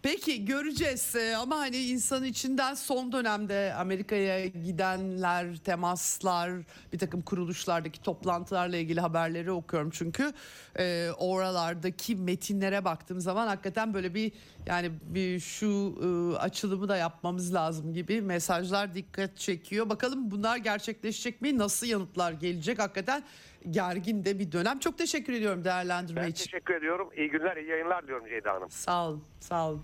Peki 0.03 0.45
göreceğiz 0.45 1.17
Ee, 1.17 1.37
ama 1.37 1.59
hani 1.59 1.77
insan 1.77 2.25
içinden 2.25 2.75
son 2.75 3.13
dönemde 3.13 3.75
Amerika'ya 3.79 4.47
gidenler, 4.47 5.57
temaslar, 5.57 6.53
bir 6.93 6.99
takım 6.99 7.23
kuruluşlardaki 7.23 8.03
toplantılarla 8.03 8.77
ilgili 8.77 9.01
haberleri 9.01 9.51
okuyorum 9.51 9.91
çünkü 9.91 10.33
Ee, 10.79 11.11
oralardaki 11.19 12.17
metinlere 12.17 12.85
baktığım 12.85 13.21
zaman 13.21 13.47
hakikaten 13.47 13.95
böyle 13.95 14.15
bir 14.15 14.33
yani 14.67 14.91
bir 15.03 15.41
şu 15.41 15.99
e, 16.03 16.37
açılımı 16.37 16.89
da 16.89 16.97
yapmamız 16.97 17.55
lazım 17.55 17.95
gibi 17.95 18.21
mesajlar 18.21 18.95
dikkat 18.95 19.37
çekiyor. 19.37 19.89
Bakalım 19.89 20.31
bunlar 20.31 20.57
gerçekleşecek 20.57 21.43
mi? 21.43 21.59
Nasıl 21.59 21.87
yanıtlar 21.87 22.33
gelecek? 22.33 22.79
Hakikaten 22.79 23.23
gergin 23.71 24.25
de 24.25 24.39
bir 24.39 24.53
dönem. 24.53 24.79
Çok 24.79 24.99
teşekkür 24.99 25.33
ediyorum 25.33 25.65
değerlendirme 25.65 26.23
Ben 26.23 26.29
için. 26.29 26.45
teşekkür 26.45 26.75
ediyorum. 26.75 27.11
İyi 27.17 27.31
günler, 27.31 27.57
iyi 27.57 27.69
yayınlar 27.69 28.07
diyorum 28.07 28.27
Ceyda 28.29 28.53
Hanım. 28.53 28.71
Sağ 28.71 29.09
olun, 29.09 29.25
sağ 29.41 29.69
olun. 29.69 29.83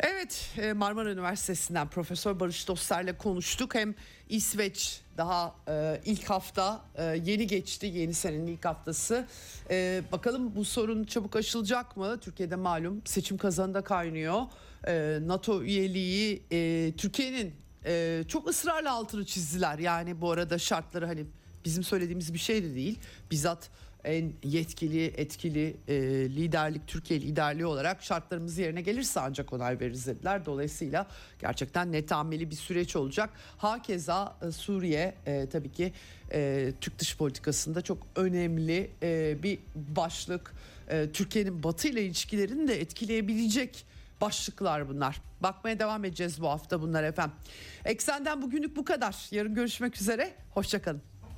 Evet, 0.00 0.50
e, 0.58 0.72
Marmara 0.72 1.10
Üniversitesi'nden 1.12 1.88
Profesör 1.88 2.40
Barış 2.40 2.68
Dostlar'la 2.68 3.18
konuştuk. 3.18 3.74
Hem 3.74 3.94
İsveç 4.28 5.00
daha 5.16 5.54
e, 5.68 6.00
ilk 6.04 6.30
hafta 6.30 6.80
e, 6.94 7.02
yeni 7.04 7.46
geçti, 7.46 7.86
yeni 7.86 8.14
senenin 8.14 8.46
ilk 8.46 8.64
haftası. 8.64 9.26
E, 9.70 10.02
bakalım 10.12 10.56
bu 10.56 10.64
sorun 10.64 11.04
çabuk 11.04 11.36
aşılacak 11.36 11.96
mı? 11.96 12.20
Türkiye'de 12.20 12.56
malum 12.56 13.02
seçim 13.04 13.38
kazanında 13.38 13.84
kaynıyor. 13.84 14.42
E, 14.86 15.18
NATO 15.22 15.62
üyeliği 15.62 16.42
e, 16.50 16.92
Türkiye'nin 16.96 17.54
e, 17.86 18.22
çok 18.28 18.48
ısrarla 18.48 18.92
altını 18.92 19.24
çizdiler. 19.24 19.78
Yani 19.78 20.20
bu 20.20 20.30
arada 20.30 20.58
şartları 20.58 21.06
hani 21.06 21.26
bizim 21.66 21.84
söylediğimiz 21.84 22.34
bir 22.34 22.38
şey 22.38 22.62
de 22.62 22.74
değil. 22.74 22.98
Bizzat 23.30 23.70
en 24.06 24.32
yetkili, 24.42 25.04
etkili 25.04 25.76
e, 25.88 25.94
liderlik, 26.30 26.86
Türkiye 26.86 27.20
liderliği 27.20 27.66
olarak 27.66 28.02
şartlarımız 28.02 28.58
yerine 28.58 28.80
gelirse 28.80 29.20
ancak 29.20 29.52
onay 29.52 29.80
veririz 29.80 30.06
dediler. 30.06 30.46
Dolayısıyla 30.46 31.06
gerçekten 31.40 31.92
netameli 31.92 32.50
bir 32.50 32.56
süreç 32.56 32.96
olacak. 32.96 33.30
Hakeza 33.58 34.36
e, 34.42 34.52
Suriye 34.52 35.14
e, 35.26 35.46
tabii 35.52 35.72
ki 35.72 35.92
e, 36.32 36.72
Türk 36.80 36.98
dış 36.98 37.16
politikasında 37.16 37.82
çok 37.82 37.98
önemli 38.16 38.90
e, 39.02 39.42
bir 39.42 39.58
başlık. 39.74 40.52
E, 40.88 41.06
Türkiye'nin 41.12 41.62
Batı 41.62 41.88
ile 41.88 42.02
ilişkilerini 42.02 42.68
de 42.68 42.80
etkileyebilecek 42.80 43.86
başlıklar 44.20 44.88
bunlar. 44.88 45.22
Bakmaya 45.40 45.78
devam 45.78 46.04
edeceğiz 46.04 46.40
bu 46.40 46.48
hafta 46.48 46.82
bunlar 46.82 47.04
efendim. 47.04 47.36
Eksenden 47.84 48.42
bugünlük 48.42 48.76
bu 48.76 48.84
kadar. 48.84 49.26
Yarın 49.30 49.54
görüşmek 49.54 50.00
üzere. 50.00 50.34
Hoşçakalın. 50.54 51.15